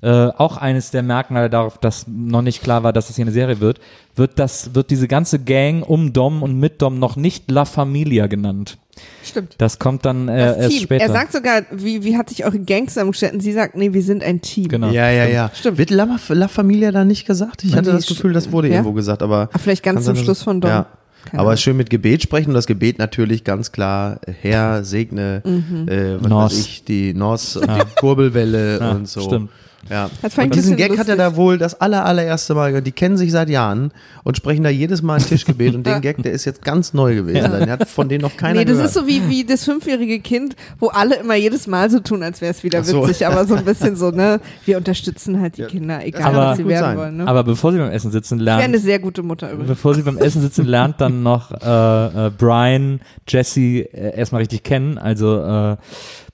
[0.05, 3.33] äh, auch eines der Merkmale darauf, dass noch nicht klar war, dass es hier eine
[3.33, 3.81] Serie wird,
[4.17, 8.27] wird, das, wird diese ganze Gang um Dom und mit Dom noch nicht La Familia
[8.27, 8.77] genannt.
[9.25, 9.55] Stimmt.
[9.59, 10.83] Das kommt dann äh, Das erst Team.
[10.83, 11.05] später.
[11.05, 13.33] Er sagt sogar, wie, wie hat sich eure Gang zusammengestellt?
[13.35, 14.69] Und sie sagt, nee, wir sind ein Team.
[14.69, 14.91] genau.
[14.91, 15.51] Ja, ja, ja.
[15.55, 15.79] Stimmt.
[15.79, 17.65] Wird La, La Familia da nicht gesagt?
[17.65, 18.75] Ich hatte das Gefühl, das wurde ja?
[18.75, 19.49] irgendwo gesagt, aber.
[19.53, 20.71] Ah, vielleicht ganz zum Schluss von Dom.
[20.71, 20.87] Ja.
[21.31, 25.89] Keine aber schön mit Gebet sprechen und das Gebet natürlich ganz klar, Herr, segne, Mhm.
[25.89, 26.53] äh, was Nos.
[26.53, 29.23] weiß ich, die Nos und die Kurbelwelle Ja, und so.
[29.23, 29.51] stimmt.
[29.91, 30.11] Ja.
[30.23, 31.17] Das fand ich Und diesen Gag hat er lustig.
[31.19, 32.87] da wohl das aller, allererste Mal, gehört.
[32.87, 36.23] die kennen sich seit Jahren und sprechen da jedes Mal ein Tischgebet und den Gag,
[36.23, 37.53] der ist jetzt ganz neu gewesen.
[37.53, 38.89] Den hat von denen noch keiner Nee, das gehört.
[38.89, 42.41] ist so wie, wie das fünfjährige Kind, wo alle immer jedes Mal so tun, als
[42.41, 43.07] wäre es wieder so.
[43.07, 46.35] witzig, aber so ein bisschen so, ne, wir unterstützen halt die Ja, Kinder, egal kann
[46.37, 46.97] was sie werden sein.
[46.99, 47.17] wollen.
[47.19, 47.27] Ne?
[47.29, 49.69] Aber bevor sie beim Essen sitzen, ich wäre eine lernt, sehr gute Mutter übrigens.
[49.69, 54.63] bevor sie beim Essen sitzen, lernt dann noch äh, äh, Brian Jesse äh, erstmal richtig
[54.63, 54.99] kennen.
[54.99, 55.77] Also äh,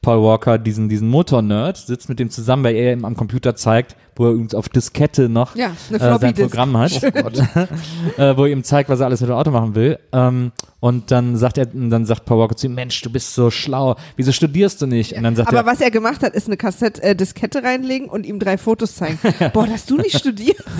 [0.02, 3.96] Paul Walker, diesen, diesen Motor-Nerd, sitzt mit dem zusammen, weil er ihm am Computer zeigt,
[4.20, 6.34] wo er übrigens auf Diskette noch Ja, äh, sein.
[6.34, 9.98] Programm hat, äh, wo er ihm zeigt, was er alles mit dem Auto machen will.
[10.12, 13.50] Ähm, und dann sagt er, dann sagt Paul Walker zu ihm, Mensch, du bist so
[13.50, 15.12] schlau, wieso studierst du nicht?
[15.12, 18.08] Und dann sagt Aber er, was er gemacht hat, ist eine Kassette, äh, Diskette reinlegen
[18.08, 19.18] und ihm drei Fotos zeigen.
[19.52, 20.60] Boah, dass du nicht studierst.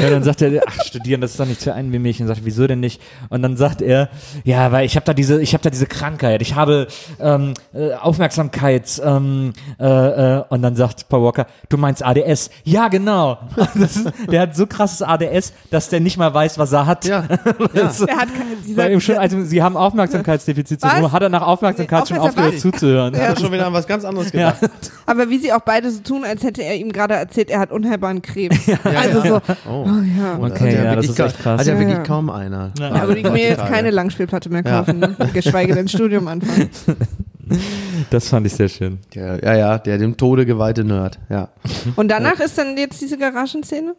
[0.00, 2.20] Ja, dann sagt er, ach, studieren, das ist doch nicht für einen wie mich.
[2.20, 3.00] Und sagt, wieso denn nicht?
[3.28, 4.08] Und dann sagt er,
[4.44, 6.42] ja, weil ich habe da diese, ich habe da diese Krankheit.
[6.42, 6.88] Ich habe
[7.20, 9.00] ähm, äh, Aufmerksamkeits.
[9.04, 12.50] Ähm, äh, äh, und dann sagt Paul Walker, du meinst ADS?
[12.64, 13.38] Ja, genau.
[13.74, 17.04] Das ist, der hat so krasses ADS, dass der nicht mal weiß, was er hat.
[17.04, 17.22] Ja,
[17.74, 21.04] Das- Er hat keine, dieser, schon, also, sie haben Aufmerksamkeitsdefizitsyndrom.
[21.04, 21.12] Was?
[21.12, 23.14] Hat er nach Aufmerksamkeit Nee, schon aufgehört zuzuhören?
[23.14, 24.52] hat er schon wieder an was ganz anderes Ja.
[24.52, 24.70] gedacht.
[25.06, 27.72] aber wie sie auch beide so tun, als hätte er ihm gerade erzählt, er hat
[27.72, 28.58] unheilbaren Krebs.
[28.84, 29.84] also so, Oh.
[29.86, 30.38] oh ja.
[30.38, 31.60] Okay, hat ja, das wirklich ist echt krass.
[31.60, 32.02] Hat ja Ja, wirklich ja.
[32.04, 32.70] kaum einer.
[32.78, 32.88] Ja.
[32.96, 34.78] Ja, würde ich mir jetzt keine Langspielplatte mehr Ja.
[34.80, 35.16] kaufen, ne?
[35.32, 36.70] geschweige denn Studium anfangen.
[38.10, 38.98] Das fand ich sehr schön.
[39.14, 41.18] Der, ja, ja, der dem Tode geweihte Nerd.
[41.30, 41.48] Ja.
[41.96, 43.94] Und danach ist dann jetzt diese Garagenszene?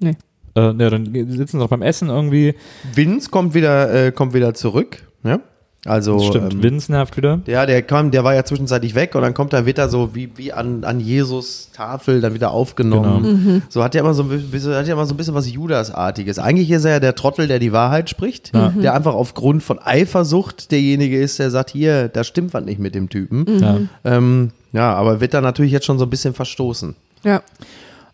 [0.00, 0.12] Äh,
[0.54, 2.54] ja, dann sitzen sie noch beim Essen irgendwie.
[2.94, 5.02] Vince kommt wieder, äh, kommt wieder zurück.
[5.24, 5.40] Ja?
[5.86, 7.40] Also Stimmt, ähm, Vince nervt wieder.
[7.46, 10.30] ja, der kam, der war ja zwischenzeitlich weg und dann kommt er wieder so wie,
[10.36, 13.22] wie an, an Jesus Tafel dann wieder aufgenommen.
[13.44, 13.62] Genau.
[13.68, 16.38] So hat er immer so ein bisschen, hat ja immer so ein bisschen was Judas-artiges.
[16.38, 20.70] Eigentlich ist er ja der Trottel, der die Wahrheit spricht, der einfach aufgrund von Eifersucht
[20.70, 23.46] derjenige ist, der sagt, hier, da stimmt was nicht mit dem Typen.
[23.60, 23.78] Ja.
[24.04, 26.94] Ähm, ja, aber wird da natürlich jetzt schon so ein bisschen verstoßen.
[27.24, 27.42] Ja.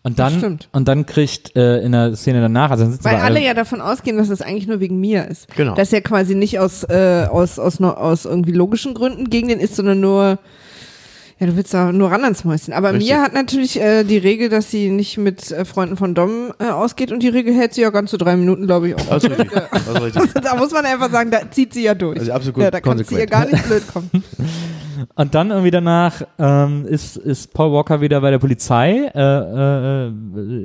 [0.05, 3.23] Und dann, und dann kriegt äh, in der Szene danach, also dann sitzen Weil wir
[3.23, 5.47] alle ja davon ausgehen, dass es eigentlich nur wegen mir ist.
[5.55, 5.75] Genau.
[5.75, 9.59] Dass er quasi nicht aus, äh, aus, aus, no- aus irgendwie logischen Gründen gegen den
[9.61, 10.39] ist, sondern nur,
[11.39, 12.73] ja, du willst da nur ran ans Mäuschen.
[12.73, 13.09] Aber Richtig.
[13.11, 16.69] Mia hat natürlich äh, die Regel, dass sie nicht mit äh, Freunden von Dom äh,
[16.69, 19.05] ausgeht und die Regel hält sie ja ganz zu drei Minuten, glaube ich, auch.
[19.07, 19.53] Das ist richtig.
[20.43, 22.19] da muss man einfach sagen, da zieht sie ja durch.
[22.19, 24.09] Also absolut ja, da kann sie ihr gar nicht blöd kommen.
[25.15, 30.11] Und dann irgendwie danach ähm, ist, ist Paul Walker wieder bei der Polizei, äh, äh,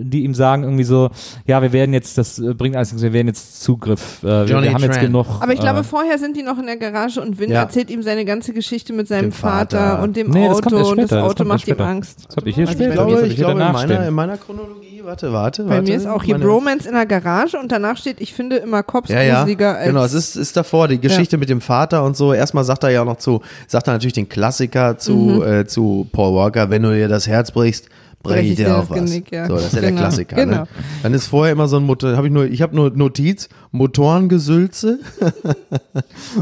[0.04, 1.10] die ihm sagen irgendwie so,
[1.46, 4.44] ja, wir werden jetzt, das äh, bringt alles nichts, wir werden jetzt Zugriff, äh, wir,
[4.44, 5.06] Johnny wir haben jetzt Tran.
[5.06, 5.26] genug.
[5.40, 7.62] Aber ich glaube, äh, vorher sind die noch in der Garage und Vin Ja.
[7.62, 10.02] erzählt ihm seine ganze Geschichte mit seinem Dem Vater, Vater.
[10.02, 11.80] und dem Nee, kommt Auto erst und das das Auto kommt macht ihm.
[11.80, 12.24] Angst.
[12.28, 12.90] das habe ich hier Also später.
[12.92, 15.82] Ich das glaube, ich hier glaube in, meiner, in meiner Chronologie, warte, warte, Bei warte.
[15.82, 19.08] mir ist auch hier Bromance in der Garage und danach steht, ich finde immer Cops
[19.10, 19.84] Ja, ja, als.
[19.86, 22.32] genau, es ist, ist davor, die Geschichte mit dem Vater und so.
[22.32, 25.42] Erstmal sagt er ja auch noch zu, sagt er natürlich den Klassiker zu, Mhm.
[25.42, 27.88] äh, zu Paul Walker, wenn du dir das Herz brichst,
[28.22, 28.98] brech ich dir auch was.
[28.98, 29.46] Genick, ja.
[29.46, 30.36] So, das ist ja der Genau, Klassiker.
[30.36, 30.56] Genau.
[30.62, 30.68] Ne?
[31.02, 34.98] Dann ist vorher immer so ein Motor, habe ich nur, ich habe nur Notiz, Motorengesülze.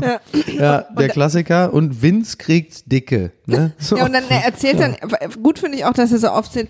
[0.00, 0.20] Ja.
[0.58, 1.72] Ja, der Klassiker.
[1.72, 3.32] Und Vince kriegt Dicke.
[3.46, 3.72] Ne?
[3.78, 3.96] So.
[3.98, 4.96] Ja, und dann er erzählt dann,
[5.42, 6.68] gut finde ich auch, dass er so oft sind,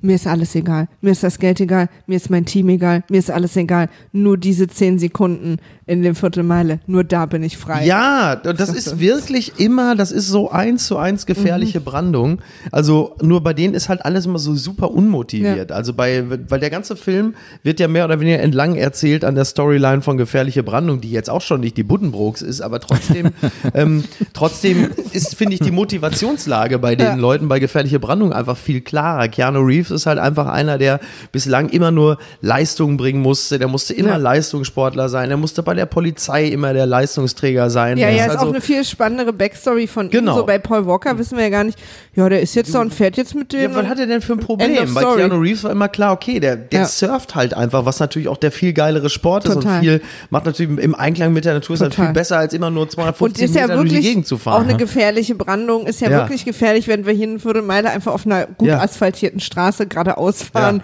[0.00, 3.18] mir ist alles egal, mir ist das Geld egal, mir ist mein Team egal, mir
[3.18, 5.56] ist alles egal, nur diese zehn Sekunden
[5.88, 7.86] in dem Viertelmeile, nur da bin ich frei.
[7.86, 12.40] Ja, das ist wirklich immer, das ist so eins zu eins gefährliche Brandung.
[12.72, 15.70] Also nur bei denen ist halt alles immer so super unmotiviert.
[15.70, 19.44] Also bei, weil der ganze Film wird ja mehr oder weniger entlang erzählt an der
[19.44, 23.30] Storyline von gefährliche Brandung, die jetzt auch schon nicht die Buddenbrooks ist, aber trotzdem,
[23.74, 27.14] ähm, trotzdem ist, finde ich, die Motivationslage bei den Ja.
[27.14, 29.28] Leuten bei gefährliche Brandung einfach viel klarer.
[29.28, 30.98] Keanu Reeves ist halt einfach einer, der
[31.30, 33.60] bislang immer nur Leistung bringen musste.
[33.60, 34.16] Der musste immer Ja.
[34.16, 35.28] Leistungssportler sein.
[35.28, 37.96] Der musste bei der Polizei immer der Leistungsträger sein.
[37.98, 40.32] Ja, Das ja, ist ist also, auch eine viel spannendere Backstory von Genau.
[40.32, 40.36] ihm.
[40.38, 41.78] So bei Paul Walker wissen wir ja gar nicht,
[42.14, 43.60] ja, der ist jetzt da und fährt jetzt mit dem.
[43.70, 44.92] ja, was hat er denn für ein Problem?
[44.94, 45.02] Bei.
[45.02, 46.86] Keanu Reeves war immer klar, okay, der, der Ja.
[46.86, 49.74] surft halt einfach, was natürlich auch der viel geilere Sport ist Total.
[49.76, 50.00] und viel,
[50.30, 52.06] macht natürlich im Einklang mit der Natur, ist halt Total.
[52.06, 54.36] viel besser, als immer nur und 250 ist ja Meter durch die wirklich Gegend zu
[54.36, 54.68] auch fahren.
[54.68, 55.86] eine gefährliche Brandung.
[55.86, 56.18] Ist ja, Ja.
[56.18, 58.80] wirklich gefährlich, wenn wir hier eine Viertelmeile einfach auf einer gut Ja.
[58.80, 60.82] asphaltierten Straße geradeaus fahren.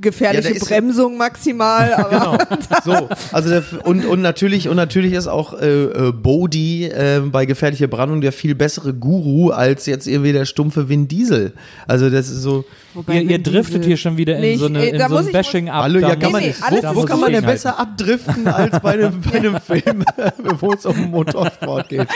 [0.00, 2.38] Gefährliche Ja, Bremsung maximal, aber Genau.
[2.84, 7.46] So, also der, und, und natürlich und natürlich ist auch äh, äh, Bodhi äh, bei
[7.46, 11.52] gefährliche Brandung der viel bessere Guru als jetzt irgendwie der stumpfe Vin Diesel.
[11.86, 12.64] Also das ist so.
[12.94, 15.08] Wobei Ihr, ihr driftet Diesel- hier schon wieder in Nee, so, eine, äh, in da
[15.08, 15.82] so muss ein Bashing ab.
[15.84, 18.78] Hallo, ja, kann muss man, nee, alles wo, wo kann man denn besser abdriften als
[18.80, 20.04] bei einem, bei einem Film,
[20.60, 22.06] wo es um Motorsport geht?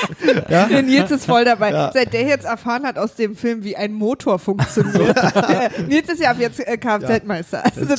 [0.48, 0.66] Ja?
[0.66, 1.90] Der Nils ist voll dabei.
[1.92, 5.16] Seit der jetzt erfahren hat aus dem Film, wie ein Motor funktioniert.
[5.16, 7.64] Äh, Nils ist ja ab jetzt äh, Kfz-Meister.
[7.76, 7.94] Also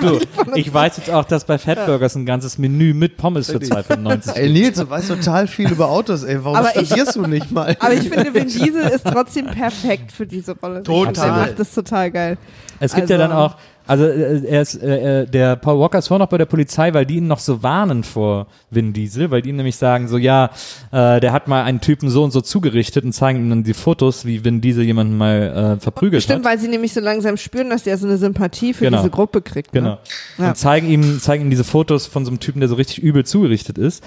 [0.00, 0.20] Du,
[0.54, 4.50] ich weiß jetzt auch, dass bei Fatburgers ein ganzes Menü mit Pommes für 2,95 Ey,
[4.50, 6.38] Nils, du weißt total viel über Autos, ey.
[6.42, 7.76] Warum Aber ich- studierst du nicht mal?
[7.80, 10.82] Aber ich finde, Vin Diesel ist trotzdem perfekt für diese Rolle.
[10.82, 11.12] Total.
[11.12, 12.38] Ich Der macht das total geil.
[12.80, 13.56] Es gibt Also- ja dann auch,
[13.90, 16.94] also äh, er ist, äh, äh, der Paul Walker ist vorher noch bei der Polizei,
[16.94, 20.16] weil die ihn noch so warnen vor Vin Diesel, weil die ihm nämlich sagen, so
[20.16, 20.50] ja,
[20.92, 23.74] äh, der hat mal einen Typen so und so zugerichtet und zeigen ihm dann die
[23.74, 26.52] Fotos, wie Vin Diesel jemanden mal äh, verprügelt Stimmt, hat.
[26.52, 28.98] weil sie nämlich so langsam spüren, dass der so eine Sympathie für Genau.
[28.98, 29.72] diese Gruppe kriegt.
[29.72, 29.90] Genau.
[29.90, 29.98] Ne?
[30.38, 30.48] Ja.
[30.50, 33.26] Und zeigen ihm, zeigen ihm diese Fotos von so einem Typen, der so richtig übel
[33.26, 34.04] zugerichtet ist.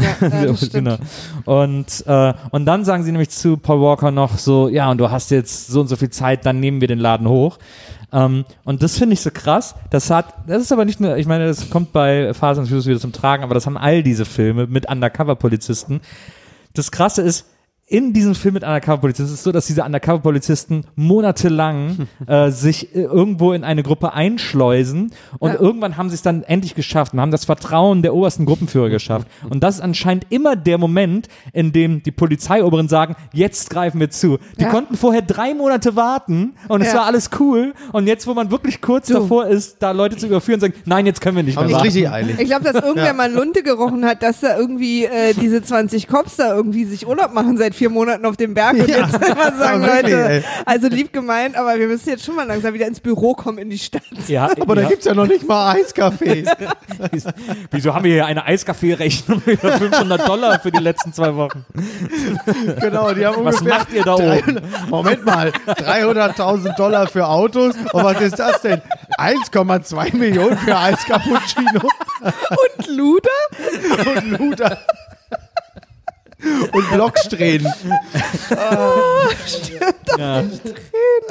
[0.00, 0.72] Ja, ja, stimmt.
[0.72, 0.96] genau.
[1.44, 5.10] Und, äh, und dann sagen sie nämlich zu Paul Walker noch so, ja, und du
[5.10, 7.58] hast jetzt so und so viel Zeit, dann nehmen wir den Laden hoch.
[8.12, 9.74] Ähm, und das finde ich so krass.
[9.90, 12.86] Das hat, das ist aber nicht nur, ich meine, das kommt bei Fast and Furious
[12.86, 16.00] wieder zum Tragen, aber das haben all diese Filme mit Undercover-Polizisten.
[16.74, 17.46] Das Krasse ist,
[17.92, 23.00] in diesem Film mit Undercover-Polizisten ist es so, dass diese Undercover-Polizisten monatelang äh, sich äh,
[23.02, 25.10] irgendwo in eine Gruppe einschleusen
[25.40, 25.58] und Ja.
[25.60, 29.26] irgendwann haben sie es dann endlich geschafft und haben das Vertrauen der obersten Gruppenführer geschafft.
[29.50, 34.10] Und das ist anscheinend immer der Moment, in dem die Polizeioberen sagen, jetzt greifen wir
[34.10, 34.38] zu.
[34.58, 34.68] Die Ja.
[34.70, 37.00] konnten vorher drei Monate warten und es Ja.
[37.00, 39.14] war alles cool und jetzt, wo man wirklich kurz Du.
[39.14, 41.84] davor ist, da Leute zu überführen, sagen, nein, jetzt können wir nicht mehr es warten.
[41.86, 42.36] richtig eilig.
[42.38, 46.36] Ich glaube, dass irgendwer mal Lunte gerochen hat, dass da irgendwie äh, diese 20 Cops
[46.36, 48.98] da irgendwie sich Urlaub machen seit vier Monaten auf dem Berg und Ja.
[49.06, 50.44] jetzt immer sagen, Ja, wirklich, Leute, ey.
[50.66, 53.70] also lieb gemeint, aber wir müssen jetzt schon mal langsam wieder ins Büro kommen in
[53.70, 54.02] die Stadt.
[54.28, 54.88] Ja, Aber da ja.
[54.88, 56.46] gibt's ja noch nicht mal Eiscafés.
[57.70, 61.64] Wieso haben wir hier eine Eiskaffee-Rechnung über 500 Dollar für die letzten zwei Wochen?
[62.80, 63.78] genau, die haben Was ungefähr.
[63.78, 64.26] macht ihr da oben?
[64.26, 67.74] 300 Moment mal, 300.000 Dollar für Autos.
[67.92, 68.82] Und was ist das denn?
[69.18, 71.80] 1,2 Millionen für Eis Cappuccino
[72.50, 73.30] Und Luder?
[74.14, 74.78] und Luder.
[76.72, 77.72] Und Blocksträhnen.
[80.18, 80.42] Ja.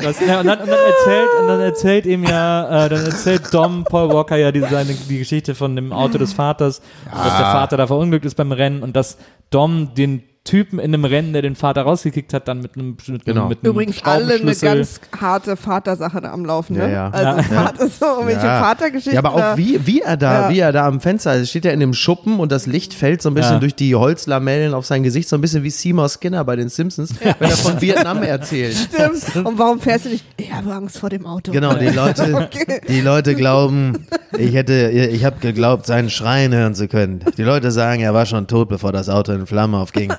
[0.01, 3.53] Das, ja, und, dann, und, dann erzählt, und dann erzählt ihm ja, äh, dann erzählt
[3.53, 7.45] Dom Paul Walker ja die, seine, die Geschichte von dem Auto des Vaters, dass der
[7.45, 9.17] Vater da verunglückt ist beim Rennen und dass
[9.49, 13.25] Dom den Typen in einem Rennen, der den Vater rausgekickt hat, dann mit einem, mit
[13.25, 13.47] Genau.
[13.49, 16.83] mit einem Übrigens alle eine ganz harte Vatersache da am Laufen, ne?
[16.89, 17.09] Ja, ja.
[17.11, 18.59] Also Vater, so irgendwelche Ja.
[18.63, 19.13] Vatergeschichten.
[19.13, 19.53] Ja, aber da.
[19.53, 20.49] auch wie, wie er da, Ja.
[20.49, 23.21] wie er da am Fenster ist, steht er in dem Schuppen und das Licht fällt
[23.21, 23.59] so ein bisschen Ja.
[23.59, 27.13] durch die Holzlamellen auf sein Gesicht, so ein bisschen wie Seymour Skinner bei den Simpsons,
[27.21, 28.75] wenn er von Vietnam erzählt.
[28.93, 29.45] Stimmt.
[29.45, 30.25] Und warum fährst du nicht?
[30.37, 31.51] Ich habe Angst vor dem Auto.
[31.51, 32.81] Genau, die Leute, Okay.
[32.87, 37.19] die Leute glauben, ich hätte, ich habe geglaubt, seinen Schreien hören zu können.
[37.37, 40.11] Die Leute sagen, er war schon tot, bevor das Auto in Flammen aufging.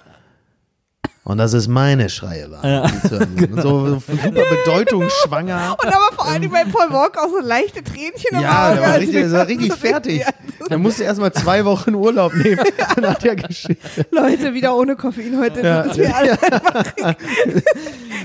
[1.23, 2.63] Und dass es meine Schreie waren.
[2.65, 2.93] hören
[3.37, 3.61] sind.
[3.63, 5.77] So, so super bedeutungsschwanger.
[5.83, 8.11] Und aber vor allem bei Paul Walker auch so leichte Tränchen
[8.41, 10.21] Ja, der war richtig, wir der war das richtig fertig.
[10.21, 10.27] Ja,
[10.71, 12.61] Er musste erstmal zwei Wochen Urlaub nehmen
[13.01, 13.77] nach der Geschichte.
[14.11, 15.61] Leute, wieder ohne Koffein heute.
[15.61, 15.83] Ja.
[15.83, 17.15] Das ist mir alles einfach.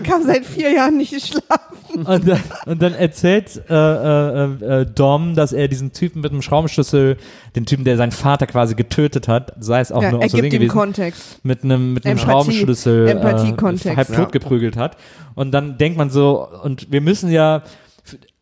[0.03, 2.05] Kam seit vier Jahren nicht geschlafen.
[2.05, 6.41] Und dann, und dann erzählt äh, äh, äh, Dom, dass er diesen Typen mit dem
[6.41, 7.17] Schraubenschlüssel,
[7.55, 10.31] den Typen, der seinen Vater quasi getötet hat, sei es auch Ja, nur er aus
[10.31, 11.39] Versehen gibt gewesen, Kontext.
[11.43, 13.85] mit einem, mit einem Schraubenschlüssel Empathie-Kontext.
[13.85, 14.97] äh, halb tot geprügelt hat.
[15.35, 17.63] Und dann denkt man so, und wir müssen ja,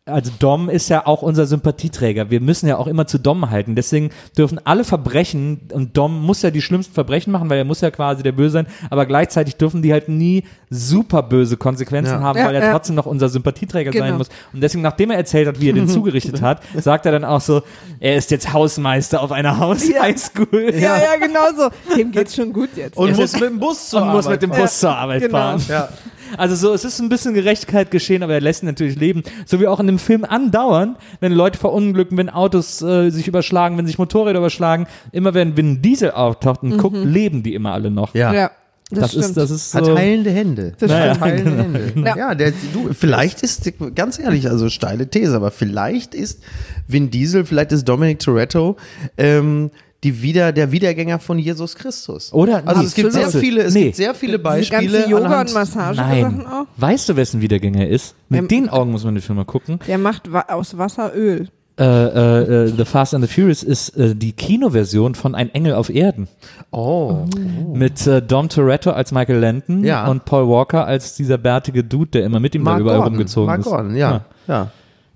[0.06, 2.28] also Dom ist ja auch unser Sympathieträger.
[2.28, 3.74] Wir müssen ja auch immer zu Dom halten.
[3.74, 7.80] Deswegen dürfen alle Verbrechen, und Dom muss ja die schlimmsten Verbrechen machen, weil er muss
[7.80, 12.20] ja quasi der Böse sein, aber gleichzeitig dürfen die halt nie super böse Konsequenzen Ja.
[12.20, 12.72] haben, Ja, weil er ja.
[12.72, 14.18] trotzdem noch unser Sympathieträger sein Genau.
[14.18, 14.28] muss.
[14.52, 17.40] Und deswegen, nachdem er erzählt hat, wie er den zugerichtet hat, sagt er dann auch
[17.40, 17.62] so,
[17.98, 20.74] er ist jetzt Hausmeister auf einer Haus-Highschool.
[20.74, 21.94] Ja, ja, genau so.
[21.96, 22.98] Dem geht's schon gut jetzt.
[22.98, 25.38] Und muss mit dem Bus zur und muss mit dem Arbeit Bus zur Arbeit genau.
[25.38, 25.62] fahren.
[25.66, 25.88] Ja.
[26.36, 29.22] Also so, es ist ein bisschen Gerechtigkeit geschehen, aber er lässt ihn natürlich leben.
[29.46, 33.78] So wie auch in dem Film andauern, wenn Leute verunglücken, wenn Autos äh, sich überschlagen,
[33.78, 37.90] wenn sich Motorräder überschlagen, immer wenn Vin Diesel auftaucht und guckt, leben die immer alle
[37.90, 38.14] noch.
[38.14, 38.32] Ja.
[38.32, 38.50] Ja,
[38.90, 39.96] das, Das, ist, das ist Hat so.
[39.96, 40.72] heilende Hände.
[40.78, 41.18] Das Naja.
[41.20, 41.92] Heilende Hände.
[42.04, 42.16] Ja.
[42.16, 46.42] Ja, der, du, vielleicht ist, ganz ehrlich, also steile These, aber vielleicht ist
[46.86, 48.76] Vin Diesel, vielleicht ist Dominic Toretto
[49.16, 49.70] ähm,
[50.04, 52.32] die wieder, der Wiedergänger von Jesus Christus.
[52.32, 52.62] Oder?
[52.66, 53.84] Also es gibt sehr viele, es Nee.
[53.84, 54.90] gibt sehr viele Beispiele.
[55.00, 56.46] ganze Yoga- und Massagesachen Nein.
[56.46, 56.66] auch.
[56.76, 58.14] Weißt du, wessen Wiedergänger ist?
[58.28, 59.80] Mit Ähm, den Augen muss man den Film mal gucken.
[59.88, 61.48] Der macht wa aus Wasser Öl.
[61.76, 65.74] Äh, äh, äh, The Fast and the Furious ist äh, die Kinoversion von Ein Engel
[65.74, 66.28] auf Erden.
[66.70, 67.24] Oh.
[67.72, 70.06] Mit äh, Dom Toretto als Michael Landon Ja.
[70.06, 73.14] und Paul Walker als dieser bärtige Dude, der immer mit ihm da Mark überall Gordon.
[73.14, 73.66] rumgezogen Mark ist.
[73.66, 74.20] Gordon, ja.
[74.46, 74.70] ja.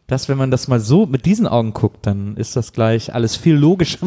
[0.09, 3.37] Das, wenn man das mal so mit diesen Augen guckt, dann ist das gleich alles
[3.37, 3.99] viel logischer.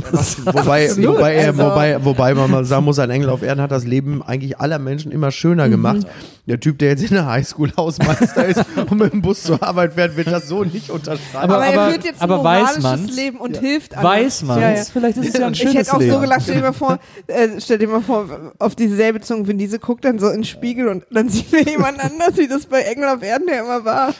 [0.45, 1.15] Wobei, Absolut.
[1.17, 3.85] wobei, er, Also- wobei, wobei man mal sagen muss, ein Engel auf Erden hat das
[3.85, 6.05] Leben eigentlich aller Menschen immer schöner Mhm.
[6.47, 9.93] Der Typ, der jetzt in der Highschool Hausmeister ist und mit dem Bus zur Arbeit
[9.93, 11.35] fährt, wird das so nicht unterschreiben.
[11.35, 13.15] Aber- Aber, aber- er führt jetzt ein aber weiß moralisches man's?
[13.15, 14.15] Leben und hilft anderen.
[14.25, 14.59] Weiß man.
[14.59, 14.83] Ja, ja.
[14.83, 16.11] Vielleicht ist es ja ein schönes Ich hätte auch Leben.
[16.13, 19.57] so gelacht, stell dir mal vor, äh, stell dir mal vor, auf dieselbe Zunge, wenn
[19.59, 22.65] diese guckt dann so in den Spiegel und dann sieht wir jemand anders, wie das
[22.65, 24.13] bei Engel auf Erden ja immer war.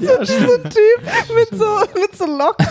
[0.00, 2.66] ja, So ein Typ mit so, mit so Locken.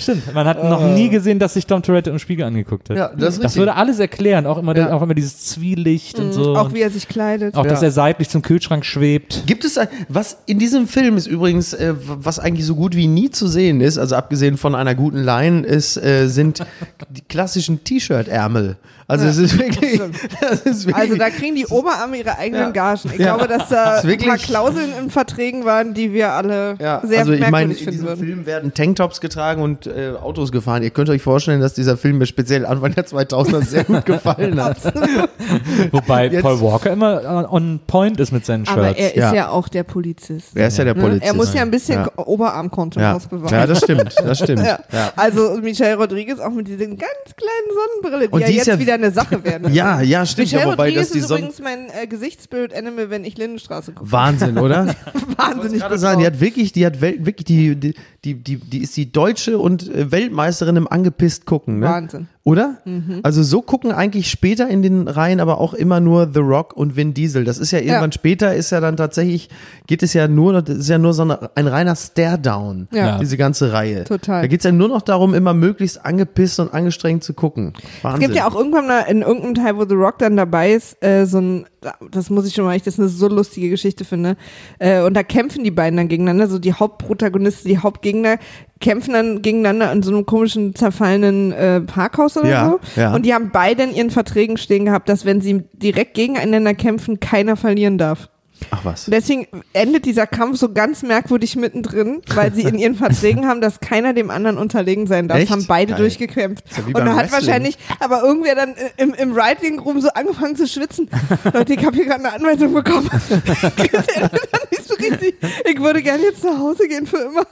[0.00, 2.96] Stimmt, man hat noch nie gesehen, dass sich Dom Toretto im Spiegel angeguckt hat.
[2.96, 4.92] Ja, das ist das würde alles erklären, auch immer, Ja.
[4.92, 6.50] auch immer dieses Zwielicht und so.
[6.50, 6.56] Mhm.
[6.56, 7.54] Auch wie er sich kleidet.
[7.54, 7.88] auch, dass Ja.
[7.88, 9.44] er seitlich zum Kühlschrank schwebt.
[9.46, 13.06] Gibt es ein, was in diesem Film ist übrigens, äh, was eigentlich so gut wie
[13.06, 16.64] nie zu sehen ist, also abgesehen von einer guten Line, ist, äh, sind
[17.10, 18.76] die klassischen T-Shirt-Ärmel.
[19.10, 20.00] Also Ja, es ist wirklich,
[20.40, 22.70] das ist wirklich Also da kriegen die Oberarme ihre eigenen Ja.
[22.70, 23.10] Gagen.
[23.12, 23.36] Ich Ja.
[23.36, 27.32] glaube, dass da ein paar Klauseln in Verträgen waren, die wir alle ja, sehr also
[27.32, 28.24] ich meine, in diesem würden.
[28.24, 30.82] Film werden Tanktops getragen und äh, Autos gefahren.
[30.82, 34.62] Ihr könnt euch vorstellen, dass dieser Film mir speziell Anfang der 2000er sehr gut gefallen
[34.62, 34.76] hat.
[35.92, 38.78] Wobei Jetzt- Paul Walker immer on point ist mit seinen Shirts.
[38.78, 39.34] Aber er ist Ja.
[39.34, 40.48] ja, auch der Polizist.
[40.52, 41.00] Wer ist ja der Ne?
[41.02, 41.26] Polizist?
[41.26, 42.10] Er muss ja ein bisschen Ja.
[42.16, 43.36] Oberarmkontenance ja.
[43.36, 43.52] bewahren.
[43.54, 44.60] ja, das stimmt, das stimmt.
[44.64, 44.78] Ja.
[44.92, 45.12] Ja.
[45.16, 47.00] Also Michelle Rodriguez auch mit dieser ganz
[47.36, 49.72] kleinen Sonnenbrille, die Und ja die ist jetzt ja- wieder eine Sache werden.
[49.72, 50.46] Ja, ja, stimmt.
[50.48, 51.40] Michelle Ja, wobei Rodriguez das die ist Sonne.
[51.40, 54.10] übrigens mein äh, Gesichtsbild-Animal, wenn ich Lindenstraße gucke.
[54.12, 54.94] Wahnsinn, oder?
[55.36, 57.94] Wahnsinnig gut sagen, die hat wirklich, die hat wirklich die, die,
[58.24, 61.86] die, die, die ist die Deutsche und äh, Weltmeisterin im angepisst gucken, ne?
[61.86, 62.28] Wahnsinn.
[62.42, 62.78] Oder?
[63.22, 66.96] Also so gucken eigentlich später in den Reihen aber auch immer nur The Rock und
[66.96, 67.44] Vin Diesel.
[67.44, 69.50] Das ist ja irgendwann später ist ja dann tatsächlich,
[69.86, 73.18] geht es ja nur, das ist ja nur so eine, ein reiner Stare-Down, Ja.
[73.18, 74.04] diese ganze Reihe.
[74.04, 74.40] Total.
[74.40, 77.74] Da geht es ja nur noch darum, immer möglichst angepisst und angestrengt zu gucken.
[78.00, 78.22] Wahnsinn.
[78.22, 80.96] Es gibt ja auch irgendwann mal in irgendeinem Teil, wo The Rock dann dabei ist,
[81.04, 81.66] äh, so ein,
[82.10, 84.38] das muss ich schon mal, ich das eine so lustige Geschichte finde.
[84.78, 88.38] Äh, und da kämpfen die beiden dann gegeneinander, so die Hauptprotagonisten, die Hauptgegner
[88.80, 93.00] kämpfen dann gegeneinander in so einem komischen zerfallenen äh, Parkhaus oder Ja, so.
[93.00, 93.14] ja.
[93.14, 97.20] Und die haben beide in ihren Verträgen stehen gehabt, dass wenn sie direkt gegeneinander kämpfen,
[97.20, 98.28] keiner verlieren darf.
[98.72, 99.06] Ach was.
[99.06, 103.80] Deswegen endet dieser Kampf so ganz merkwürdig mittendrin, weil sie in ihren Verträgen haben, dass
[103.80, 105.38] keiner dem anderen unterlegen sein darf.
[105.38, 105.50] Echt?
[105.50, 106.00] Haben beide Geil.
[106.02, 106.64] durchgekämpft.
[106.76, 107.32] Ja Und dann hat Wrestling.
[107.46, 111.08] wahrscheinlich, aber irgendwer dann im, im Writing Room so angefangen zu schwitzen.
[111.54, 113.08] Leute, ich habe hier gerade eine Anweisung bekommen.
[113.30, 114.30] dann
[114.70, 115.36] nicht so richtig.
[115.70, 117.46] Ich würde gerne jetzt nach Hause gehen für immer.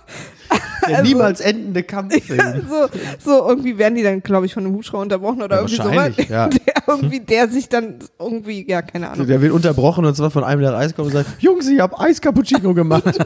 [0.88, 2.66] Der Also- niemals endende Kampffilm.
[2.68, 2.88] so,
[3.22, 5.94] so irgendwie werden die dann, glaube ich, von einem Hubschrauber unterbrochen oder Ja, irgendwie sowas.
[5.96, 6.48] wahrscheinlich, ja.
[6.88, 9.26] Der irgendwie, der sich dann irgendwie, ja, keine Ahnung.
[9.26, 11.98] Der wird unterbrochen und zwar von einem der Eis kommt und sagt, Jungs, ich habe
[12.00, 13.04] Eiscappuccino gemacht.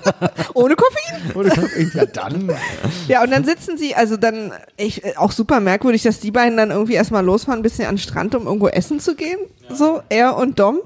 [0.54, 1.52] Ohne Koffein?
[1.78, 2.50] Ich sag, ja dann.
[3.06, 6.56] Ja, und dann sitzen sie, also dann, ich, äh, auch super merkwürdig, dass die beiden
[6.56, 9.38] dann irgendwie erstmal losfahren, ein bisschen an den Strand, um irgendwo essen zu gehen.
[9.72, 10.80] So, er und Dom.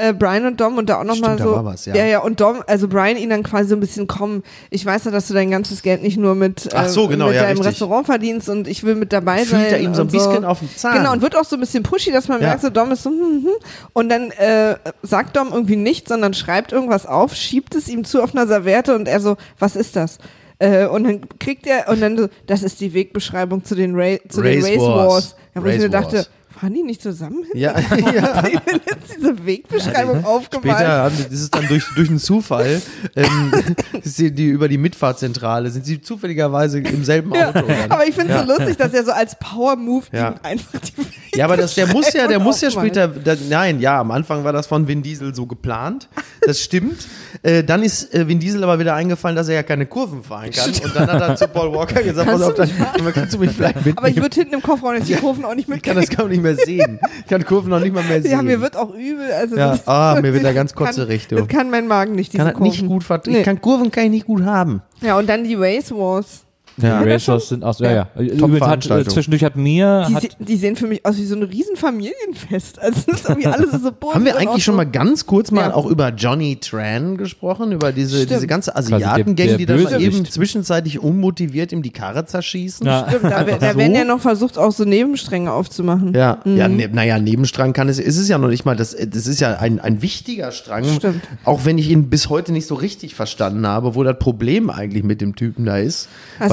[0.00, 1.52] Äh, Brian und Dom und da auch nochmal Stimmt, da so.
[1.52, 1.94] war was, ja.
[1.94, 4.42] ja, ja, und Dom, also Brian ihn dann quasi so ein bisschen kommen.
[4.70, 7.26] Ich weiß ja, dass du dein ganzes Geld nicht nur mit, äh, Ach so, genau,
[7.26, 7.66] mit ja, deinem richtig.
[7.68, 9.64] Restaurant verdienst und ich will mit dabei Fühlt sein.
[9.64, 10.98] er ihm so ein bisschen auf den Zahn.
[10.98, 12.48] Genau, und wird auch so ein bisschen pushy, dass man Ja.
[12.48, 13.52] merkt, so Dom ist so, hm, hm, hm.
[13.92, 18.22] und dann äh, sagt Dom irgendwie nichts, sondern schreibt irgendwas auf, schiebt es ihm zu
[18.22, 20.18] auf einer Serviette und er so, was ist das?
[20.58, 24.18] Äh, und dann kriegt er, und dann so, das ist die Wegbeschreibung zu den, Ra
[24.28, 25.12] zu den Race Race Wars.
[25.12, 25.36] Wars.
[25.54, 26.30] Ja, wo ich Race mir dachte, Wars.
[26.60, 27.60] Fahren die nicht zusammen hin?
[27.60, 28.42] Ja, ja.
[28.42, 30.76] Die haben jetzt diese Wegbeschreibung aufgemalt.
[30.76, 32.82] Später haben das ist dann durch, durch einen Zufall,
[33.16, 33.52] ähm,
[34.04, 37.62] die über die Mitfahrzentrale, sind sie zufälligerweise im selben ja, Auto.
[37.66, 37.90] dann.
[37.90, 40.34] aber ich finde es so lustig, dass er so als Power-Move Ja.
[40.42, 44.00] einfach die Ja, aber das, der muss ja, der muss ja später, da, nein, ja,
[44.00, 46.08] am Anfang war das von Vin Diesel so geplant.
[46.42, 47.06] Das stimmt.
[47.42, 50.50] Äh, dann ist äh, Vin Diesel aber wieder eingefallen, dass er ja keine Kurven fahren
[50.50, 50.70] kann.
[50.70, 53.50] Und dann hat er zu Paul Walker gesagt, Kannst auf, du dann, kannst du mich
[53.52, 53.98] vielleicht mitnehmen?
[53.98, 56.24] Aber ich würde hinten im Kofferraum jetzt die Kurven auch nicht ich kann das mitkriegen.
[56.24, 56.98] gar nicht mehr sehen.
[57.20, 58.30] Ich kann Kurven noch nicht mal mehr sehen.
[58.32, 59.30] Ja, mir wird auch übel.
[59.32, 61.36] Also Ja, das- ah, mir wird da ganz kotzerig, du.
[61.36, 62.70] Das kann mein Magen nicht, diese kann Kurven.
[62.70, 63.38] nicht gut Nee.
[63.38, 64.82] Ich kann Kurven kann ich nicht gut haben.
[65.00, 66.44] Ja, und dann die Race Wars.
[66.76, 67.02] Ja.
[67.02, 68.08] Die Racers sind aus, ja, ja.
[68.16, 71.24] Übrigens hat, äh, zwischendurch hat mir, Die, hat, se- die sehen für mich aus wie
[71.26, 72.78] so ein riesen Familienfest.
[72.80, 74.14] Also das ist irgendwie alles so bunt.
[74.14, 75.74] Haben wir eigentlich schon so- mal ganz kurz mal Ja.
[75.74, 78.30] auch über Johnny Tran gesprochen, über diese, Stimmt.
[78.30, 80.16] diese ganze Asiatengang, die dann mal Bösewicht.
[80.16, 82.86] eben zwischenzeitlich unmotiviert ihm die Karre zerschießen?
[82.86, 83.78] ja, Stimmt, da, da so?
[83.78, 86.14] werden ja noch versucht, auch so Nebenstränge aufzumachen.
[86.14, 86.76] Ja, ja Mhm.
[86.76, 89.56] ne, naja, Nebenstrang kann es, ist es ja noch nicht mal, das, das ist ja
[89.58, 91.20] ein, ein wichtiger Strang, Stimmt.
[91.44, 95.04] auch wenn ich ihn bis heute nicht so richtig verstanden habe, wo das Problem eigentlich
[95.04, 96.08] mit dem Typen da ist.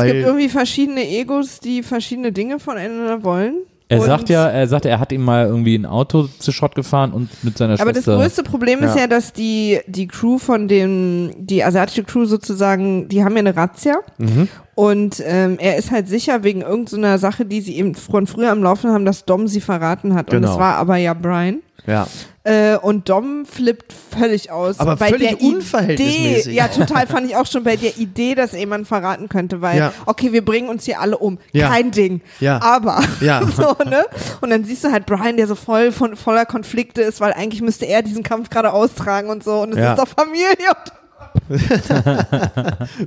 [0.08, 3.56] Es gibt irgendwie verschiedene Egos, die verschiedene Dinge voneinander wollen.
[3.90, 6.76] er Und- sagt ja, er sagt, er hat ihm mal irgendwie ein Auto zu Schrott
[6.76, 8.18] gefahren und mit seiner Aber das Schwester.
[8.18, 9.02] größte Problem ist Ja.
[9.04, 13.56] ja, dass die, die Crew von dem, die asiatische Crew sozusagen, die haben ja eine
[13.56, 13.96] Razzia.
[14.18, 14.50] Mhm.
[14.76, 18.62] Und ähm, er ist halt sicher wegen irgendeiner Sache, die sie eben von früher am
[18.62, 20.34] Laufen haben, dass Dom sie verraten hat.
[20.34, 20.52] Und Genau.
[20.54, 21.60] es war aber ja Brian.
[21.88, 22.08] Ja.
[22.44, 24.80] Äh, und Dom flippt völlig aus.
[24.80, 26.56] Aber bei völlig der Idee, unverhältnismäßig.
[26.56, 29.94] Ja, total fand ich auch schon bei der Idee, dass jemand verraten könnte, weil, Ja.
[30.06, 31.40] okay, wir bringen uns hier alle um.
[31.52, 31.68] Ja.
[31.68, 32.22] Kein Ding.
[32.40, 32.62] Ja.
[32.62, 33.42] Aber, Ja.
[33.56, 34.06] so, ne?
[34.40, 37.62] Und dann siehst du halt Brian, der so voll von voller Konflikte ist, weil eigentlich
[37.62, 39.62] müsste er diesen Kampf gerade austragen und so.
[39.62, 40.48] Und es ist doch Familie.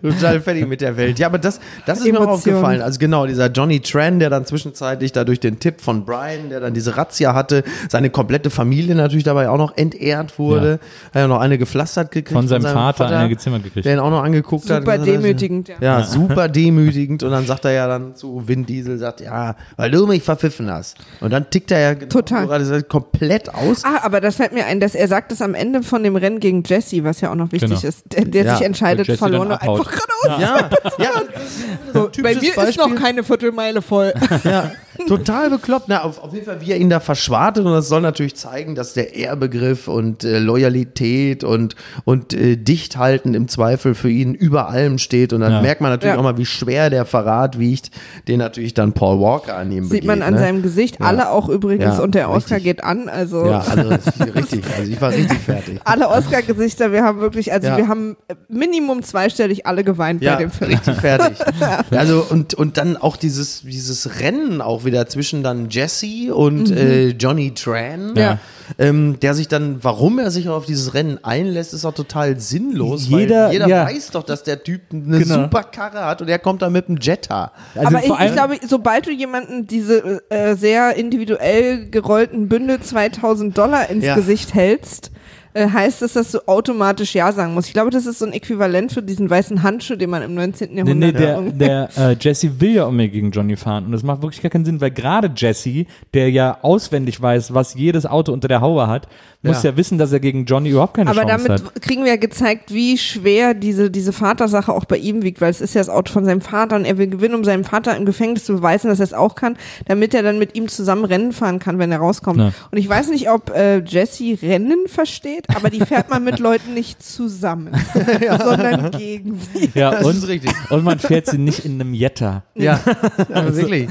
[0.03, 1.19] Total fertig mit der Welt.
[1.19, 2.83] Ja, aber das, das ist mir auch aufgefallen.
[2.83, 6.61] Also genau, dieser Johnny Tran, der dann zwischenzeitlich da durch den Tipp von Brian, der
[6.61, 10.81] dann diese Razzia hatte, seine komplette Familie natürlich dabei auch noch entehrt wurde.
[11.13, 12.33] Hat ja noch eine gepflastert gekriegt.
[12.33, 13.87] von seinem Vater, eine gezimmert gekriegt.
[13.87, 14.83] Der ihn auch noch angeguckt hat.
[14.83, 15.77] Super hat, demütigend, ja.
[15.81, 17.23] Ja, super demütigend.
[17.23, 20.71] Und dann sagt er ja dann zu Vin Diesel, sagt, ja, weil du mich verpfiffen
[20.71, 20.99] hast.
[21.21, 22.49] Und dann tickt er ja genau, Total.
[22.49, 23.85] hast, komplett aus.
[23.85, 26.41] Ah, aber das fällt mir ein, dass er sagt es am Ende von dem Rennen
[26.41, 27.81] gegen Jesse, was ja auch noch wichtig Genau.
[27.89, 30.41] ist, der, der Ja, sich entscheidet, verloren und einfach geradeaus.
[30.41, 31.11] Ja, ja.
[31.93, 32.85] So, bei mir ist Beispiel.
[32.89, 34.13] noch keine Viertelmeile voll.
[34.45, 34.71] Ja,
[35.09, 35.87] total bekloppt.
[35.89, 38.75] Na, auf, auf jeden Fall, wie er ihn da verschwartet und das soll natürlich zeigen,
[38.75, 41.75] dass der Ehrbegriff und äh, Loyalität und,
[42.05, 45.63] und äh, Dichthalten im Zweifel für ihn über allem steht und dann Ja.
[45.63, 46.19] merkt man natürlich Ja.
[46.21, 47.91] auch mal, wie schwer der Verrat wiegt,
[48.29, 50.07] den natürlich dann Paul Walker an ihm Sieht begeht.
[50.07, 50.41] man an ne?
[50.41, 50.99] seinem Gesicht.
[51.01, 51.07] Ja.
[51.07, 51.97] Alle auch übrigens.
[51.97, 52.77] Ja, und der Oscar richtig.
[52.77, 53.09] geht an.
[53.09, 54.65] Also Ja, also das ist richtig.
[54.79, 55.81] Also ich war richtig fertig.
[55.85, 56.93] alle Oscar-Gesichter.
[56.93, 57.77] Wir haben wirklich, also Ja.
[57.79, 58.00] wir haben
[58.49, 60.71] Minimum zweistellig alle geweint Ja, bei dem Film.
[60.73, 61.39] richtig fertig.
[61.91, 67.09] Also und, und dann auch dieses, dieses Rennen auch wieder zwischen dann Jesse und äh,
[67.11, 68.15] Johnny Tran.
[68.17, 68.39] Ja.
[68.79, 73.09] Ähm, der sich dann, warum er sich auf dieses Rennen einlässt, ist auch total sinnlos.
[73.09, 73.85] Jeder- weil jeder ja.
[73.85, 75.43] weiß doch, dass der Typ eine Genau.
[75.43, 77.51] super Karre hat und er kommt da mit dem Jetta.
[77.75, 83.59] Also Aber ich, ich glaube, sobald du jemanden diese äh, sehr individuell gerollten Bündel 2000
[83.59, 84.15] Dollar ins Ja.
[84.15, 85.11] Gesicht hältst, äh,
[85.55, 87.69] heißt es, dass du automatisch Ja sagen musst.
[87.69, 90.69] Ich glaube, das ist so ein Äquivalent für diesen weißen Handschuh, den man im 19.
[90.71, 93.93] Nee, Jahrhundert nee, der, irgendwie- der äh, Jesse will ja unbedingt gegen Johnny fahren und
[93.93, 98.07] das macht wirklich gar keinen Sinn, weil gerade Jesse, der ja auswendig weiß, was jedes
[98.07, 99.09] Auto unter der Haube hat,
[99.43, 99.71] muss Ja.
[99.71, 101.83] ja, wissen, dass er gegen Johnny überhaupt keine Aber Chance damit hat.
[101.83, 105.61] kriegen wir ja gezeigt, wie schwer diese, diese Vatersache auch bei ihm wiegt, weil es
[105.61, 108.05] ist ja das Auto von seinem Vater und er will gewinnen, um seinem Vater im
[108.05, 109.57] Gefängnis zu beweisen, dass er es auch kann,
[109.87, 112.39] damit er dann mit ihm zusammen Rennen fahren kann, wenn er rauskommt.
[112.39, 112.53] Ja.
[112.71, 116.75] Und ich weiß nicht, ob äh, Jesse Rennen versteht aber die fährt man mit Leuten
[116.75, 117.71] nicht zusammen,
[118.45, 119.71] sondern gegen sie.
[119.75, 120.53] Ja, Das und, ist richtig.
[120.71, 122.43] und man fährt sie nicht in einem Jetta.
[122.55, 122.81] Ja,
[123.29, 123.89] ja wirklich.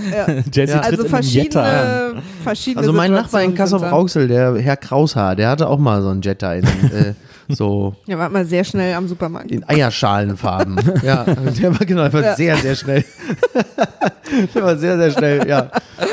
[0.54, 0.80] Jesse Ja.
[0.82, 3.90] tritt Also in einem Jetta verschiedene, verschiedene Also mein Nachbar in Situationen Kassel sind da.
[3.90, 7.14] Rauxel, der Herr Kraushaar, der hatte auch mal so einen Jetta in äh,
[7.48, 9.49] so Ja, war mal sehr schnell am Supermarkt.
[9.52, 10.78] in Eierschalenfarben.
[11.03, 12.36] ja, der war genau, der war Ja.
[12.36, 13.03] sehr, sehr schnell.
[14.56, 15.70] der war sehr, sehr schnell, ja.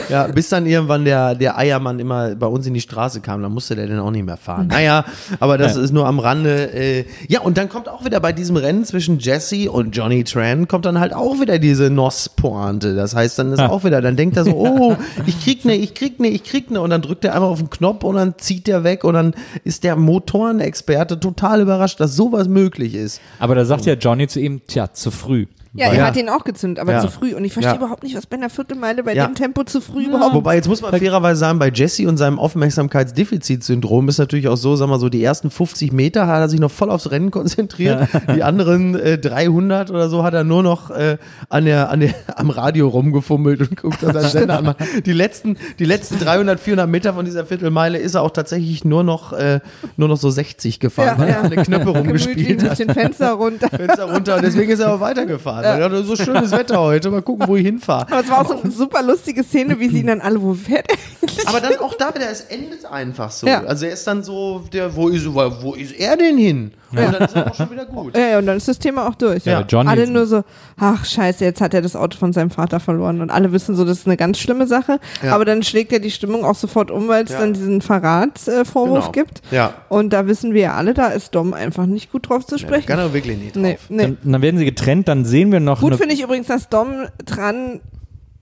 [0.08, 3.52] Ja, bis dann irgendwann der, der Eiermann immer bei uns in die Straße kam, dann
[3.52, 4.68] musste der dann auch nicht mehr fahren.
[4.68, 5.04] Naja,
[5.40, 5.82] aber das Ja.
[5.82, 6.72] ist nur am Rande.
[6.72, 10.68] Äh, ja, und dann kommt auch wieder bei diesem Rennen zwischen Jesse und Johnny Tran,
[10.68, 12.94] kommt dann halt auch wieder diese Nos-Pointe.
[12.94, 13.68] Das heißt, dann ist Ja.
[13.68, 14.96] auch wieder, dann denkt er so, oh,
[15.26, 16.80] ich krieg ne, ich krieg ne, ich krieg ne.
[16.80, 19.34] Und dann drückt er einmal auf den Knopf und dann zieht der weg und dann
[19.64, 23.20] ist der Motorenexperte total überrascht, dass sowas möglich ist.
[23.38, 25.46] Aber da sagt ja Johnny zu ihm, tja, zu früh.
[25.76, 25.92] Ja, Ja.
[26.00, 27.00] er hat ihn auch gezündet, aber Ja.
[27.00, 27.34] zu früh.
[27.34, 27.78] Und ich verstehe Ja.
[27.78, 29.26] überhaupt nicht, was bei einer Viertelmeile bei Ja.
[29.26, 30.34] dem Tempo zu früh überhaupt.
[30.34, 34.76] Wobei, jetzt muss man fairerweise sagen, bei Jesse und seinem Aufmerksamkeitsdefizitsyndrom ist natürlich auch so,
[34.76, 38.08] sagen wir so, die ersten 50 Meter hat er sich noch voll aufs Rennen konzentriert.
[38.34, 42.14] Die anderen äh, 300 oder so hat er nur noch äh, an der, an der,
[42.36, 44.76] am Radio rumgefummelt und guckt, dass er seinen Sender anmacht.
[45.06, 49.04] Die letzten, die letzten 300, 400 Meter von dieser Viertelmeile ist er auch tatsächlich nur
[49.04, 49.60] noch, äh,
[49.96, 51.40] nur noch so 60 gefahren, Ja, weil er ja.
[51.42, 51.96] alle Knöpfe Gemütlich
[52.26, 52.78] rumgespielt durch hat.
[52.78, 53.68] den Fenster runter.
[53.68, 55.64] Fenster runter und deswegen ist er auch weitergefahren.
[55.66, 58.06] Er hatte so schönes Wetter heute, mal gucken, wo ich hinfahre.
[58.10, 60.54] Aber es war auch so eine super lustige Szene, wie sie ihn dann alle, wo
[60.54, 61.48] fährt eigentlich?
[61.48, 63.46] Aber dann auch da wieder, es endet einfach so.
[63.46, 63.62] Ja.
[63.64, 66.72] Also er ist dann so, der, wo ist, wo ist er denn hin?
[66.98, 68.16] Und dann ist er auch schon wieder gut.
[68.16, 69.44] Ja, ja, und dann ist das Thema auch durch.
[69.44, 70.44] Ja, Johnny- alle nur so,
[70.78, 73.20] ach scheiße, jetzt hat er das Auto von seinem Vater verloren.
[73.20, 74.98] Und alle wissen so, das ist eine ganz schlimme Sache.
[75.22, 75.34] Ja.
[75.34, 77.40] Aber dann schlägt er die Stimmung auch sofort um, weil es Ja.
[77.40, 79.12] dann diesen Verratsvorwurf äh, Genau.
[79.12, 79.42] gibt.
[79.50, 79.74] Ja.
[79.88, 82.86] Und da wissen wir ja alle, da ist Dom einfach nicht gut drauf zu sprechen.
[82.86, 83.62] Kann er wirklich nicht drauf.
[83.62, 84.02] nee, nee.
[84.02, 87.06] Dann, dann werden sie getrennt, dann sehen wir noch Gut finde ich übrigens, dass Dom
[87.24, 87.80] dran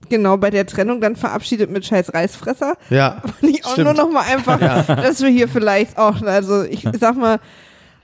[0.07, 2.75] genau bei der Trennung dann verabschiedet mit scheiß Reisfresser.
[2.91, 3.85] Ja, Fand ich auch stimmt.
[3.85, 7.39] nur noch mal einfach, dass wir hier vielleicht auch, also ich sag mal,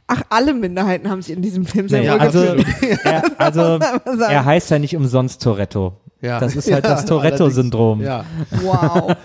[0.08, 2.40] ach, alle Minderheiten haben sich in diesem Film sehr Naja, wohl also,
[3.04, 3.80] er, also
[4.24, 5.98] er heißt ja nicht umsonst Toretto.
[6.22, 6.40] Ja.
[6.40, 8.02] Das ist halt Ja, das Toretto-Syndrom.
[8.02, 8.26] Ja.
[8.62, 9.16] Wow.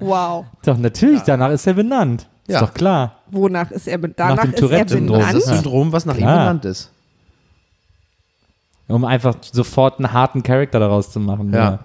[0.00, 0.46] Wow.
[0.64, 2.28] Doch, natürlich, danach ist er benannt.
[2.46, 2.60] Ist Ja.
[2.60, 3.16] doch klar.
[3.30, 4.18] Wonach ist er benannt?
[4.18, 5.20] Danach dem ist Tourette-Syndrom.
[5.20, 5.54] Das ist das.
[5.56, 6.38] Syndrom, was nach ihm Klar.
[6.38, 6.90] benannt ist.
[8.86, 11.52] Um einfach sofort einen harten Charakter daraus zu machen.
[11.52, 11.80] Ja.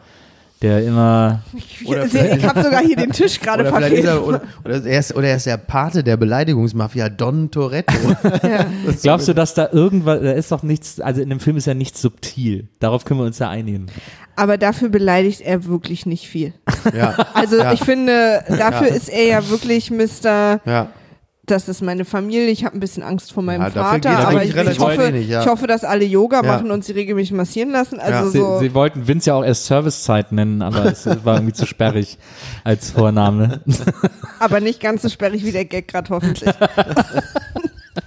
[0.64, 1.41] Der, immer.
[1.85, 4.06] Oder Ich, ich habe sogar hier den Tisch gerade verfehlt.
[4.06, 7.94] er, oder, oder, er ist, oder er ist der Pate der Beleidigungsmafia, Don Toretto.
[8.88, 11.68] Ist Glaubst du, dass da irgendwas, da ist doch nichts, also in dem Film ist
[11.68, 12.68] ja nichts subtil.
[12.80, 13.88] Darauf können wir uns ja einigen.
[14.35, 16.53] Aber dafür beleidigt er wirklich nicht viel.
[16.98, 17.73] Ja, Also Ja.
[17.73, 18.95] ich finde, dafür Ja.
[18.95, 20.60] ist er ja wirklich Mr.
[20.65, 20.88] ja.
[21.45, 22.47] Das ist meine Familie.
[22.47, 25.41] Ich habe ein bisschen Angst vor meinem Ja, Vater, aber ich, ich, hoffe, wenig, ja.
[25.41, 26.43] ich hoffe, dass alle Yoga Ja.
[26.43, 27.99] machen und sie regelmäßig massieren lassen.
[27.99, 28.25] Also Ja.
[28.29, 28.59] Sie, so.
[28.59, 32.17] sie wollten Vince ja auch erst Servicezeit nennen, aber es war irgendwie zu sperrig
[32.63, 33.59] als Vorname.
[34.39, 36.49] aber nicht ganz so sperrig wie der Gag gerade hoffentlich.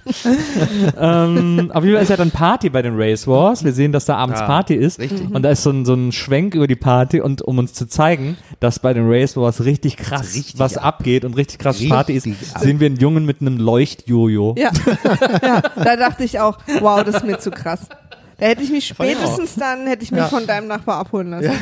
[0.99, 3.63] ähm, auf jeden Fall ist ja dann Party bei den Race Wars.
[3.63, 4.99] Wir sehen, dass da abends Ja, Party ist.
[4.99, 5.29] richtig.
[5.33, 7.87] Und da ist so ein, so ein Schwenk über die Party und um uns zu
[7.87, 10.85] zeigen, dass bei den Race Wars richtig krass Richtig was ab.
[10.97, 12.61] abgeht und richtig krass Richtig Party ist, ab.
[12.61, 14.55] sehen wir einen Jungen mit einem Leuchtjojo.
[14.57, 14.71] ja.
[15.43, 17.81] ja, da dachte ich auch, wow, das ist mir zu krass.
[18.39, 20.27] Da hätte ich mich spätestens dann, hätte ich mich Ja.
[20.27, 21.51] von deinem Nachbar abholen lassen.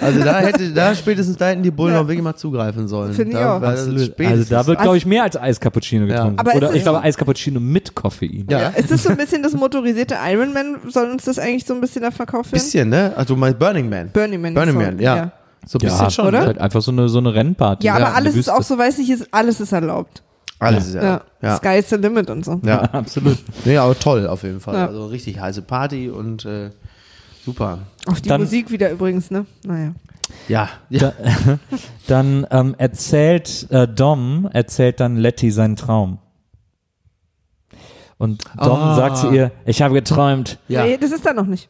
[0.00, 2.00] Also da hätte, da spätestens da hätten die Bullen Ja.
[2.02, 3.12] auch wirklich mal zugreifen sollen.
[3.14, 3.62] Finde ich da, auch.
[3.62, 3.90] Also
[4.50, 6.16] da wird, glaube ich, mehr als Eiscappuccino Ja.
[6.16, 6.38] getrunken.
[6.38, 8.46] Aber Oder ist- ich glaube Eiscappuccino mit Koffein.
[8.50, 8.68] ja.
[8.68, 10.76] Ist das so ein bisschen das motorisierte Iron Man?
[10.90, 12.62] Soll uns das eigentlich so ein bisschen da verkauft werden?
[12.62, 13.12] Bisschen, ne?
[13.16, 14.10] Also mein Burning Man.
[14.10, 14.54] Burning Man.
[14.54, 15.32] Burning so, Man, ja.
[15.66, 16.40] So ein bisschen schon, oder?
[16.40, 16.46] ne?
[16.46, 17.86] Halt einfach so eine, so eine Rennparty.
[17.86, 20.22] Ja, aber alles ist auch so, weiß ich, ist, alles ist erlaubt.
[20.58, 21.02] Alles ist ja.
[21.02, 21.20] Ja.
[21.42, 21.56] Ja.
[21.56, 22.60] Sky is the limit und so.
[22.64, 22.80] ja.
[22.92, 23.38] Absolut.
[23.64, 24.74] Nee, aber toll auf jeden Fall.
[24.74, 24.86] Ja.
[24.86, 26.70] Also richtig heiße Party und äh,
[27.44, 27.80] super.
[28.06, 29.44] Auch die Dann- Musik wieder übrigens, ne?
[29.64, 29.92] Naja.
[30.48, 30.68] Ja.
[30.88, 31.12] ja.
[32.08, 36.18] Dann ähm, erzählt äh, Dom, erzählt dann Letty seinen Traum.
[38.18, 38.96] Und Dom Ah.
[38.96, 40.58] sagt zu ihr, ich habe geträumt.
[40.68, 40.84] Ja.
[40.84, 41.68] Nee, das ist da noch nicht.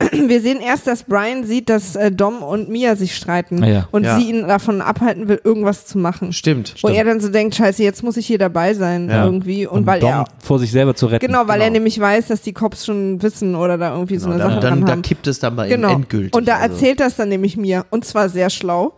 [0.12, 3.88] Wir sehen erst, dass Brian sieht, dass äh, Dom und Mia sich streiten Ah, ja.
[3.90, 4.16] und Ja.
[4.16, 6.32] sie ihn davon abhalten will, irgendwas zu machen.
[6.32, 6.74] Stimmt.
[6.82, 9.24] Wo er dann so denkt, scheiße, jetzt muss ich hier dabei sein Ja.
[9.24, 9.66] irgendwie.
[9.66, 11.26] Und um weil Dom er, vor sich selber zu retten.
[11.26, 11.64] genau, weil Genau.
[11.64, 14.62] er nämlich weiß, dass die Cops schon wissen oder da irgendwie so Genau, eine dann,
[14.62, 15.02] Sache dann, da haben.
[15.02, 15.92] kippt es dann bei ihm Genau.
[15.94, 16.32] endgültig.
[16.34, 16.74] Und da also.
[16.74, 17.84] erzählt das dann nämlich mir.
[17.90, 18.94] Und zwar sehr schlau.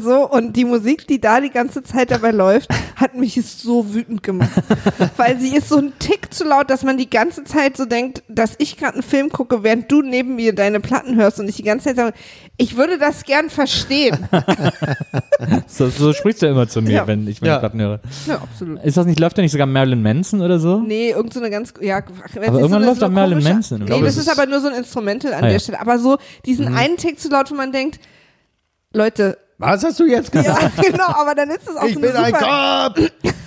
[0.00, 4.22] So, und die Musik, die da die ganze Zeit dabei läuft, hat mich so wütend
[4.22, 4.50] gemacht.
[5.16, 8.22] Weil sie ist so ein Tick zu laut, dass man die ganze Zeit so denkt,
[8.28, 11.56] dass ich gerade einen Film gucke, während du neben mir deine Platten hörst und ich
[11.56, 12.12] die ganze Zeit sage,
[12.56, 14.28] ich würde das gern verstehen.
[15.66, 17.06] So, so sprichst du immer zu mir, Ja.
[17.06, 17.58] wenn ich meine Ja.
[17.58, 18.00] Platten höre.
[18.26, 18.82] ja, absolut.
[18.84, 20.78] Ist das nicht, läuft da nicht sogar Marilyn Manson oder so?
[20.80, 24.04] Nee, irgend so eine ganz, ja, Aber irgendwann läuft doch Marilyn Manson, Nee, oder?
[24.06, 25.58] das ist ist- aber nur so ein Instrumental an Ah, der ja.
[25.58, 25.80] Stelle.
[25.80, 26.16] Aber so
[26.46, 28.00] diesen einen Tick zu laut, wo man denkt,
[28.92, 30.76] Leute, Was hast du jetzt gesagt?
[30.76, 32.94] Ja, genau, aber dann ist es auch ich so bin eine ein super,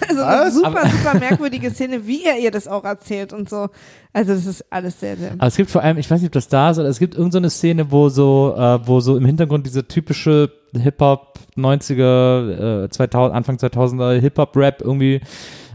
[0.08, 3.70] also eine super, super merkwürdige Szene, wie er ihr das auch erzählt und so.
[4.12, 5.34] Also das ist alles sehr, sehr.
[5.34, 7.14] Aber es gibt vor allem, ich weiß nicht, ob das da ist, oder es gibt
[7.14, 12.86] irgendeine so eine Szene, wo so, äh, wo so im Hintergrund diese typische Hip-Hop 90er,
[12.86, 15.22] äh, 2000, Anfang 2000er Hip-Hop-Rap irgendwie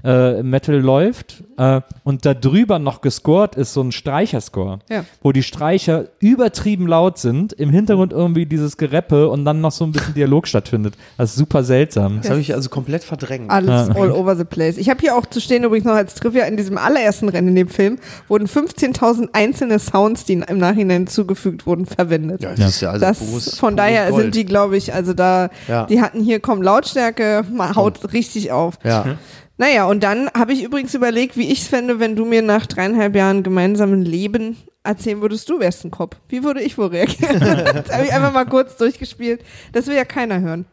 [0.04, 5.04] äh, Metal läuft äh, und da drüber noch gescored ist so ein Streicherscore, Ja.
[5.22, 9.84] wo die Streicher übertrieben laut sind, im Hintergrund irgendwie dieses Gereppe und dann noch so
[9.84, 10.94] ein bisschen Dialog stattfindet.
[11.16, 12.18] Das ist super seltsam.
[12.20, 13.50] Das habe ich also komplett verdrängt.
[13.50, 13.94] Alles Ja.
[13.94, 14.76] all over the place.
[14.76, 17.54] Ich habe hier auch zu stehen übrigens noch als Trivia in diesem allerersten Rennen in
[17.56, 17.98] dem Film
[18.28, 22.42] wurden 15.000 einzelne Sounds, die im Nachhinein zugefügt wurden, verwendet.
[22.42, 22.66] Ja, das Ja.
[22.66, 24.22] ist ja also das, pures- von pures daher Gold.
[24.22, 25.86] sind die, glaube ich, also da, Ja.
[25.86, 28.74] die hatten hier, komm, Lautstärke, mal haut richtig auf.
[28.84, 29.16] Ja.
[29.56, 32.66] Naja, und dann habe ich übrigens überlegt, wie ich es fände, wenn du mir nach
[32.66, 36.16] dreieinhalb Jahren gemeinsamen Leben erzählen würdest, du wärst ein Kopf.
[36.28, 37.40] Wie würde ich wohl reagieren?
[37.40, 39.42] das habe ich einfach mal kurz durchgespielt.
[39.72, 40.66] Das will ja keiner hören.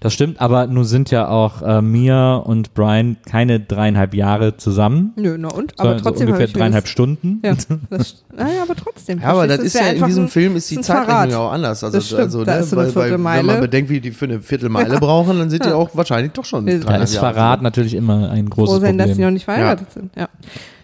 [0.00, 5.12] Das stimmt, aber nun sind ja auch äh, Mia und Brian keine dreieinhalb Jahre zusammen,
[5.16, 5.78] Nö, na und?
[5.80, 7.40] Aber trotzdem so ungefähr dreieinhalb das, Stunden.
[7.44, 7.54] Ja,
[7.90, 9.20] das, naja, aber trotzdem.
[9.20, 11.82] Ja, aber das ist ja in diesem ein- Film ist die Zeitrechnung ja auch anders.
[11.82, 14.00] Also, Das stimmt, also da ne, ist so eine weil, weil, wenn man bedenkt, wie
[14.00, 17.04] die für eine Viertelmeile brauchen, dann sind die auch wahrscheinlich doch schon Ja, Da dreieinhalb
[17.04, 19.34] ist Jahre Verrat natürlich immer ein großes froh sein, dass sie noch Problem.
[19.34, 20.14] nicht verheiratet sind.
[20.16, 20.28] Ja.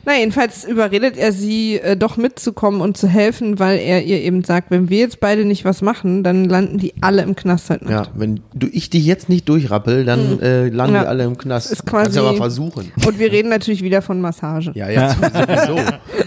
[0.05, 4.43] Na, jedenfalls überredet er sie, äh, doch mitzukommen und zu helfen, weil er ihr eben
[4.43, 7.83] sagt, wenn wir jetzt beide nicht was machen, dann landen die alle im Knast halt
[7.89, 11.03] Ja, wenn du, ich dich jetzt nicht durchrappel, dann äh, landen Ja.
[11.03, 11.71] die alle im Knast.
[11.71, 12.91] Ist Kannst quasi- ja mal versuchen.
[13.07, 14.73] Und wir reden natürlich wieder von Massage.
[14.75, 15.77] Ja, ja, sowieso.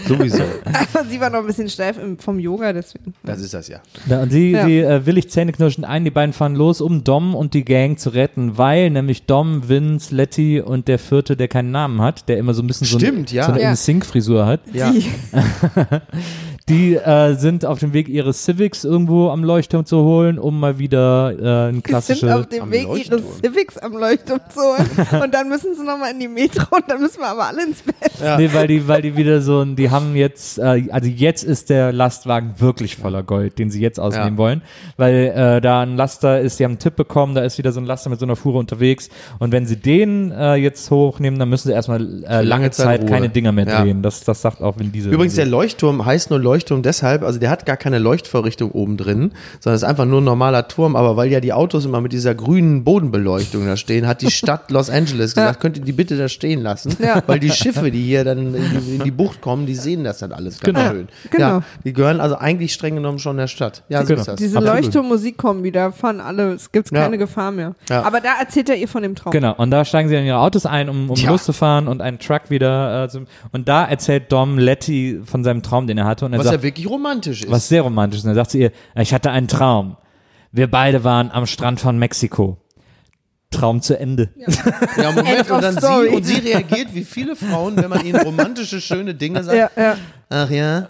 [0.06, 0.42] sowieso.
[0.94, 3.14] Aber sie war noch ein bisschen steif im, vom Yoga, deswegen.
[3.24, 3.80] Das ist das ja.
[4.08, 4.64] Ja, und sie, Ja.
[4.64, 8.10] sie äh, willigt zähneknirschend ein, die beiden fahren los, um Dom und die Gang zu
[8.10, 12.54] retten, weil nämlich Dom, Vince, Letty und der vierte, der keinen Namen hat, der immer
[12.54, 13.44] so ein bisschen so, Stimmt, eine, ja.
[13.46, 13.70] so eine Ja.
[13.70, 14.92] In-Sync-Frisur hat, Ja.
[16.68, 20.80] Die, äh, sind auf dem Weg, ihre Civics irgendwo am Leuchtturm zu holen, um mal
[20.80, 23.22] wieder äh, ein die sind auf dem am Weg, ihre Leuchtturm.
[23.40, 25.22] Civics am Leuchtturm zu holen.
[25.22, 27.82] Und dann müssen sie nochmal in die Metro und dann müssen wir aber alle ins
[27.82, 27.94] Bett.
[28.20, 28.36] Ja.
[28.36, 31.70] Nee, weil die, weil die wieder so ein, die haben jetzt, äh, also jetzt ist
[31.70, 34.38] der Lastwagen wirklich voller Gold, den sie jetzt ausnehmen Ja.
[34.38, 34.62] wollen,
[34.96, 37.78] weil äh, da ein Laster ist, die haben einen Tipp bekommen, da ist wieder so
[37.78, 41.48] ein Laster mit so einer Fuhre unterwegs und wenn sie den äh, jetzt hochnehmen, dann
[41.48, 43.08] müssen sie erstmal äh, lange Zeit Ruhe.
[43.08, 43.82] keine Dinger mehr Ja.
[43.82, 44.02] drehen.
[44.02, 45.12] Das, das sagt auch Vin Diesel.
[45.12, 49.32] Übrigens, der Leuchtturm heißt nur Leuchtturm deshalb, also der hat gar keine Leuchtvorrichtung oben drin,
[49.60, 52.34] sondern ist einfach nur ein normaler Turm, aber weil ja die Autos immer mit dieser
[52.34, 56.28] grünen Bodenbeleuchtung da stehen, hat die Stadt Los Angeles gesagt, könnt ihr die bitte da
[56.28, 57.22] stehen lassen, Ja.
[57.26, 60.18] weil die Schiffe, die hier dann in die, in die Bucht kommen, die sehen das
[60.18, 60.90] dann alles ganz Genau.
[60.90, 61.08] schön.
[61.30, 61.46] Genau.
[61.46, 63.82] Ja, die gehören also eigentlich streng genommen schon der Stadt.
[63.88, 64.20] Ja, so Genau.
[64.20, 64.36] ist das.
[64.36, 64.58] Diese.
[64.58, 67.02] Leuchtturmmusik kommen wieder, fahren alle, es gibt Ja.
[67.02, 67.74] keine Gefahr mehr.
[67.88, 68.02] Ja.
[68.02, 69.32] Aber da erzählt er ihr von dem Traum.
[69.32, 72.50] Genau, und da steigen sie in ihre Autos ein, um, um loszufahren und einen Truck
[72.50, 73.18] wieder äh,
[73.52, 76.56] und da erzählt Dom Letty von seinem Traum, den er hatte und er Was sagt,
[76.58, 77.50] ja wirklich romantisch ist.
[77.50, 78.24] was sehr romantisch ist.
[78.24, 79.96] Und er sagt zu ihr, ich hatte einen Traum.
[80.52, 82.58] Wir beide waren am Strand von Mexiko.
[83.50, 84.30] Traum zu Ende.
[84.96, 88.04] Ja, Moment, End of und dann sie, und sie reagiert wie viele Frauen, wenn man
[88.04, 89.56] ihnen romantische, schöne Dinge sagt.
[89.56, 89.96] Ja, ja.
[90.28, 90.88] Ach ja.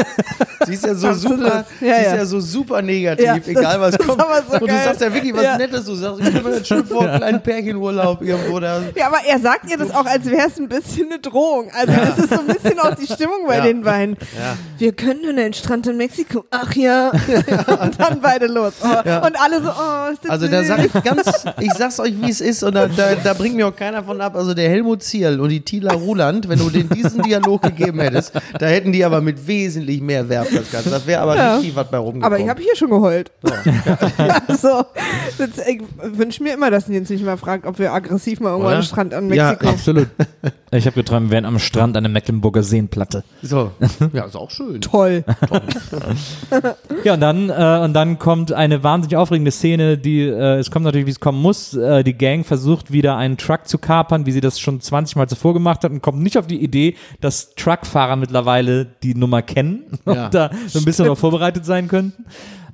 [0.66, 2.16] sie ist ja so super, Ja, sie ist ja.
[2.16, 4.20] ja so super negativ, Ja, egal was kommt.
[4.20, 4.80] so und du geil.
[4.84, 5.56] sagst ja wirklich was Ja.
[5.56, 8.82] Nettes, du sagst, ich mir das schön vor, einen kleinen Pärchenurlaub irgendwo da.
[8.94, 11.70] Ja, aber er sagt ihr das auch, als wäre es ein bisschen eine Drohung.
[11.72, 13.64] Also das ist so ein bisschen auch die Stimmung bei Ja.
[13.64, 14.16] den beiden.
[14.36, 14.56] Ja.
[14.76, 16.44] Wir können nur den Strand in Mexiko.
[16.50, 17.12] Ach ja.
[17.80, 18.74] Und dann beide los.
[18.82, 18.86] Oh.
[18.88, 22.30] Und alle so, oh, ist das Also da sag ich ganz, ich sag's euch, wie
[22.30, 24.36] es ist und da, da, da bringt mir auch keiner von ab.
[24.36, 28.32] Also der Helmut Zierl und die Tila Ruland, wenn du denen diesen Dialog gegeben hättest,
[28.58, 30.90] da hätten die aber mit wesentlich mehr Werf das Ganze.
[30.90, 31.54] Das wäre aber Ja.
[31.56, 32.24] richtig was bei rumgekommen.
[32.24, 33.30] Aber ich habe hier schon geheult.
[34.48, 34.84] also,
[35.38, 38.68] das, ich wünsche mir immer, dass Nils mich mal fragt, ob wir aggressiv mal irgendwo
[38.68, 38.76] Oder?
[38.78, 39.50] am Strand an Ja.
[39.50, 39.70] Mexiko.
[39.70, 40.08] Absolut.
[40.72, 43.22] Ich habe geträumt, wir wären am Strand an der Mecklenburger Seenplatte.
[43.40, 43.70] so.
[44.12, 44.80] Ja, ist auch schön.
[44.80, 45.24] Toll.
[47.04, 50.84] Ja, und dann, äh, und dann kommt eine wahnsinnig aufregende Szene, die, äh, es kommt
[50.84, 51.74] natürlich, wie es kommen muss.
[51.74, 55.28] Äh, die Gang versucht wieder einen Truck zu kapern, wie sie das schon 20 Mal
[55.28, 59.84] zuvor gemacht hat und kommt nicht auf die Idee, dass Truckfahrer mittlerweile die Nummer kennen
[60.06, 60.26] Ja.
[60.26, 62.24] und da so ein bisschen darauf vorbereitet sein könnten.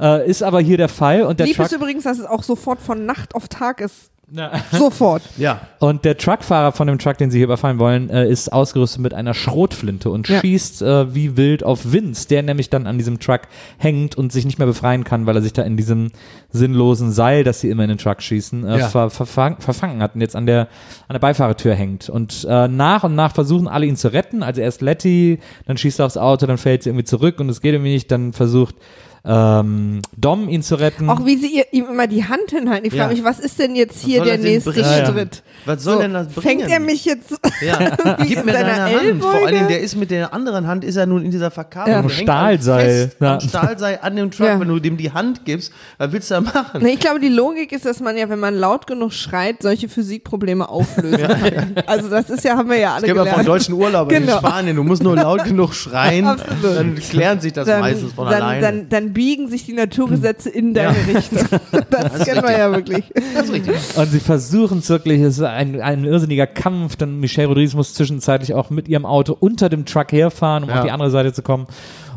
[0.01, 1.67] Äh, ist aber hier der Fall und der Lieb Truck.
[1.67, 4.11] ist übrigens, dass es auch sofort von Nacht auf Tag ist.
[4.31, 4.51] Ja.
[4.73, 5.23] Sofort.
[5.37, 5.61] Ja.
[5.79, 9.13] Und der Truckfahrer von dem Truck, den sie hier überfallen wollen, äh, ist ausgerüstet mit
[9.13, 10.41] einer Schrotflinte und Ja.
[10.41, 13.43] schießt äh, wie wild auf Vince, der nämlich dann an diesem Truck
[13.77, 16.13] hängt und sich nicht mehr befreien kann, weil er sich da in diesem
[16.51, 18.89] sinnlosen Seil, das sie immer in den Truck schießen, äh, Ja.
[18.89, 20.63] ver verfang verfangen hat und jetzt an der,
[21.09, 22.09] an der Beifahrertür hängt.
[22.09, 24.43] Und äh, nach und nach versuchen alle ihn zu retten.
[24.43, 27.61] Also erst Letty, dann schießt er aufs Auto, dann fällt sie irgendwie zurück und es
[27.61, 28.11] geht irgendwie nicht.
[28.11, 28.77] Dann versucht
[29.25, 31.09] ähm, Dom ihn zu retten.
[31.09, 32.87] Auch wie sie ihr, ihm immer die Hand hinhalten.
[32.87, 33.17] Ich frage Ja.
[33.17, 34.73] mich, was ist denn jetzt hier der er nächste.
[34.73, 35.43] Schritt?
[35.65, 36.61] Was soll so, denn das bringen?
[36.61, 37.31] Fängt er mich jetzt
[37.63, 37.97] Ja,
[38.27, 38.93] gib mir deine Hand.
[38.93, 39.47] Vor Ellbeuge?
[39.47, 42.03] allen Dingen, der ist mit der anderen Hand, ist er nun in dieser Verkabelung.
[42.03, 42.09] Ja.
[42.09, 43.35] Der Stahlseil, Fest, ja.
[43.35, 44.59] Am Stahlseil an dem Truck, Ja.
[44.59, 46.83] wenn du dem die Hand gibst, was willst du da machen?
[46.83, 49.89] Nee, ich glaube, die Logik ist, dass man ja, wenn man laut genug schreit, solche
[49.89, 51.75] Physikprobleme auflösen kann.
[51.87, 53.49] Also das ist ja, haben wir ja alle Ich kenne mal von gelernt.
[53.49, 54.33] deutschen Urlaubern Genau.
[54.33, 54.77] in Spanien.
[54.77, 56.25] Du musst nur laut genug schreien,
[56.63, 58.61] dann klären sich das meistens von dann, alleine.
[58.61, 61.41] dann, dann biegen sich die Naturgesetze in deine Richtung.
[61.91, 63.05] Das, ist kennen wir ja wirklich.
[63.35, 63.75] das ist richtig.
[63.97, 66.97] Und sie versuchen es wirklich, es ist ein, ein irrsinniger Kampf.
[66.97, 70.79] Dann Michelle Rodriguez muss zwischenzeitlich auch mit ihrem Auto unter dem Truck herfahren, um Ja.
[70.79, 71.67] auf die andere Seite zu kommen.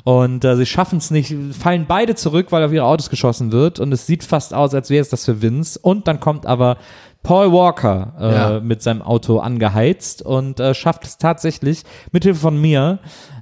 [0.03, 3.79] Und äh, sie schaffen es nicht, fallen beide zurück, weil auf ihre Autos geschossen wird.
[3.79, 5.79] Und es sieht fast aus, als wäre es das für Vince.
[5.81, 6.77] Und dann kommt aber
[7.25, 8.59] Paul Walker äh, Ja.
[8.59, 12.99] mit seinem Auto angeheizt und äh, schafft es tatsächlich, mithilfe von mir,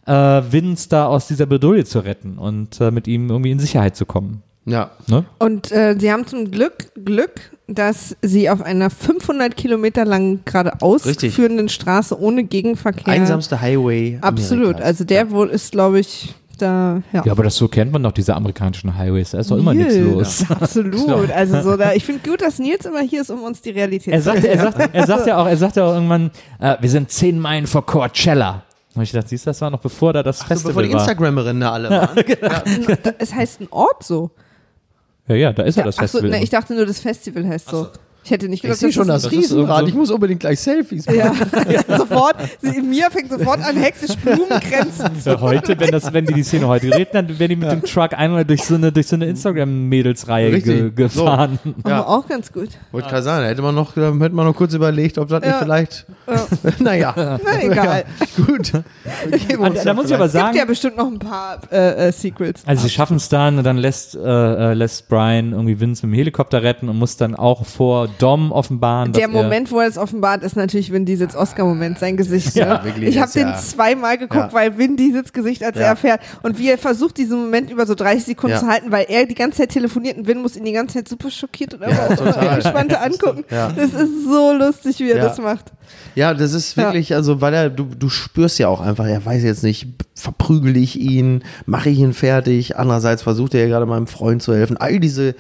[0.08, 3.96] äh, Vince da aus dieser Bredouille zu retten und äh, mit ihm irgendwie in Sicherheit
[3.96, 4.42] zu kommen.
[4.66, 4.92] Ja.
[5.08, 5.26] Ne?
[5.40, 11.06] Und äh, sie haben zum Glück Glück, dass sie auf einer 500 Kilometer langen geradeaus
[11.06, 11.34] Richtig.
[11.34, 13.14] führenden Straße ohne Gegenverkehr.
[13.14, 14.18] Einsamste Highway.
[14.22, 14.66] Absolut.
[14.76, 14.86] Amerikas.
[14.86, 17.02] Also der wohl ist, glaube ich, da.
[17.12, 17.24] Ja.
[17.26, 19.32] Ja, aber das so kennt man doch, diese amerikanischen Highways.
[19.32, 20.46] Da ist doch immer nichts los.
[20.50, 21.30] Absolut.
[21.34, 24.14] Also so da, ich finde gut, dass Nils immer hier ist, um uns die Realität
[24.14, 26.76] Er zu sagt, er sagt, er sagt ja auch, er sagt ja auch irgendwann, äh,
[26.80, 28.64] wir sind zehn Meilen vor Coachella.
[28.92, 30.84] Da hab ich gedacht, siehst du, das war noch bevor da das So, Festival bevor
[30.84, 31.00] die war.
[31.00, 32.24] Instagrammerinnen da alle waren.
[33.18, 34.32] Es heißt ein Ort so.
[35.28, 36.38] Ja, ja, da ist ja, das Achso, Festival.
[36.38, 37.88] ne, ich dachte nur, das Festival heißt so.
[38.24, 39.88] Ich hätte nicht Ich gedacht, sehe schon das das Riesenrad.
[39.88, 41.20] Ich muss unbedingt gleich Selfies machen.
[41.70, 42.36] Ja, sofort.
[42.62, 46.44] Sie, Mia fängt sofort an, hektisch Blumenkränze zu Ja, heute, wenn, das, wenn die die
[46.44, 49.16] Szene heute reden, dann werden die mit dem Truck einmal durch so eine, durch so
[49.16, 51.60] eine Instagram-Mädelsreihe ge gefahren.
[51.86, 52.00] Ja.
[52.02, 52.70] Aber auch ganz gut.
[52.92, 55.52] Wollte gerade sagen, da hätte man noch, hätte man noch kurz überlegt, ob das nicht
[55.52, 55.60] Ja.
[55.60, 56.06] vielleicht.
[56.28, 56.48] Ja.
[56.80, 57.40] naja.
[57.44, 58.06] Na egal.
[58.36, 58.74] Gut.
[59.58, 62.08] Und, uns da muss ich aber Es gibt sagen, ja bestimmt noch ein paar äh,
[62.08, 62.64] äh, Sequels.
[62.66, 66.14] also sie schaffen es dann und dann lässt, äh, äh, lässt Brian irgendwie Vince mit
[66.14, 69.98] dem Helikopter retten und muss dann auch vor Dom offenbaren, Der Moment, wo er es
[69.98, 72.56] offenbart, ist natürlich Vin Diesels Oscar-Moment, sein Gesicht.
[72.56, 72.84] Ja, ne?
[72.86, 74.54] wirklich, ich habe den ja- zweimal geguckt, Ja.
[74.54, 75.84] weil Vin Diesels Gesicht, als Ja.
[75.84, 78.60] er erfährt und wie er versucht, diesen Moment über so 30 Sekunden Ja.
[78.62, 81.08] zu halten, weil er die ganze Zeit telefoniert und Vin muss ihn die ganze Zeit
[81.10, 82.56] super schockiert und einfach total.
[82.58, 83.44] gespannt angucken.
[83.50, 83.72] Ja.
[83.72, 85.24] Das ist so lustig, wie er Ja.
[85.24, 85.72] das macht.
[86.16, 86.84] Ja, das ist Ja.
[86.84, 90.78] wirklich, also, weil er, du, du spürst ja auch einfach, er weiß jetzt nicht, verprügel
[90.78, 92.78] ich ihn, mache ich ihn fertig.
[92.78, 94.78] Andererseits versucht er ja gerade meinem Freund zu helfen.
[94.78, 95.36] All diese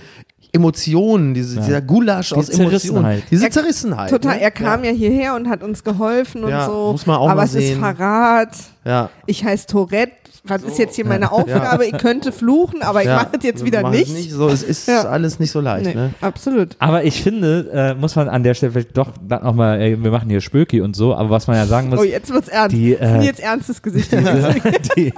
[0.55, 3.23] Emotionen, diese, dieser Gulasch aus Emotionen, Zerrissenheit.
[3.31, 4.09] diese Er- Zerrissenheit.
[4.11, 4.41] Total, ne?
[4.41, 4.91] er kam ja.
[4.91, 4.95] ja.
[4.95, 6.91] hierher und hat uns geholfen und Ja, so.
[6.91, 7.79] muss man auch aber mal es ist sehen.
[7.79, 8.49] Verrat.
[8.85, 9.09] Ja.
[9.25, 10.13] Ich heiße Tourette.
[10.45, 11.85] Was ist jetzt hier meine Aufgabe?
[11.85, 14.29] Ich könnte fluchen, aber ich mache es jetzt wieder Mach es nicht.
[14.29, 15.03] So, es ist Ja.
[15.03, 16.13] alles nicht so leicht, Nee, ne?
[16.19, 16.75] absolut.
[16.79, 20.41] Aber ich finde, äh, muss man an der Stelle vielleicht doch nochmal, wir machen hier
[20.41, 22.75] Spöki und so, aber was man ja sagen muss, Oh, jetzt wird's ernst.
[22.75, 24.11] die, das äh, jetzt ernstes Gesicht.
[24.11, 24.55] diese,
[24.97, 25.13] die,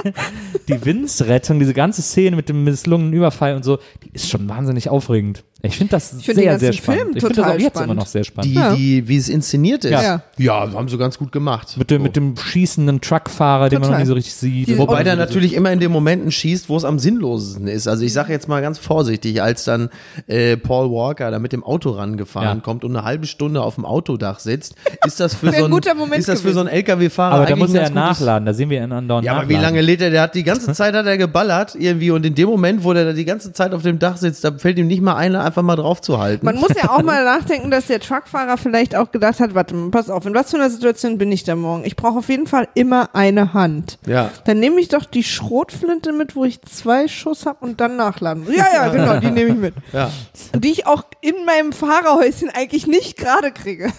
[0.67, 4.89] die Vince-Rettung, diese ganze Szene mit dem misslungenen Überfall und so, die ist schon wahnsinnig
[4.89, 5.43] aufregend.
[5.65, 7.01] Ich finde das find den sehr, sehr spannend.
[7.01, 7.91] Film ich finde das auch jetzt spannend.
[7.91, 8.51] immer noch sehr spannend.
[8.53, 8.75] Die, Ja.
[8.75, 9.91] die, wie es inszeniert ist.
[9.91, 10.21] Ja.
[10.37, 11.77] Ja, haben sie ganz gut gemacht.
[11.77, 12.03] mit, dem, So.
[12.03, 14.67] mit dem schießenden Truckfahrer, den man noch nie so richtig sieht.
[14.67, 17.87] Diese- Wobei der natürlich immer in den Momenten schießt, wo es am sinnlosesten ist.
[17.87, 19.89] Also ich sage jetzt mal ganz vorsichtig, als dann
[20.27, 22.63] äh, Paul Walker da mit dem Auto rangefahren Ja.
[22.63, 24.75] kommt und eine halbe Stunde auf dem Autodach sitzt,
[25.05, 27.45] ist das für so ein ein, guter Moment ist das für so einen LKW-Fahrer aber
[27.45, 30.01] da muss er ja nachladen, da sehen wir ihn andauernd Ja, aber wie lange lädt
[30.01, 30.09] er?
[30.11, 33.05] Der hat die ganze Zeit hat er geballert irgendwie und in dem Moment, wo der
[33.05, 35.63] da die ganze Zeit auf dem Dach sitzt, da fällt ihm nicht mal einer einfach
[35.63, 36.45] mal drauf zu halten.
[36.45, 39.89] Man muss ja auch mal nachdenken, dass der Truckfahrer vielleicht auch gedacht hat, warte mal,
[39.89, 41.85] pass auf, in was für einer Situation bin ich da morgen?
[41.85, 43.97] Ich brauche auf jeden Fall immer eine Hand.
[44.05, 44.31] Ja.
[44.45, 48.45] Dann nehme ich doch die Schrotflinte mit, wo ich zwei Schuss habe und dann nachladen.
[48.51, 49.73] Ja, ja, genau, die nehme ich mit.
[49.93, 50.11] Ja.
[50.57, 53.91] Die ich auch in meinem Fahrerhäuschen eigentlich nicht gerade kriege.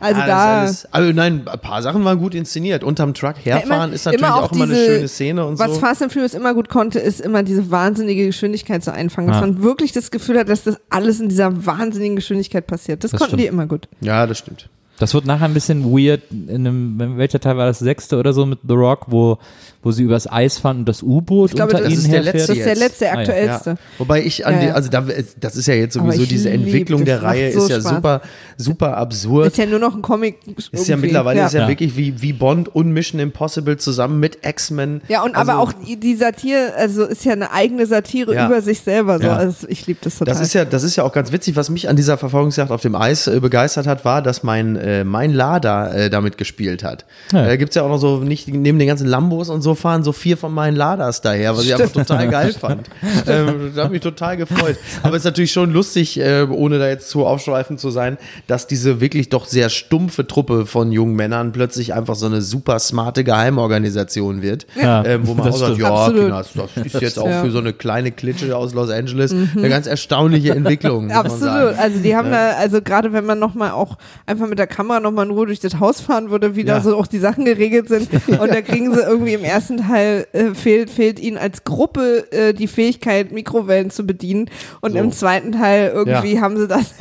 [0.00, 0.60] Also Ah, da.
[0.62, 2.82] alles, also nein, ein paar Sachen waren gut inszeniert.
[2.82, 5.78] Unterm Truck herfahren Ja, ist natürlich auch, immer eine diese- schöne Szene und was so.
[5.80, 9.28] Fast and Furious immer gut konnte, ist immer diese wahnsinnige Geschwindigkeit zu einfangen.
[9.28, 9.46] Dass Ja.
[9.46, 13.04] man wirklich das Gefühl hat, dass das alles in dieser wahnsinnigen Geschwindigkeit passiert.
[13.04, 13.42] Das, Das konnten stimmt.
[13.42, 13.88] die immer gut.
[14.00, 14.70] Ja, das stimmt.
[15.00, 18.46] Das wird nachher ein bisschen weird, in einem, welcher Teil war das, sechste oder so
[18.46, 19.38] mit The Rock, wo,
[19.82, 22.22] wo sie übers Eis fahren und das U-Boot Ich glaube, unter das ihnen ist der
[22.22, 22.48] herfährt.
[22.50, 23.20] Das ist der letzte, der Ah, ja.
[23.20, 23.70] aktuellste.
[23.70, 23.76] Ja.
[23.98, 24.74] Wobei ich an Ja, die, ja.
[24.74, 25.04] also da,
[25.40, 27.94] das ist ja jetzt sowieso diese Entwicklung der Reihe so ist ja Spaß.
[27.94, 28.20] super,
[28.58, 29.46] super absurd.
[29.48, 30.36] Ist ja nur noch ein Comic.
[30.70, 31.46] Ist ja mittlerweile ja.
[31.46, 31.68] ist ja, Ja.
[31.68, 35.00] wirklich wie, wie Bond und Mission Impossible zusammen mit X-Men.
[35.08, 38.46] Ja, und also, aber auch die die Satire, also ist ja eine eigene Satire Ja.
[38.48, 39.16] über sich selber.
[39.18, 39.24] So.
[39.24, 39.36] Ja.
[39.36, 40.34] Also ich liebe das total.
[40.34, 42.82] Das ist ja, das ist ja auch ganz witzig, was mich an dieser Verfolgungsjagd auf
[42.82, 47.04] dem Eis äh, begeistert hat, war, dass mein äh, Mein Lada äh, damit gespielt hat.
[47.32, 47.44] Ja.
[47.46, 50.12] Da gibt's ja auch noch so, nicht neben den ganzen Lambos und so fahren so
[50.12, 52.88] vier von meinen Ladas daher, was ich einfach total geil fand.
[53.26, 54.76] ähm, das hat mich total gefreut.
[55.02, 58.66] Aber es ist natürlich schon lustig, äh, ohne da jetzt zu aufschweifend zu sein, dass
[58.66, 63.24] diese wirklich doch sehr stumpfe Truppe von jungen Männern plötzlich einfach so eine super smarte
[63.24, 65.80] Geheimorganisation wird, Ja, ähm, wo man das auch sagt, stimmt.
[65.82, 66.10] ja.
[66.10, 66.44] Kinder,
[66.74, 67.42] das ist jetzt auch Ja.
[67.42, 71.04] für so eine kleine Klitsche aus Los Angeles eine ganz erstaunliche Entwicklung.
[71.06, 71.42] muss man Absolut.
[71.44, 71.78] sagen.
[71.78, 75.26] Also die haben da, also gerade wenn man nochmal auch einfach mit der Kamera nochmal
[75.26, 76.80] in Ruhe durch das Haus fahren würde, wie da Ja.
[76.82, 78.08] so auch die Sachen geregelt sind.
[78.28, 82.52] Und da kriegen sie irgendwie im ersten Teil äh, fehlt, fehlt ihnen als Gruppe äh,
[82.54, 84.48] die Fähigkeit, Mikrowellen zu bedienen.
[84.80, 84.98] Und So.
[84.98, 86.40] im zweiten Teil irgendwie Ja.
[86.40, 86.94] haben sie das.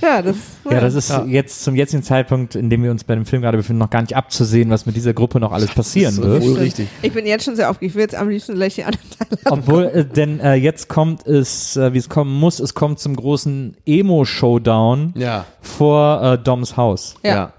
[0.00, 0.36] ja, das,
[0.70, 3.56] Ja, das ist jetzt zum jetzigen Zeitpunkt, in dem wir uns bei dem Film gerade
[3.58, 6.42] befinden, noch gar nicht abzusehen, was mit dieser Gruppe noch alles passieren So wird.
[6.44, 6.88] wohl richtig.
[7.02, 7.90] Ich bin jetzt schon sehr aufgeregt.
[7.92, 9.38] Ich will jetzt am liebsten gleich die anderen Teile.
[9.46, 13.16] Obwohl, äh, denn äh, jetzt kommt es, äh, wie es kommen muss, es kommt zum
[13.16, 15.44] großen Emo-Showdown Ja.
[15.60, 17.16] vor äh, Doms Haus.
[17.22, 17.34] Ja.
[17.34, 17.52] ja.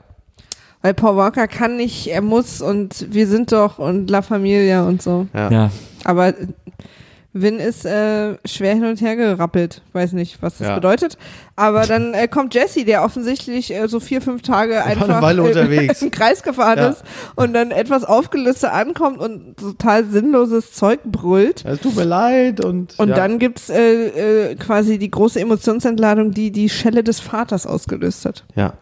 [0.82, 5.02] Weil Paul Walker kann nicht, er muss und wir sind doch und La Familia und
[5.02, 5.28] so.
[5.34, 5.50] Ja.
[5.50, 5.72] Ja,
[6.04, 6.34] Aber
[7.36, 9.82] Win ist äh, schwer hin und her gerappelt.
[9.92, 10.76] Weiß nicht, was das Ja.
[10.76, 11.18] bedeutet.
[11.56, 16.02] Aber dann äh, kommt Jesse, der offensichtlich äh, so vier, fünf Tage einfach unterwegs.
[16.04, 16.90] im Kreis gefahren Ja.
[16.90, 17.04] ist
[17.36, 21.66] und dann etwas aufgelöster ankommt und total sinnloses Zeug brüllt.
[21.66, 23.00] Es tut mir leid und.
[23.00, 23.16] Und ja.
[23.16, 28.46] dann gibt's äh, äh, quasi die große Emotionsentladung, die die Schelle des Vaters ausgelöst hat.
[28.56, 28.74] Ja.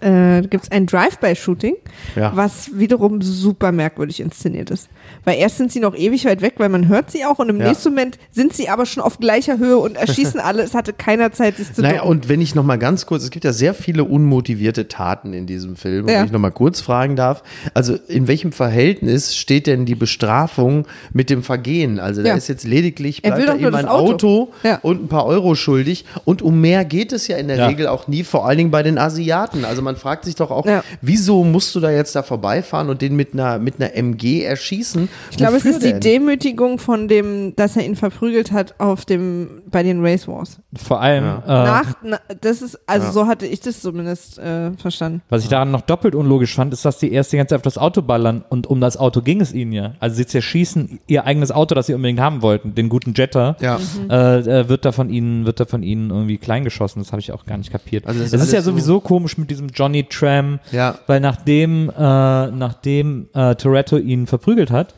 [0.00, 1.74] Äh, gibt's ein Drive-by-Shooting,
[2.16, 2.32] Ja.
[2.34, 4.88] was wiederum super merkwürdig inszeniert ist.
[5.24, 7.60] Weil erst sind sie noch ewig weit weg, weil man hört sie auch und im
[7.60, 7.68] Ja.
[7.68, 10.62] nächsten Moment sind sie aber schon auf gleicher Höhe und erschießen alle.
[10.62, 12.10] Es hatte keiner Zeit, sich zu Naja, ducken.
[12.10, 15.46] und wenn ich noch mal ganz kurz, es gibt ja sehr viele unmotivierte Taten in
[15.46, 16.18] diesem Film, und Ja.
[16.20, 17.42] wenn ich noch mal kurz fragen darf,
[17.74, 21.98] also in welchem Verhältnis steht denn die Bestrafung mit dem Vergehen?
[21.98, 24.08] Also da ist jetzt lediglich, Er bleibt will da eben ein Auto.
[24.08, 24.78] Auto, Ja.
[24.82, 27.66] und ein paar Euro schuldig und um mehr geht es ja in der Ja.
[27.66, 29.64] Regel auch nie, vor allen Dingen bei den Asiaten.
[29.64, 30.84] Also man fragt sich doch auch, Ja.
[31.00, 35.08] wieso musst du da jetzt da vorbeifahren und den mit einer, mit einer MG erschießen?
[35.30, 36.00] Ich glaube, es ist die denn?
[36.00, 40.58] Demütigung von dem, dass er ihn verprügelt hat auf dem, bei den Race Wars.
[40.76, 43.12] vor allem, äh, Nach, na, das ist, also Ja.
[43.12, 45.22] so hatte ich das zumindest äh, verstanden.
[45.28, 47.62] was ich daran noch doppelt unlogisch fand, ist, dass die erst die ganze Zeit auf
[47.62, 49.92] das Auto ballern und um das Auto ging es ihnen ja.
[50.00, 53.56] Also sie zerschießen ihr eigenes Auto, das sie unbedingt haben wollten, den guten Jetta.
[53.60, 53.78] Ja.
[53.78, 54.10] Mhm.
[54.10, 57.02] äh, äh, wird da von ihnen wird da von ihnen irgendwie kleingeschossen.
[57.02, 58.06] Das habe ich auch gar nicht kapiert.
[58.06, 60.98] Also das es ist ist ja alles so- sowieso komisch mit diesem Johnny Tram, Ja.
[61.06, 64.94] weil nachdem äh, nachdem äh, Toretto ihn verprügelt hat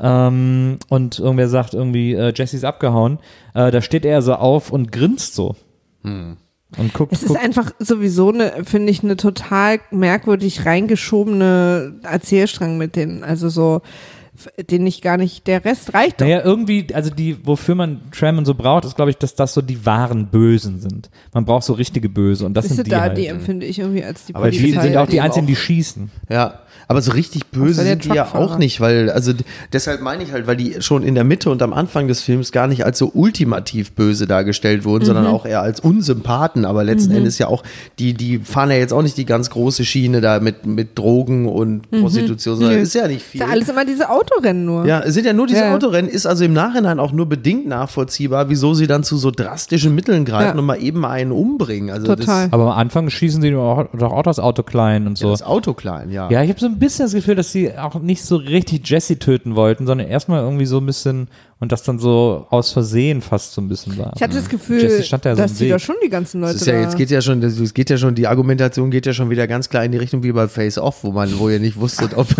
[0.00, 3.18] ähm, und irgendwer sagt irgendwie äh, Jesse ist abgehauen,
[3.54, 5.54] äh, da steht er so auf und grinst so
[6.76, 7.12] und guckt.
[7.12, 13.24] Es ist guckt einfach sowieso eine, finde ich, eine total merkwürdig reingeschobene Erzählstrang mit denen.
[13.24, 13.80] Also so,
[14.70, 16.26] den ich gar nicht, der Rest reicht doch.
[16.26, 19.54] Naja, irgendwie, also die, wofür man Tram und so braucht, ist, glaube ich, dass das
[19.54, 21.10] so die wahren Bösen sind.
[21.32, 23.18] Man braucht so richtige Böse und das Siehste, sind die da, halt.
[23.18, 25.48] die empfinde ich irgendwie als die Aber die Polizei sind auch die eben einzigen, auch-
[25.48, 26.10] die schießen.
[26.30, 29.32] Ja, aber so richtig böse sind die ja auch nicht, weil, also
[29.72, 32.52] deshalb meine ich halt, weil die schon in der Mitte und am Anfang des Films
[32.52, 35.30] gar nicht als so ultimativ böse dargestellt wurden, sondern Mhm.
[35.30, 37.62] auch eher als Unsympathen, aber letzten Endes ja auch,
[37.98, 41.46] die, die fahren ja jetzt auch nicht die ganz große Schiene da mit, mit Drogen
[41.46, 42.82] und Prostitution, sondern Mhm.
[42.82, 43.40] Ist ja nicht Ist viel.
[43.40, 44.86] ja alles immer diese Autorennen nur.
[44.86, 45.74] Ja, es sind ja nur diese Ja.
[45.74, 49.94] Autorennen, ist also im Nachhinein auch nur bedingt nachvollziehbar, wieso sie dann zu so drastischen
[49.94, 50.60] Mitteln greifen Ja.
[50.60, 51.90] und mal eben einen umbringen.
[51.90, 52.48] Also Total.
[52.50, 55.30] Aber am Anfang schießen sie doch auch, das Auto klein und so.
[55.30, 56.30] das Auto klein, ja.
[56.30, 59.18] Ja, ich habe so ein bisschen das Gefühl, dass sie auch nicht so richtig Jesse
[59.18, 61.28] töten wollten, sondern erstmal irgendwie so ein bisschen
[61.60, 64.12] und das dann so aus Versehen fast so ein bisschen war.
[64.16, 66.52] Ich hatte das Gefühl, Jesse stand da so dass die da schon die ganzen Leute
[66.52, 69.06] Das ist ja, jetzt geht ja schon, das es geht ja schon, die Argumentation geht
[69.06, 71.48] ja schon wieder ganz klar in die Richtung wie bei Face Off, wo man, wo
[71.48, 72.28] ihr nicht wusstet, ob,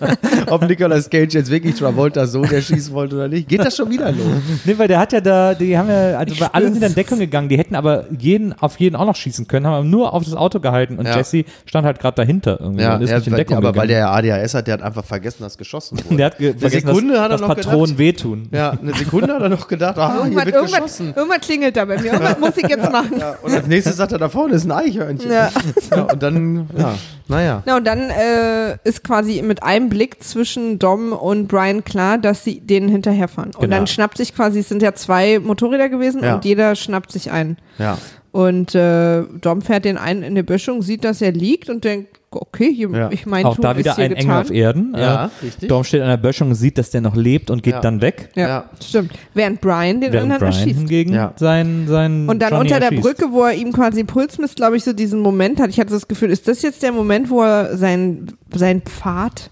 [0.48, 3.48] ob Nicolas Cage jetzt wirklich Travolta so der schießen wollte oder nicht.
[3.48, 4.18] Geht das schon wieder los?
[4.64, 6.94] Nee, weil der hat ja da, die haben ja, also Ich bei alle sind in
[6.94, 10.12] Deckung gegangen, die hätten aber jeden, auf jeden auch noch schießen können, haben aber nur
[10.12, 11.16] auf das Auto gehalten und Ja.
[11.16, 13.74] Jesse stand halt gerade dahinter irgendwie Ja, und ist er, nicht in weil, Deckung aber
[13.74, 13.88] weil gegangen.
[14.22, 16.16] der ja ADHS hat, der hat einfach vergessen, dass geschossen wurde.
[16.16, 17.98] der hat ge Eine vergessen, Sekunde dass, hat er dass noch Patronen gedacht.
[18.12, 18.48] Wehtun.
[18.52, 21.12] Ja, eine Sekunde hat er noch gedacht, ah, hier irgendwann, wird irgendwann, geschossen.
[21.16, 22.12] irgendwann klingelt da bei mir.
[22.12, 23.18] Irgendwas muss ich jetzt machen.
[23.18, 25.30] Ja, und als nächstes sagt er, da vorne ist ein Eichhörnchen.
[25.30, 25.50] Ja.
[25.90, 26.94] Ja, und dann, ja,
[27.28, 27.62] naja.
[27.66, 32.44] Na, und dann äh, ist quasi mit einem Blick zwischen Dom und Brian klar, dass
[32.44, 33.50] sie denen hinterherfahren.
[33.54, 33.76] Und Genau.
[33.76, 36.34] dann schnappt sich quasi, es sind ja zwei Motorräder gewesen Ja.
[36.36, 37.56] und jeder schnappt sich einen.
[37.78, 37.98] Ja.
[38.30, 42.18] Und äh, Dom fährt den einen in die Böschung, sieht, dass er liegt und denkt,
[42.36, 43.10] okay, hier, Ja.
[43.10, 44.12] ich mein Auch Tun da ist wieder ein.
[44.12, 44.94] Engel auf Erden.
[44.96, 45.68] Ja, Äh, richtig.
[45.68, 47.80] Dom steht an der Böschung, sieht, dass der noch lebt und geht Ja.
[47.80, 48.30] dann weg.
[48.34, 48.64] Ja, Ja.
[48.82, 49.12] stimmt.
[49.34, 50.78] Während Brian den Während anderen Brian erschießt.
[50.80, 51.32] hingegen Ja.
[51.36, 53.02] sein, sein Und dann Johnny unter der erschießt.
[53.18, 55.70] Brücke, wo er ihm quasi Puls misst, glaube ich, so diesen Moment hat.
[55.70, 59.50] Ich hatte das Gefühl, ist das jetzt der Moment, wo er sein, sein Pfad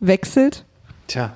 [0.00, 0.64] wechselt,
[1.08, 1.32] Tja.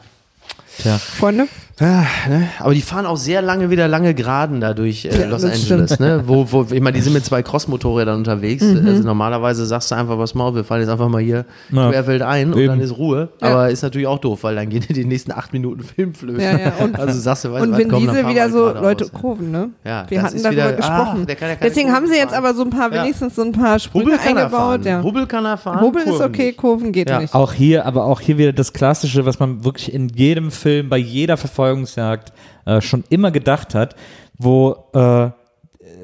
[0.78, 0.96] Tja.
[0.98, 1.48] Freunde?
[1.78, 2.48] Ah, ne?
[2.58, 5.60] Aber die fahren auch sehr lange wieder lange Geraden da durch äh, Ja, Los das
[5.62, 6.22] Angeles, ne?
[6.26, 8.64] Wo, wo, ich meine, die sind mit zwei Cross-Motorrädern unterwegs.
[8.64, 8.86] Mhm.
[8.86, 11.90] Also normalerweise sagst du einfach, was mal, auf, wir fahren jetzt einfach mal hier Ja.
[11.90, 12.68] querfeld ein und Eben.
[12.68, 13.28] dann ist Ruhe.
[13.42, 13.48] Ja.
[13.48, 16.40] Aber ist natürlich auch doof, weil dann gehen die nächsten acht Minuten Film flöten.
[16.40, 16.72] Ja, ja.
[16.82, 19.10] Und, also sagst du, weißt und komm, Diesel fahren wieder wir so, Leute, ja.
[19.10, 19.68] Kurven, ne?
[19.84, 21.18] Ja, Wir hatten darüber wieder- gesprochen.
[21.22, 23.02] ah, der kann ja keine Deswegen haben sie jetzt aber so ein paar, Ja.
[23.02, 24.50] wenigstens so ein paar Sprünge Hubbel kann eingebaut.
[24.60, 24.82] fahren.
[24.84, 25.02] Ja.
[25.02, 25.82] Hubbel kann er fahren.
[25.82, 26.56] Hubbel ist okay, nicht.
[26.56, 27.20] Kurven geht Ja.
[27.20, 27.34] nicht.
[27.34, 30.96] Auch hier, aber auch hier wieder das Klassische, was man wirklich in jedem Film, bei
[30.96, 31.36] jeder
[31.66, 32.32] Verfolgungsjagd
[32.64, 33.96] äh, schon immer gedacht hat,
[34.38, 35.30] wo äh,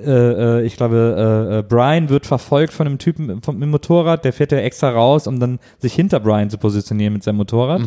[0.04, 3.70] äh, äh, ich glaube, äh, äh, Brian wird verfolgt von einem Typen vom, mit dem
[3.70, 7.36] Motorrad, der fährt ja extra raus, um dann sich hinter Brian zu positionieren mit seinem
[7.36, 7.82] Motorrad.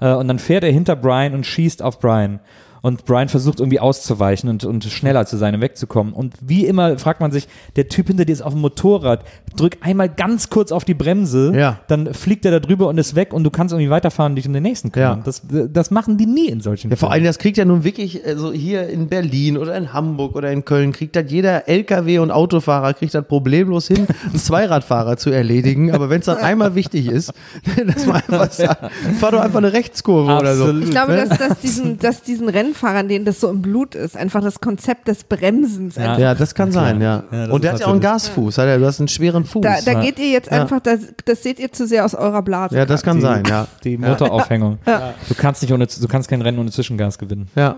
[0.00, 2.40] Äh, und dann fährt er hinter Brian und schießt auf Brian.
[2.82, 6.12] Und Brian versucht irgendwie auszuweichen und, und schneller zu sein und wegzukommen.
[6.12, 9.24] Und wie immer fragt man sich, der Typ hinter dir ist auf dem Motorrad,
[9.56, 11.80] drück einmal ganz kurz auf die Bremse, Ja.
[11.88, 14.46] dann fliegt er da drüber und ist weg und du kannst irgendwie weiterfahren und dich
[14.46, 15.18] um den nächsten kümmern.
[15.18, 15.22] Ja.
[15.24, 15.42] Das,
[15.72, 18.52] das machen die nie in solchen Ja, vor allem, das kriegt ja nun wirklich, also
[18.52, 22.94] hier in Berlin oder in Hamburg oder in Köln, kriegt das jeder LKW- und Autofahrer,
[22.94, 25.92] kriegt das problemlos hin, einen Zweiradfahrer zu erledigen.
[25.92, 27.32] Aber wenn es dann einmal wichtig ist,
[27.86, 30.64] dass man einfach sagt, fahr doch einfach eine Rechtskurve oder so.
[30.64, 30.84] Absolut.
[30.84, 34.42] Ich glaube, dass, dass, diesen, dass diesen Rennfahrern, denen das so im Blut ist, einfach
[34.42, 35.96] das Konzept des Bremsens.
[35.96, 36.02] Ja.
[36.02, 37.24] einfach- Ja, das kann sein, ja.
[37.30, 39.44] Ja, und der ist hat ja auch einen Gasfuß, hat er, du hast einen schweren
[39.44, 39.62] Fuß.
[39.62, 40.00] Da, da Ja.
[40.00, 40.62] geht ihr jetzt Ja.
[40.62, 42.76] einfach, das, das seht ihr zu sehr aus eurer Blase.
[42.76, 43.66] ja, das kann die, sein, ja.
[43.84, 44.78] Die Motoraufhängung.
[44.84, 47.48] Du kannst nicht ohne, du kannst kein Rennen ohne Zwischengas gewinnen.
[47.54, 47.76] Ja.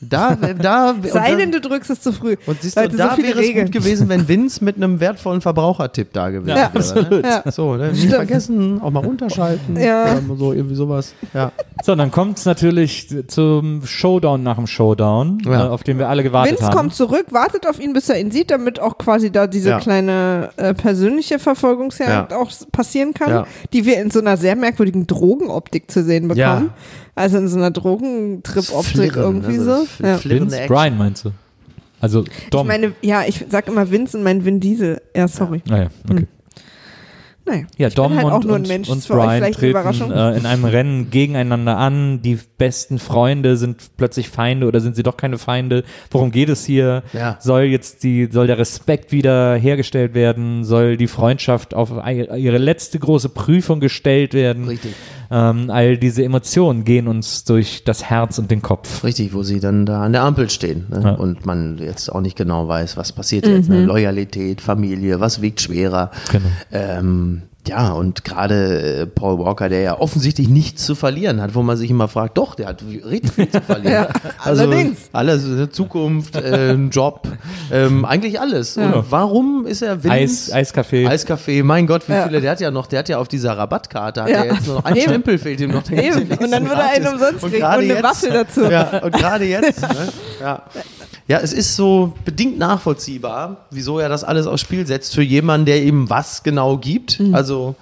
[0.00, 2.36] Da, da, Sei denn, du drückst es zu früh.
[2.46, 3.66] und siehst du, Leute, da so wäre es Regeln.
[3.66, 7.10] gut gewesen, wenn Vince mit einem wertvollen Verbrauchertipp da gewesen Ja, wäre.
[7.10, 7.22] Ne?
[7.44, 7.50] Ja.
[7.50, 7.88] So, ne?
[7.88, 8.14] nicht Stimmt.
[8.14, 9.76] vergessen, auch mal runterschalten.
[9.76, 10.04] Ja.
[10.28, 11.14] Oder so, irgendwie sowas.
[11.34, 11.50] Ja.
[11.82, 15.66] So, dann kommt es natürlich zum Showdown nach dem Showdown, Ja.
[15.66, 16.76] äh, auf den wir alle gewartet Vince haben.
[16.76, 19.78] kommt zurück, wartet auf ihn, bis er ihn sieht, damit auch quasi da diese Ja.
[19.80, 22.36] kleine äh, persönliche Verfolgungsjagd Ja.
[22.38, 23.46] auch passieren kann, Ja.
[23.72, 26.36] die wir in so einer sehr merkwürdigen Drogenoptik zu sehen bekommen.
[26.66, 26.74] Ja.
[27.14, 30.04] Also in so einer Drogentrip-Optik irgendwie also so.
[30.06, 30.22] Ja.
[30.24, 30.60] Vince.
[30.68, 31.30] Brian meinst du?
[32.00, 32.62] Also Dom.
[32.62, 35.00] Ich meine, ja, ich sag immer Vince und mein Vin Diesel.
[35.14, 35.62] Ja, sorry.
[35.70, 36.26] ah, ja, okay.
[37.52, 37.66] Naja.
[37.76, 40.36] Ja, Ich bin Dom halt und, auch nur ein und, Mensch, und Brian treten äh,
[40.36, 42.22] in einem Rennen gegeneinander an.
[42.22, 45.84] Die besten Freunde sind plötzlich Feinde oder sind sie doch keine Feinde?
[46.10, 47.02] Worum geht es hier?
[47.12, 47.36] Ja.
[47.40, 50.64] Soll jetzt die, soll der Respekt wieder hergestellt werden?
[50.64, 54.68] Soll die Freundschaft auf ihre letzte große Prüfung gestellt werden?
[54.68, 54.94] Richtig.
[55.32, 59.02] Ähm, all diese Emotionen gehen uns durch das Herz und den Kopf.
[59.02, 61.00] Richtig, wo sie dann da an der Ampel stehen ne?
[61.02, 61.10] Ja.
[61.12, 63.70] und man jetzt auch nicht genau weiß, was passiert jetzt.
[63.70, 63.84] Ne?
[63.86, 66.10] Loyalität, Familie, was wiegt schwerer.
[66.30, 66.48] Genau.
[66.70, 71.62] Ähm, ja, und gerade äh, Paul Walker, der ja offensichtlich nichts zu verlieren hat, wo
[71.62, 74.06] man sich immer fragt, doch, der hat richtig viel zu verlieren.
[74.42, 74.98] also, allerdings.
[75.12, 77.28] Alles, äh, Zukunft, äh, ein Job,
[77.70, 78.76] ähm, eigentlich alles.
[78.76, 80.02] Und warum ist er Eis,
[80.48, 80.54] Vince?
[80.54, 81.06] Eiskaffee.
[81.06, 82.24] Eiscafé, mein Gott, wie Ja.
[82.26, 84.38] viele, der hat ja noch, der hat ja auf dieser Rabattkarte, hat Ja.
[84.44, 84.96] er jetzt nur noch ein.
[84.96, 85.84] Stempel fehlt ihm noch.
[85.84, 86.32] der Eben.
[86.32, 88.62] Und dann würde er einen umsonst Und kriegen gerade und eine jetzt- Waffel dazu.
[88.64, 90.08] Ja, und gerade jetzt, ne?
[90.40, 90.62] ja.
[91.28, 95.66] ja, es ist so bedingt nachvollziehbar, wieso er das alles aufs Spiel setzt für jemanden,
[95.66, 97.20] der ihm was genau gibt.
[97.20, 97.34] Mhm.
[97.34, 97.76] Also, caso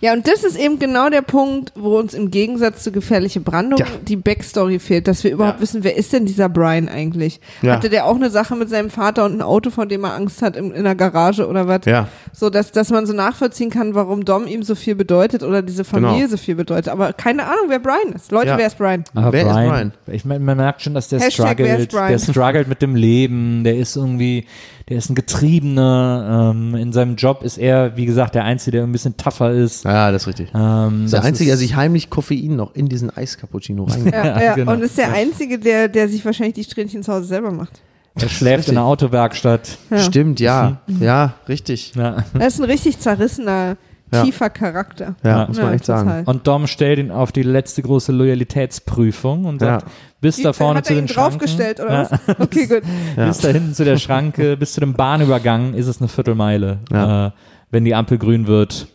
[0.00, 3.78] Ja, und das ist eben genau der Punkt, wo uns im Gegensatz zu gefährliche Brandung
[3.78, 3.86] Ja.
[4.06, 5.62] die Backstory fehlt, dass wir überhaupt Ja.
[5.62, 7.40] wissen, wer ist denn dieser Brian eigentlich?
[7.62, 7.74] Ja.
[7.76, 10.42] Hatte der auch eine Sache mit seinem Vater und ein Auto, vor dem er Angst
[10.42, 11.80] hat in, in der Garage oder was?
[11.86, 12.08] Ja.
[12.32, 15.84] So, dass, dass man so nachvollziehen kann, warum Dom ihm so viel bedeutet oder diese
[15.84, 16.28] Familie Genau.
[16.30, 16.88] so viel bedeutet.
[16.88, 18.30] Aber keine Ahnung, wer Brian ist.
[18.32, 18.58] Leute, Ja.
[18.58, 19.04] wer ist Brian?
[19.14, 19.92] Aber Wer ist Brian, Brian?
[20.08, 22.08] Ich meine, man merkt schon, dass der Hashtag, struggelt, Brian?
[22.08, 24.46] der struggelt mit dem Leben, der ist irgendwie,
[24.88, 28.82] der ist ein Getriebener, ähm, in seinem Job ist er, wie gesagt, der Einzige, der
[28.86, 29.83] ein bisschen tougher ist.
[29.92, 30.48] Ja, das ist richtig.
[30.54, 34.14] Ähm, Das ist der das Einzige, der sich heimlich Koffein noch in diesen Eiscappuccino reingibt.
[34.14, 34.54] Ja, ja.
[34.54, 34.72] genau.
[34.72, 37.80] Und ist der Einzige, der, der sich wahrscheinlich die Strähnchen zu Hause selber macht.
[38.16, 39.76] Er schläft in der Autowerkstatt.
[39.90, 39.98] Ja.
[39.98, 40.80] Stimmt, ja.
[41.00, 41.94] Ja, richtig.
[41.96, 42.24] Ja.
[42.38, 43.76] Er ist ein richtig zerrissener,
[44.12, 44.22] Ja.
[44.22, 45.16] tiefer Charakter.
[45.24, 45.46] Ja, Ja.
[45.48, 46.08] muss man echt sagen.
[46.08, 46.22] total.
[46.26, 49.88] Und Dom stellt ihn auf die letzte große Loyalitätsprüfung und sagt, Ja.
[50.20, 52.38] bis da vorne hat zu er den ihn Schranken, draufgestellt oder ja, was?
[52.38, 52.82] Okay, gut.
[53.16, 53.26] Ja.
[53.26, 56.78] bis da hinten zu der Schranke, bis zu dem Bahnübergang ist es eine Viertelmeile.
[56.92, 57.26] Ja.
[57.28, 57.30] Äh,
[57.70, 58.86] wenn die Ampel grün wird,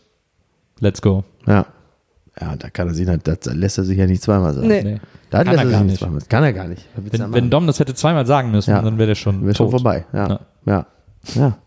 [0.80, 1.24] let's go.
[1.46, 1.66] Ja.
[2.40, 4.68] Ja, da kann er sich, das lässt er sich ja nicht zweimal sagen.
[4.68, 4.82] Nee.
[4.82, 5.00] Nee.
[5.30, 6.86] Da Kann lässt er er gar sich nicht zweimal Kann er gar nicht.
[6.96, 7.34] Da Wenn, machen?
[7.34, 8.80] wenn Dom das hätte zweimal sagen müssen, Ja.
[8.82, 10.04] dann wäre der schon Wäre schon vorbei.
[10.12, 10.28] Ja.
[10.28, 10.40] Ja.
[10.64, 10.86] Ja.
[11.34, 11.58] Ja.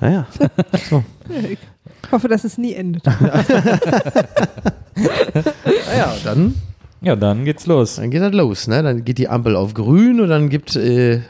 [0.00, 0.26] Naja.
[0.90, 1.02] So.
[1.50, 1.58] Ich
[2.12, 3.04] hoffe, dass es nie endet.
[4.94, 6.54] Naja, dann,
[7.02, 7.96] Ja, dann geht's los.
[7.96, 8.68] dann geht das los.
[8.68, 8.82] Ne?
[8.82, 11.20] Dann geht die Ampel auf grün und dann gibt äh,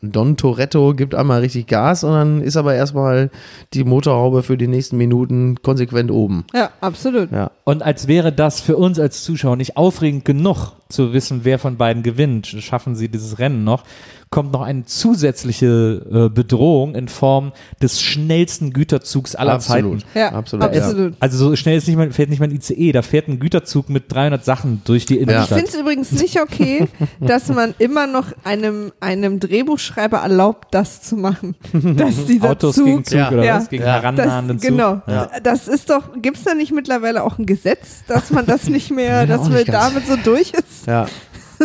[0.00, 3.30] Don Toretto gibt einmal richtig Gas und dann ist aber erstmal
[3.74, 6.44] die Motorhaube für die nächsten Minuten konsequent oben.
[6.54, 7.32] Ja, absolut.
[7.32, 7.50] Ja.
[7.64, 11.76] Und als wäre das für uns als Zuschauer nicht aufregend genug, zu wissen, wer von
[11.76, 13.84] beiden gewinnt, schaffen sie dieses Rennen noch,
[14.30, 17.52] kommt noch eine zusätzliche äh, Bedrohung in Form
[17.82, 20.00] des schnellsten Güterzugs aller Absolut.
[20.02, 20.18] Zeiten.
[20.18, 20.82] Ja, Absolut, ja.
[20.82, 21.14] absolut.
[21.20, 23.88] Also so schnell ist nicht mal, fährt nicht mal ein ICE, da fährt ein Güterzug
[23.88, 25.58] mit 300 Sachen durch die Ich Innenstadt.
[25.58, 26.88] finde es übrigens nicht okay,
[27.20, 31.54] dass man immer noch einem, einem Drehbuchschreiber erlaubt, das zu machen.
[31.72, 33.30] Dass dieser Autos Zug, gegen Zug Ja.
[33.30, 33.56] oder Ja.
[33.56, 33.68] was?
[33.70, 33.92] Gegen Ja.
[33.94, 34.70] herannahenden das, Zug.
[34.76, 35.02] genau.
[35.06, 35.30] Ja.
[35.42, 38.90] Das ist doch, gibt es da nicht mittlerweile auch ein Gesetz, dass man das nicht
[38.90, 40.77] mehr, dass man damit so durch ist?
[40.86, 41.06] Ja.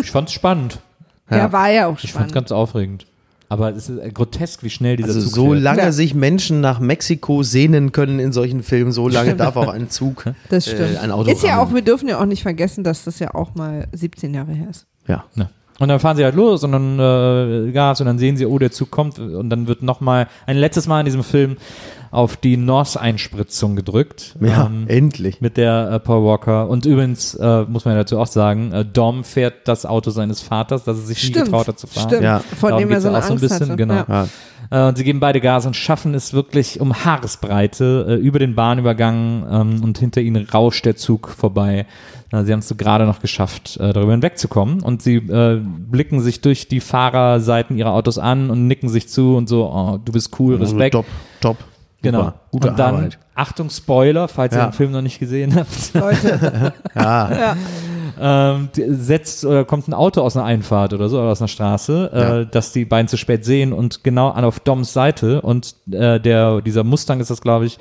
[0.01, 0.79] Ich fand's spannend.
[1.29, 1.51] Ja, Ja.
[1.51, 2.33] war ja auch Ich fand's spannend.
[2.33, 3.05] ganz aufregend.
[3.49, 5.61] Aber es ist äh, grotesk, wie schnell dieser Also Zug so fährt.
[5.63, 5.91] lange Ja.
[5.91, 10.25] sich Menschen nach Mexiko sehnen können in solchen Filmen, so lange darf auch ein Zug,
[10.49, 10.95] Das stimmt.
[10.95, 13.35] äh, ein Auto ist ja auch, wir dürfen ja auch nicht vergessen, dass das ja
[13.35, 14.87] auch mal 17 Jahre her ist.
[15.07, 15.23] Ja.
[15.35, 15.49] Ja.
[15.79, 18.57] Und dann fahren sie halt los und dann äh, Gas und dann sehen sie, oh,
[18.57, 21.57] der Zug kommt und dann wird nochmal ein letztes Mal in diesem Film
[22.13, 24.35] auf die North-Einspritzung gedrückt.
[24.39, 25.41] Ja, Ähm, endlich.
[25.41, 26.69] mit der äh, Paul Walker.
[26.69, 30.41] Und übrigens äh, muss man ja dazu auch sagen, äh, Dom fährt das Auto seines
[30.41, 31.45] Vaters, das er sich nie Stimmt.
[31.45, 32.09] getraut hat zu fahren.
[32.09, 32.23] Stimmt.
[32.23, 32.39] Ja.
[32.39, 33.75] Von Darum dem er so auch so ein Angst bisschen, hatte.
[33.75, 33.93] genau.
[33.95, 34.05] Ja.
[34.71, 34.85] Ja.
[34.85, 38.55] Äh, und sie geben beide Gas und schaffen es wirklich um Haaresbreite äh, über den
[38.55, 41.85] Bahnübergang ähm, und hinter ihnen rauscht der Zug vorbei.
[42.45, 46.41] Sie haben es so gerade noch geschafft, äh, darüber hinwegzukommen und sie äh, blicken sich
[46.41, 50.31] durch die Fahrerseiten ihrer Autos an und nicken sich zu und so, oh, du bist
[50.39, 50.93] cool, Respekt.
[50.93, 51.05] Top,
[51.41, 51.57] top.
[52.03, 52.19] Genau.
[52.19, 52.33] Super.
[52.51, 53.17] Gute und dann, Arbeit.
[53.33, 54.67] Achtung, Spoiler, falls ihr Ja.
[54.67, 55.93] den Film noch nicht gesehen habt.
[55.95, 57.55] Leute, Ja.
[58.21, 61.47] ähm, die- setzt oder kommt ein Auto aus einer Einfahrt oder so oder aus einer
[61.47, 62.39] Straße, Ja.
[62.41, 66.19] äh, dass die beiden zu spät sehen und genau an auf Doms Seite und äh,
[66.19, 67.79] der dieser Mustang ist das glaube ich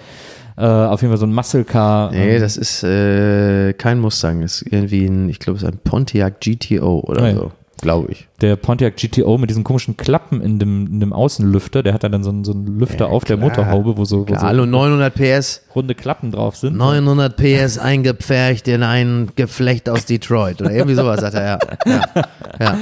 [0.56, 2.10] äh, auf jeden Fall so ein Muscle Car.
[2.12, 5.78] Nee, ähm, das ist äh, kein Mustang, ist irgendwie ein, ich glaube, es ist ein
[5.82, 7.36] Pontiac GTO oder Nein.
[7.36, 8.28] so, glaube ich.
[8.40, 12.24] der Pontiac GTO mit diesen komischen Klappen in dem, in dem Außenlüfter, der hat dann
[12.24, 13.50] so einen, so einen Lüfter auf der klar.
[13.50, 16.76] Motorhaube, wo so, wo Klar, so hallo, 900 PS, runde Klappen drauf sind.
[16.76, 21.58] 900 PS eingepfercht in ein Geflecht aus Detroit oder irgendwie sowas, sagt er, ja.
[21.84, 22.78] ja.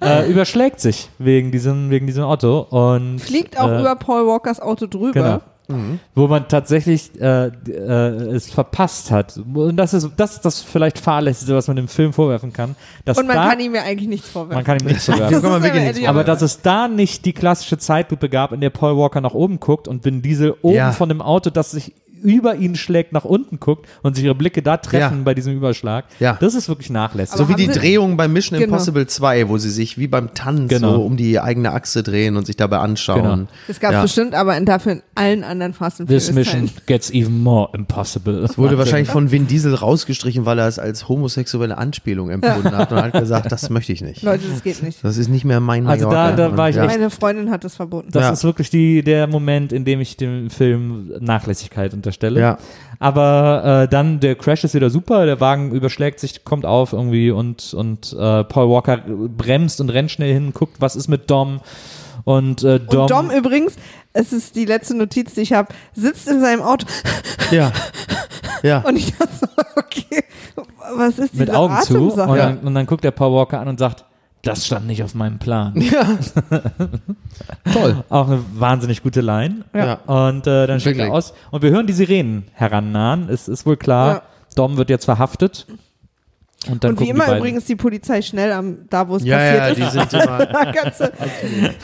[0.00, 0.20] ja.
[0.20, 4.60] Äh, überschlägt sich wegen diesem, wegen diesem Auto und fliegt auch äh, über Paul Walkers
[4.60, 5.12] Auto drüber.
[5.12, 5.40] Genau.
[6.14, 7.72] Wo man tatsächlich äh, äh,
[8.34, 9.38] es verpasst hat.
[9.52, 12.74] Und das ist das, ist das vielleicht Fahrlässigste, was man dem Film vorwerfen kann.
[13.04, 14.54] Dass Und man da, kann ihm ja eigentlich nichts vorwerfen.
[14.56, 15.36] man kann ihm nichts Das vorwerfen.
[15.36, 18.70] ist wirklich aber nichts Aber dass es da nicht die klassische Zeitlupe gab, in der
[18.70, 20.92] Paul Walker nach oben guckt und Vin Diesel oben Ja.
[20.92, 21.92] von dem Auto, das sich
[22.22, 25.24] über ihn schlägt, nach unten guckt und sich ihre Blicke da treffen Ja.
[25.24, 26.04] bei diesem Überschlag.
[26.20, 26.36] Ja.
[26.40, 27.34] Das ist wirklich nachlässig.
[27.40, 28.72] Aber So wie die Drehung bei Mission Genau.
[28.72, 30.94] Impossible 2, wo sie sich wie beim Tanz Genau.
[30.94, 33.22] so um die eigene Achse drehen und sich dabei anschauen.
[33.22, 33.48] Genau.
[33.68, 34.02] Es gab Ja.
[34.02, 38.48] bestimmt aber in dafür in allen anderen Fast and This mission gets even more impossible.
[38.56, 42.98] Wurde wahrscheinlich von Vin Diesel rausgestrichen, weil er es als homosexuelle Anspielung empfunden hat und
[43.02, 44.22] hat gesagt, das möchte ich nicht.
[44.22, 45.02] Leute, das geht nicht.
[45.04, 46.30] Das ist nicht mehr mein Also Mallorca.
[46.36, 46.84] da- da war ich ja.
[46.84, 48.08] echt- Meine Freundin hat das verboten.
[48.12, 48.30] Das Ja.
[48.32, 52.40] ist wirklich die, der Moment, in dem ich dem Film Nachlässigkeit unterstelle.
[52.40, 52.58] Ja.
[52.98, 57.30] Aber äh, dann der Crash ist wieder super, der Wagen überschlägt sich, kommt auf irgendwie
[57.30, 61.60] und, und äh, Paul Walker bremst und rennt schnell hin, guckt, was ist mit Dom.
[62.24, 63.76] Und äh, Dom, Und Dom übrigens,
[64.12, 66.86] es ist die letzte Notiz, die ich habe, sitzt in seinem Auto
[67.50, 67.72] Ja.
[68.62, 68.78] Ja.
[68.80, 70.24] und ich dachte so, okay,
[70.96, 72.36] was ist mit diese Augen zu und Atemsache?
[72.36, 74.04] dann, und dann guckt der Paul Walker an und sagt,
[74.42, 75.74] das stand nicht auf meinem Plan.
[77.72, 78.04] Toll.
[78.08, 79.64] Auch eine wahnsinnig gute Line.
[79.74, 79.94] Ja.
[80.06, 81.34] Und äh, dann steigt er aus.
[81.50, 83.28] Und wir hören die Sirenen herannahen.
[83.28, 84.22] Es ist wohl klar, Ja.
[84.54, 85.66] Dom wird jetzt verhaftet.
[86.68, 89.40] Und dann Und wie immer die übrigens die Polizei schnell am, da wo es Ja,
[89.42, 89.92] ja, passiert die ist.
[90.10, 90.72] sind immer.
[90.72, 91.12] Ganze,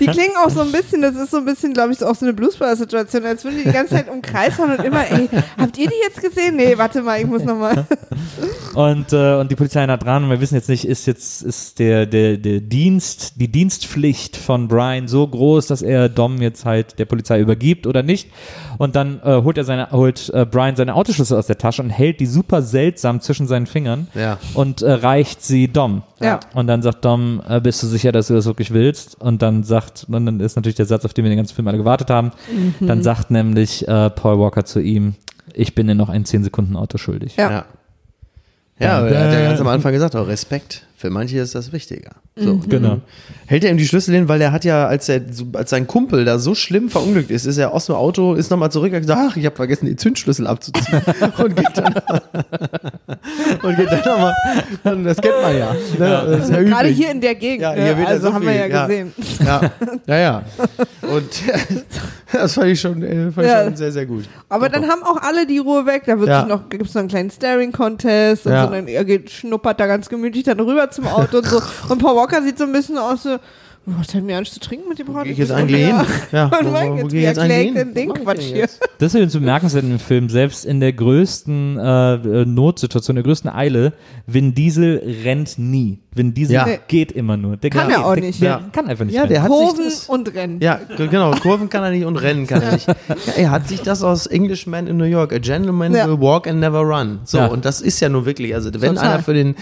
[0.00, 2.26] die klingen auch so ein bisschen, das ist so ein bisschen, glaube ich, auch so
[2.26, 5.78] eine Bluesbrother-Situation, als würden die die ganze Zeit um Kreis hauen und immer, ey, habt
[5.78, 6.56] ihr die jetzt gesehen?
[6.56, 7.86] Nee, warte mal, ich muss nochmal.
[8.74, 11.78] Und, äh, und die Polizei nah dran und wir wissen jetzt nicht, ist jetzt ist
[11.78, 16.98] der, der, der Dienst, die Dienstpflicht von Brian so groß, dass er Dom jetzt halt
[16.98, 18.30] der Polizei übergibt oder nicht.
[18.78, 21.90] Und dann äh, holt er seine, holt äh, Brian seine Autoschlüssel aus der Tasche und
[21.90, 24.38] hält die super seltsam zwischen seinen Fingern Ja.
[24.54, 26.02] und äh, reicht sie Dom.
[26.20, 26.40] Ja.
[26.54, 29.20] Und dann sagt Dom, äh, bist du sicher, dass du das wirklich willst?
[29.20, 31.68] Und dann sagt, und dann ist natürlich der Satz, auf den wir den ganzen Film
[31.68, 32.32] alle gewartet haben.
[32.80, 35.14] Dann sagt nämlich äh, Paul Walker zu ihm,
[35.52, 37.36] ich bin dir noch ein 10 Sekunden Auto schuldig.
[37.36, 37.50] Ja.
[37.50, 37.64] Ja.
[38.78, 40.84] Ja, er hat ja ganz am Anfang gesagt, auch Respekt.
[41.04, 42.12] Für manche ist das wichtiger.
[42.34, 42.56] So.
[42.66, 43.02] Genau.
[43.44, 45.20] Hält er ihm die Schlüssel hin, weil er hat ja, als er,
[45.52, 48.72] als sein Kumpel da so schlimm verunglückt ist, ist er aus dem Auto, ist nochmal
[48.72, 51.02] zurück und hat gesagt, ach, ich habe vergessen, die Zündschlüssel abzuziehen.
[51.36, 51.92] und geht dann,
[53.62, 54.34] und geht dann nochmal,
[55.04, 55.76] das kennt man ja.
[55.98, 56.36] Ne?
[56.38, 57.86] Ist ja Gerade hier in der Gegend, Ja, ne?
[58.00, 58.86] ja also so haben wir ja ja.
[58.86, 59.12] gesehen.
[59.44, 59.60] Ja,
[60.06, 60.42] ja, ja.
[61.02, 61.28] Und
[62.32, 63.64] das fand ich schon, äh, fand ich Ja.
[63.64, 64.24] schon sehr, sehr gut.
[64.48, 66.04] Aber dann haben auch alle die Ruhe weg.
[66.06, 66.40] Da wird Ja.
[66.40, 68.64] sich noch, gibt es noch einen kleinen Staring-Contest und Ja.
[68.64, 71.60] so, dann er geht, schnuppert da ganz gemütlich dann rüber zum Auto und so.
[71.88, 73.36] Und Paul Walker sieht so ein bisschen aus so,
[73.86, 75.12] Was hat mir Angst zu trinken mit dem?
[75.22, 75.94] Gehe ich jetzt eigentlich hin?
[76.32, 78.56] Ja, Und mein jetzt, geh wie ich erklärt denn den ich Quatsch hier?
[78.56, 78.80] jetzt?
[78.98, 83.24] Das ist übrigens bemerkenswert in dem Film, selbst in der größten äh, äh, Notsituation, der
[83.24, 83.92] größten Eile,
[84.26, 85.98] Vin Diesel rennt nie.
[86.14, 86.66] Vin Diesel Ja.
[86.88, 87.58] geht immer nur.
[87.58, 88.40] Der Kann er auch nicht.
[88.40, 88.60] Der Ja.
[88.72, 89.52] kann einfach nicht Ja, der rennen.
[89.52, 90.60] hat sich Kurven das, und Rennen.
[90.62, 91.32] Ja, genau.
[91.32, 92.86] Kurven kann er nicht und rennen kann er nicht.
[93.08, 95.32] Ja, er hat sich das aus Englishman in New York.
[95.34, 96.06] A gentleman Ja.
[96.08, 97.18] will walk and never run.
[97.24, 97.46] So, Ja.
[97.48, 99.10] und das ist ja nun wirklich, also wenn Total.
[99.14, 99.56] einer für den,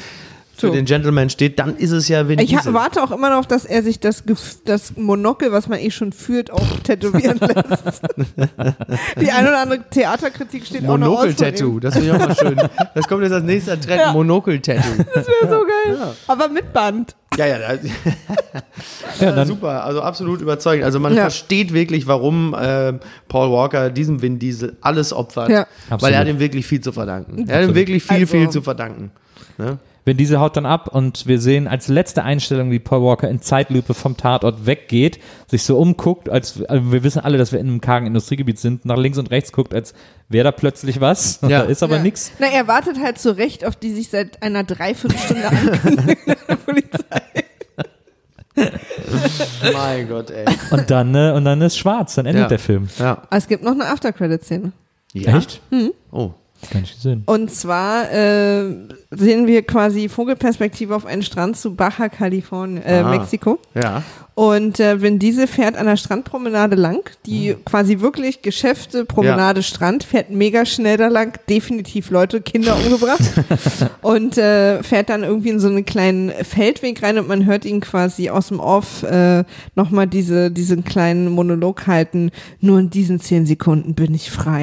[0.56, 0.72] für So.
[0.72, 2.72] den Gentleman steht, dann ist es ja Vin Ich Diesel.
[2.74, 6.12] warte auch immer noch, dass er sich das, Gef- das Monokel, was man eh schon
[6.12, 8.02] führt, auch tätowieren lässt.
[9.20, 11.08] Die ein oder andere Theaterkritik steht auch noch.
[11.08, 12.56] Monokel-Tattoo, das finde ich auch mal schön.
[12.94, 14.12] Das kommt jetzt als nächster Trend, Ja.
[14.12, 15.04] Monokel-Tattoo.
[15.14, 15.98] Das wäre so geil.
[16.28, 17.16] Aber mit Band.
[17.38, 17.78] Ja, ja, das,
[19.20, 20.84] Ja, dann, super, also absolut überzeugend.
[20.84, 21.22] Also man Ja.
[21.22, 22.92] versteht wirklich, warum äh,
[23.28, 25.66] Paul Walker diesem Vin Diesel alles opfert, Ja.
[25.88, 27.48] weil er hat ihm wirklich viel zu verdanken.
[27.48, 29.10] Er hat ihm wirklich viel, Also- viel zu verdanken.
[29.58, 29.78] Ne?
[30.04, 33.40] Vin Diesel haut dann ab und wir sehen als letzte Einstellung, wie Paul Walker in
[33.40, 37.68] Zeitlupe vom Tatort weggeht, sich so umguckt, als also wir wissen alle, dass wir in
[37.68, 39.94] einem kargen Industriegebiet sind, nach links und rechts guckt, als
[40.28, 41.38] wäre da plötzlich was.
[41.48, 41.60] Ja.
[41.62, 42.02] Da ist aber Ja.
[42.02, 42.32] nichts.
[42.40, 47.22] Na, er wartet halt zu Recht auf die sich seit einer Dreiviertelstunde ankündigende Polizei.
[49.72, 50.44] Mein Gott, ey.
[50.70, 52.48] Und dann, äh, und dann ist schwarz, dann endet Ja.
[52.48, 52.88] der Film.
[52.98, 53.12] Ja.
[53.28, 54.72] Aber es gibt noch eine After-Credit-Szene.
[55.14, 55.38] ja?
[55.38, 55.60] Echt?
[56.10, 56.32] Oh.
[56.70, 57.22] Kann ich sehen.
[57.26, 58.64] Und zwar äh,
[59.10, 63.10] sehen wir quasi Vogelperspektive auf einen Strand zu Baja California, äh, Ah.
[63.10, 63.58] Mexiko.
[63.74, 64.02] Ja.
[64.34, 70.04] Und äh, Vin Diesel fährt an der Strandpromenade lang, die quasi wirklich Geschäfte, Promenade, Strand,
[70.04, 73.20] fährt mega schnell da lang, definitiv Leute, Kinder umgebracht
[74.00, 77.80] und äh, fährt dann irgendwie in so einen kleinen Feldweg rein und man hört ihn
[77.80, 79.44] quasi aus dem Off äh,
[79.74, 82.30] nochmal diese, diesen kleinen Monolog halten,
[82.60, 84.62] nur in diesen zehn Sekunden bin ich frei.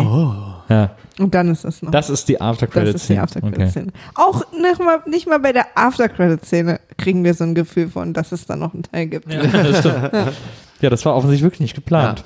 [0.70, 0.92] Ja.
[1.18, 1.92] Und dann ist das noch.
[1.92, 3.92] Das ist die after Das credit ist die After-Credit-Szene.
[4.16, 8.32] Auch nicht mal, nicht mal bei der After-Credit-Szene kriegen wir so ein Gefühl von, dass
[8.32, 9.32] es da noch einen Teil gibt.
[9.32, 9.84] Ja, das.
[10.82, 12.24] Ja, das war offensichtlich wirklich nicht geplant.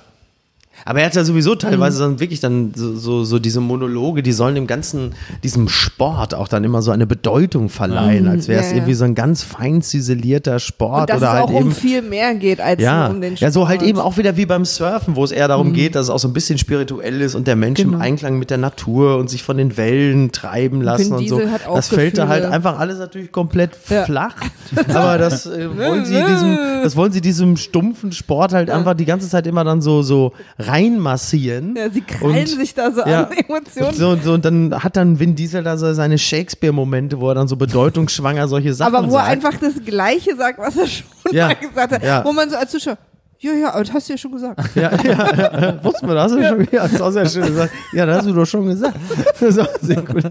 [0.86, 4.32] Aber er hat ja sowieso teilweise dann wirklich dann so, so, so diese Monologe, die
[4.34, 8.70] sollen dem ganzen, diesem Sport auch dann immer so eine Bedeutung verleihen, als wäre es
[8.70, 11.64] Ja, irgendwie so ein ganz fein ziselierter Sport Und dass oder es halt auch eben.
[11.68, 13.90] um viel mehr geht als ja, nur um den ja, so halt Sport.
[13.90, 16.28] eben auch wieder wie beim Surfen, wo es eher darum geht, dass es auch so
[16.28, 18.04] ein bisschen spirituell ist und der Mensch im Genau.
[18.04, 21.42] Einklang mit der Natur und sich von den Wellen treiben lassen und so.
[21.74, 22.56] Das fällt da halt Gefühle.
[22.56, 24.04] einfach alles natürlich komplett Ja.
[24.06, 24.36] flach.
[24.94, 29.06] Aber das äh, wollen sie diesem, das wollen sie diesem stumpfen Sport halt einfach die
[29.06, 30.34] ganze Zeit immer dann so, so
[30.74, 31.76] reinmassieren.
[31.76, 33.24] Ja, sie krallen Und- sich da so ja.
[33.26, 33.94] an Emotionen.
[33.94, 37.48] So, so, und dann hat dann Vin Diesel da so seine Shakespeare-Momente, wo er dann
[37.48, 39.32] so bedeutungsschwanger solche Sachen Aber wo er sagt.
[39.32, 41.48] einfach das Gleiche sagt, was er schon Ja.
[41.48, 42.04] mal gesagt hat.
[42.04, 42.24] Ja.
[42.26, 42.98] Wo man so als Zuschauer,
[43.40, 44.60] ja, ja, aber das hast du ja schon gesagt.
[44.76, 45.84] Ja, ja, ja.
[45.84, 47.74] Wussten wir, das hast du schon ja, das auch sehr schön gesagt.
[47.92, 48.96] Ja, das hast du doch schon gesagt.
[49.40, 50.24] Das ist auch sehr gut.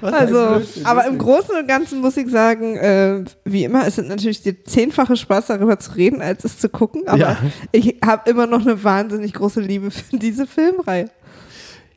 [0.00, 4.08] Was Also, aber im Großen und Ganzen muss ich sagen, äh, wie immer, es sind
[4.08, 7.02] natürlich der zehnfache Spaß darüber zu reden, als es zu gucken.
[7.06, 7.36] Aber Ja.
[7.72, 11.10] ich habe immer noch eine wahnsinnig große Liebe für diese Filmreihe.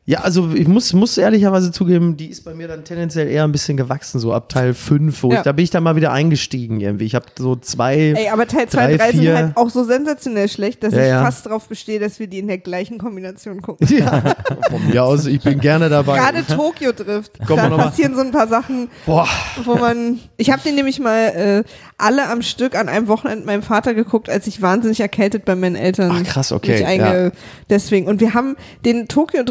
[0.05, 3.53] Ja, also ich muss, muss ehrlicherweise zugeben, die ist bei mir dann tendenziell eher ein
[3.53, 5.37] bisschen gewachsen, so ab Teil 5, wo Ja.
[5.37, 7.05] ich, da bin ich dann mal wieder eingestiegen irgendwie.
[7.05, 7.95] Ich habe so zwei.
[8.13, 11.01] Ey, aber Teil 2 drei, und 3 sind halt auch so sensationell schlecht, dass Ja,
[11.03, 11.23] ich ja.
[11.23, 13.87] fast darauf bestehe, dass wir die in der gleichen Kombination gucken.
[13.97, 14.35] Ja,
[14.69, 16.17] von mir aus, ich bin gerne dabei.
[16.17, 17.39] Gerade Tokyo Drift.
[17.47, 19.27] Kommen wir da passieren so ein paar Sachen, Boah,
[19.63, 20.19] wo man.
[20.35, 21.63] Ich habe den nämlich mal äh,
[21.97, 25.77] alle am Stück an einem Wochenende meinem Vater geguckt, als ich wahnsinnig erkältet bei meinen
[25.77, 26.11] Eltern.
[26.13, 27.31] Ach, krass, okay, mich einge
[27.69, 28.07] Deswegen.
[28.07, 29.43] Und wir haben den Tokyo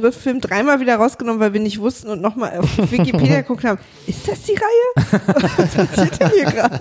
[0.43, 3.79] Dreimal wieder rausgenommen, weil wir nicht wussten und nochmal auf Wikipedia geguckt haben.
[4.07, 5.23] Ist das die Reihe?
[5.57, 6.81] Was passiert denn hier gerade?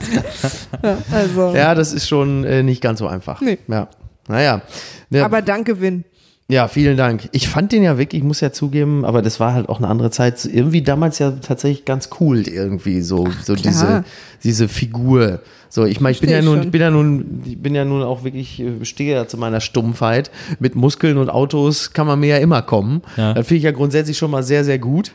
[0.83, 1.55] Ja, also.
[1.55, 3.39] ja, das ist schon äh, nicht ganz so einfach.
[3.41, 3.57] Nee.
[3.67, 3.87] Ja.
[4.27, 4.61] Naja.
[5.09, 6.05] Ja, Aber danke, Win.
[6.51, 7.29] Ja, vielen Dank.
[7.31, 9.87] Ich fand den ja wirklich, ich muss ja zugeben, aber das war halt auch eine
[9.87, 10.43] andere Zeit.
[10.43, 13.63] Irgendwie damals ja tatsächlich ganz cool irgendwie so, so klar.
[13.71, 14.03] diese,
[14.43, 15.39] diese Figur.
[15.69, 18.03] So, ich meine, ich bin ja nun, ich bin ja nun, ich bin ja nun
[18.03, 20.29] auch wirklich, äh, stehe ja zu meiner Stumpfheit.
[20.59, 23.01] Mit Muskeln und Autos kann man mir ja immer kommen.
[23.15, 23.33] Ja.
[23.33, 25.13] Das finde ich ja grundsätzlich schon mal sehr, sehr gut.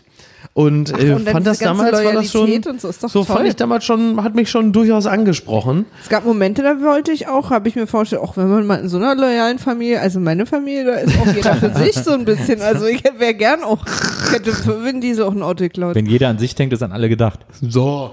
[0.56, 3.24] Und, äh, und fand das damals, war das schon, Loyalität und so, ist doch so
[3.24, 3.36] toll.
[3.36, 5.84] fand ich damals schon, hat mich schon durchaus angesprochen.
[6.02, 8.76] Es gab Momente, da wollte ich auch, habe ich mir vorgestellt, auch wenn man mal
[8.76, 12.12] in so einer loyalen Familie, also meine Familie, da ist auch jeder für sich so
[12.12, 12.62] ein bisschen.
[12.62, 15.94] Also ich wäre gern auch, ich hätte für Vin Diesel auch ein Auto geklaut.
[15.94, 17.40] Wenn jeder an sich denkt, ist an alle gedacht.
[17.60, 18.12] So.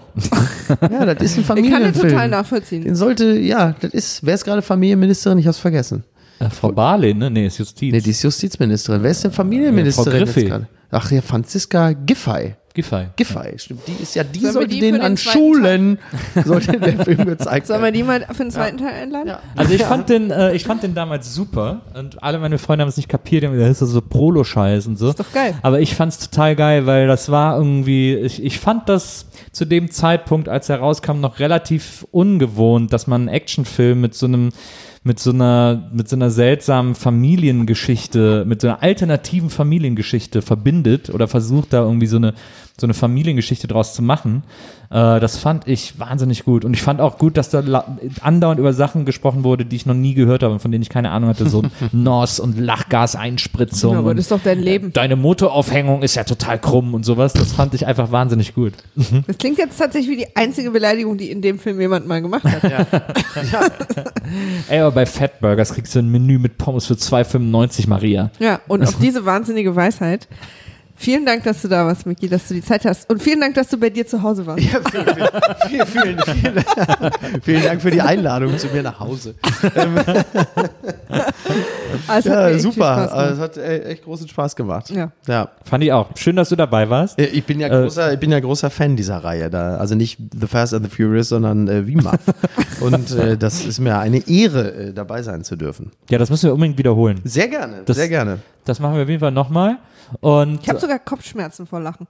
[0.82, 2.10] ja, das ist ein Ich kann den Familienfilm.
[2.10, 2.84] total nachvollziehen.
[2.84, 5.38] Den sollte, ja, das ist, wer ist gerade Familienministerin?
[5.38, 6.03] Ich hab's vergessen.
[6.44, 7.30] Äh, Frau Barley, ne?
[7.30, 7.91] Nee, ist Justiz.
[7.91, 9.03] Nee, die ist Justizministerin.
[9.03, 10.49] Wer ist denn Familienministerin Frau jetzt Griffey.
[10.49, 10.68] gerade?
[10.91, 12.56] Ach ja, Franziska Giffey.
[12.76, 13.07] Giffey.
[13.15, 13.82] Giffey, stimmt.
[13.88, 15.99] Die ist ja, die Sollen sollte die denen den an Schulen,
[16.45, 19.28] sollte der Film gezeigt Sollen wir die mal für den zweiten Teil einladen?
[19.28, 19.40] Ja.
[19.56, 22.90] Also ich fand den, äh, ich fand den damals super und alle meine Freunde haben
[22.90, 25.10] es nicht kapiert, das ist so Prolo-Scheiß und so.
[25.10, 25.53] Ist doch geil.
[25.61, 29.91] Aber ich fand's total geil, weil das war irgendwie, ich, ich fand das zu dem
[29.91, 34.49] Zeitpunkt, als er rauskam, noch relativ ungewohnt, dass man einen Actionfilm mit so einem
[35.04, 41.28] mit so einer mit so einer seltsamen Familiengeschichte, mit so einer alternativen Familiengeschichte verbindet oder
[41.28, 42.34] versucht da irgendwie so eine
[42.80, 44.44] so eine Familiengeschichte draus zu machen.
[44.90, 47.86] Äh, das fand ich wahnsinnig gut und ich fand auch gut, dass da
[48.22, 50.90] andauernd über Sachen gesprochen wurde, die ich noch nie gehört habe und von denen ich
[50.90, 53.94] keine Ahnung hatte, so NOS und Lachgaseinspritzung.
[53.94, 54.91] Ja, aber das ist doch dein Leben.
[54.91, 57.34] deine Motoraufhängung ist ja total krumm und sowas.
[57.34, 58.74] Das fand ich einfach wahnsinnig gut.
[59.28, 62.44] Das klingt jetzt tatsächlich wie die einzige Beleidigung, die in dem Film jemand mal gemacht
[62.44, 62.64] hat.
[64.70, 68.32] Ey, aber bei Fatburgers kriegst du ein Menü mit Pommes für 2,95 Maria.
[68.40, 70.28] Ja, und auf diese wahnsinnige Weisheit.
[71.04, 73.10] Vielen Dank, dass du da warst, Miki, dass du die Zeit hast.
[73.10, 74.64] Und vielen Dank, dass du bei dir zu Hause warst.
[74.64, 74.80] Ja,
[75.68, 76.64] vielen, vielen, vielen,
[77.42, 79.36] vielen Dank für die Einladung zu mir nach Hause.
[82.08, 82.96] Also, Ja, super.
[82.96, 83.12] Gemacht.
[83.12, 84.90] Also, Es hat echt großen Spaß gemacht.
[84.90, 85.12] Ja.
[85.28, 85.50] ja.
[85.66, 86.10] Fand ich auch.
[86.16, 87.20] Schön, dass du dabei warst.
[87.20, 89.78] Ich bin ja Äh, großer, ich bin ja großer Fan dieser Reihe da.
[89.78, 92.20] Also nicht The Fast and the Furious, sondern äh, VMAF.
[92.82, 95.92] Und äh, das ist mir eine Ehre, äh, dabei sein zu dürfen.
[96.10, 97.20] Ja, das müssen wir unbedingt wiederholen.
[97.26, 98.40] Sehr gerne, Das- sehr gerne.
[98.66, 99.78] Das machen wir auf jeden Fall nochmal.
[100.22, 102.08] Und, Ich habe sogar Kopfschmerzen vor Lachen.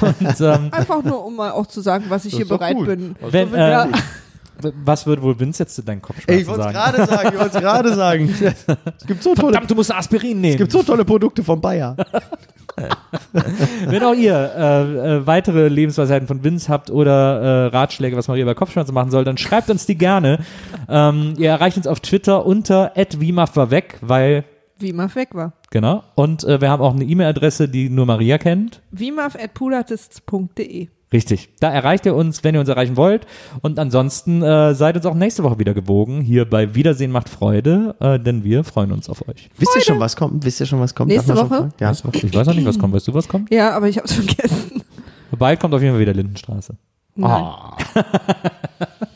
[0.00, 2.86] und ähm, Einfach nur, um mal auch zu sagen, was ich hier bereit gut.
[2.86, 3.16] bin.
[3.20, 3.84] wenn, Ja.
[3.84, 3.88] äh,
[4.84, 6.92] was würde wohl Vince jetzt zu deinen Ey, Kopfschmerzen ich wollte es sagen?
[6.96, 8.34] gerade sagen, ich wollte es gerade sagen.
[9.00, 10.58] Es gibt so tolle, Verdammt, du musst Aspirin es nehmen.
[10.58, 11.96] gibt so tolle Produkte von Bayer.
[13.86, 18.44] Wenn auch ihr äh, äh, weitere Lebensweisheiten von Vince habt oder äh, Ratschläge, was Maria
[18.44, 20.38] bei Kopfschmerzen machen soll, dann schreibt uns die gerne.
[20.88, 24.44] Ähm, ihr erreicht uns auf Twitter unter @wimaf war weg, weil
[24.80, 25.52] Wie Maf weg war.
[25.70, 26.02] genau.
[26.14, 28.82] Und äh, wir haben auch eine E-Mail-Adresse, die nur Maria kennt.
[28.90, 31.48] wimaf.pulartists.de Richtig.
[31.58, 33.26] Da erreicht ihr uns, wenn ihr uns erreichen wollt.
[33.62, 36.20] Und ansonsten äh, seid uns auch nächste Woche wieder gewogen.
[36.20, 39.50] Hier bei Wiedersehen macht Freude, äh, denn wir freuen uns auf euch.
[39.58, 40.44] Wisst ihr schon, was kommt?
[40.44, 41.10] Wisst ihr schon, was kommt?
[41.10, 41.48] Nächste Woche?
[41.56, 41.72] schon?
[41.80, 41.90] Ja.
[41.90, 42.94] Ich weiß noch nicht, was kommt.
[42.94, 43.52] Weißt du, was kommt?
[43.52, 44.82] Ja, aber ich habe es vergessen.
[45.36, 46.76] Bald kommt auf jeden Fall wieder Lindenstraße.
[47.16, 47.54] Nein.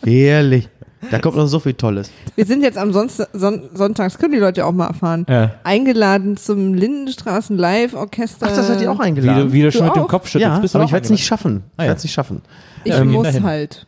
[0.04, 0.68] Ehrlich.
[1.10, 2.10] Da kommt noch so viel Tolles.
[2.36, 5.52] Wir sind jetzt am Sonst Son Sonntags, können die Leute auch mal erfahren, Ja.
[5.64, 8.46] eingeladen zum Lindenstraßen Live-Orchester.
[8.50, 9.48] Ach, das seid ihr auch Wie eingeladen.
[9.48, 10.06] du, wie du schon Du mit dem?
[10.08, 10.54] Kopf schüttelst.
[10.54, 11.64] ja, bist du aber ich werde es nicht schaffen.
[11.66, 11.88] Ich Ah, ja.
[11.88, 12.42] werde es nicht schaffen.
[12.84, 13.86] Ich Ähm, muss halt.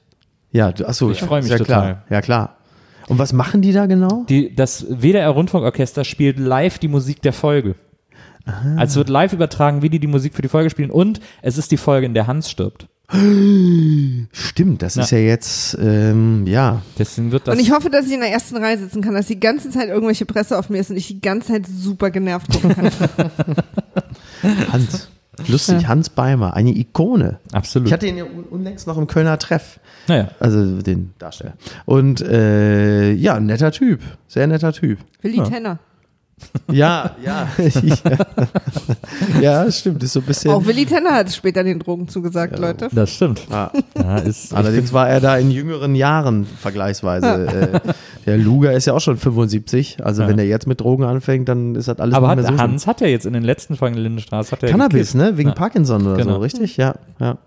[0.52, 1.10] Ja, du, achso.
[1.10, 1.82] Ich freu mich ja, total.
[1.82, 2.02] Klar.
[2.10, 2.56] Ja, klar.
[3.08, 4.24] Und was machen die da genau?
[4.28, 7.74] Die, das WDR Rundfunkorchester spielt live die Musik der Folge.
[8.76, 10.90] Also wird live übertragen, wie die die Musik für die Folge spielen.
[10.90, 12.86] Und es ist die Folge, in der Hans stirbt.
[14.32, 15.02] Stimmt, das Ja.
[15.02, 16.82] ist ja jetzt, ähm, ja.
[16.98, 17.54] Deswegen wird das.
[17.54, 19.88] Und ich hoffe, dass ich in der ersten Reihe sitzen kann, dass die ganze Zeit
[19.88, 22.90] irgendwelche Presse auf mir ist und ich die ganze Zeit super genervt gucken kann.
[24.72, 25.08] Hans.
[25.48, 27.38] Lustig, Hans Beimer, eine Ikone.
[27.52, 27.88] absolut.
[27.88, 29.78] Ich hatte ihn ja un unlängst noch im Kölner Treff.
[30.08, 30.28] naja.
[30.40, 31.52] Also den Darsteller.
[31.84, 34.00] Und äh, ja, netter Typ.
[34.28, 34.98] Sehr netter Typ.
[35.20, 35.78] Willi Tenner.
[36.70, 37.48] Ja, ja.
[39.40, 40.02] ja, stimmt.
[40.02, 40.50] Ist so ein bisschen.
[40.50, 42.88] Auch Willi Tenner hat später den Drogen zugesagt, Leute.
[42.92, 43.40] Das stimmt.
[43.50, 43.70] Ah.
[43.96, 47.46] Ja, ist, Allerdings war er da in jüngeren Jahren vergleichsweise.
[47.84, 47.92] äh,
[48.26, 49.98] der Luger ist ja auch schon 75.
[50.04, 50.28] Also Ja.
[50.28, 53.00] wenn er jetzt mit Drogen anfängt, dann ist das alles aber nicht hat, Hans hat
[53.00, 54.68] ja jetzt in den letzten Folgen der Lindenstraße hat er.
[54.70, 55.14] Cannabis, gekifft.
[55.14, 55.38] ne?
[55.38, 55.54] Wegen Ja.
[55.54, 56.34] Parkinson oder Genau.
[56.34, 56.76] so, richtig?
[56.76, 57.38] Ja, ja.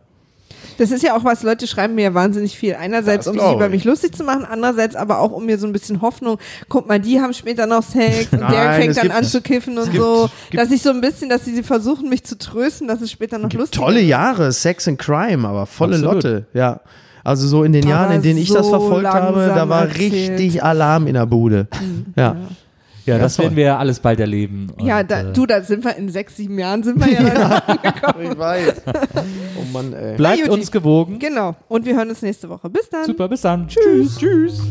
[0.79, 2.73] Das ist ja auch was, Leute schreiben mir ja wahnsinnig viel.
[2.75, 3.71] Einerseits, um sich über ich.
[3.71, 6.37] mich lustig zu machen, andererseits aber auch um mir so ein bisschen Hoffnung.
[6.69, 9.23] Guck mal, die haben später noch Sex und der Nein, fängt es dann gibt- an
[9.25, 10.29] zu kiffen und gibt- so.
[10.49, 13.11] gibt- dass ich so ein bisschen, dass sie, sie versuchen, mich zu trösten, dass es
[13.11, 14.07] später noch lustig Tolle ist.
[14.07, 16.15] Jahre, Sex and Crime, aber volle Absolut.
[16.23, 16.79] Lotte, ja.
[17.23, 20.13] Also so in den Aber Jahren, in denen ich das verfolgt habe, da war erzählt.
[20.13, 21.67] richtig Alarm in der Bude.
[22.15, 22.23] Ja.
[22.23, 22.35] Ja,
[23.09, 23.45] Ja, das toll.
[23.45, 24.67] werden wir ja alles bald erleben.
[24.79, 27.23] Ja, Und, da, äh, du, da sind wir in sechs, sieben Jahren sind wir ja
[27.23, 28.31] dann angekommen.
[28.31, 28.81] Ich weiß.
[29.59, 30.15] Oh Mann, ey.
[30.15, 30.51] Bleibt Juti.
[30.51, 31.19] uns gewogen.
[31.19, 31.53] Genau.
[31.67, 32.69] Und wir hören uns nächste Woche.
[32.69, 33.05] Bis dann.
[33.05, 33.67] Super, bis dann.
[33.67, 34.17] Tschüss.
[34.17, 34.61] Tschüss.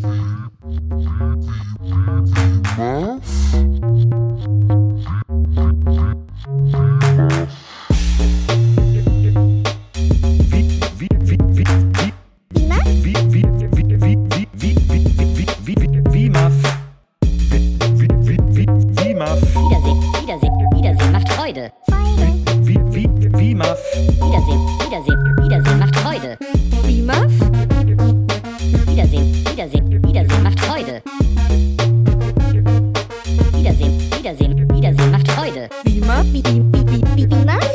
[7.59, 8.98] Wiedersehen,
[21.49, 22.99] Wiedersehen macht Freude.
[24.21, 26.37] Wiedersehen, Wiedersehen, Wiedersehen macht Freude.
[26.87, 27.33] BIMAF,
[28.87, 31.03] Wiedersehen, Wiedersehen, Wiedersehen macht Freude.
[33.55, 35.69] Wiedersehen, Wiedersehen, Wiedersehen macht Freude.
[35.85, 37.68] BIMAF, BIMAF, Wiedersehen, Wiedersehen, Wiedersehen macht Freude.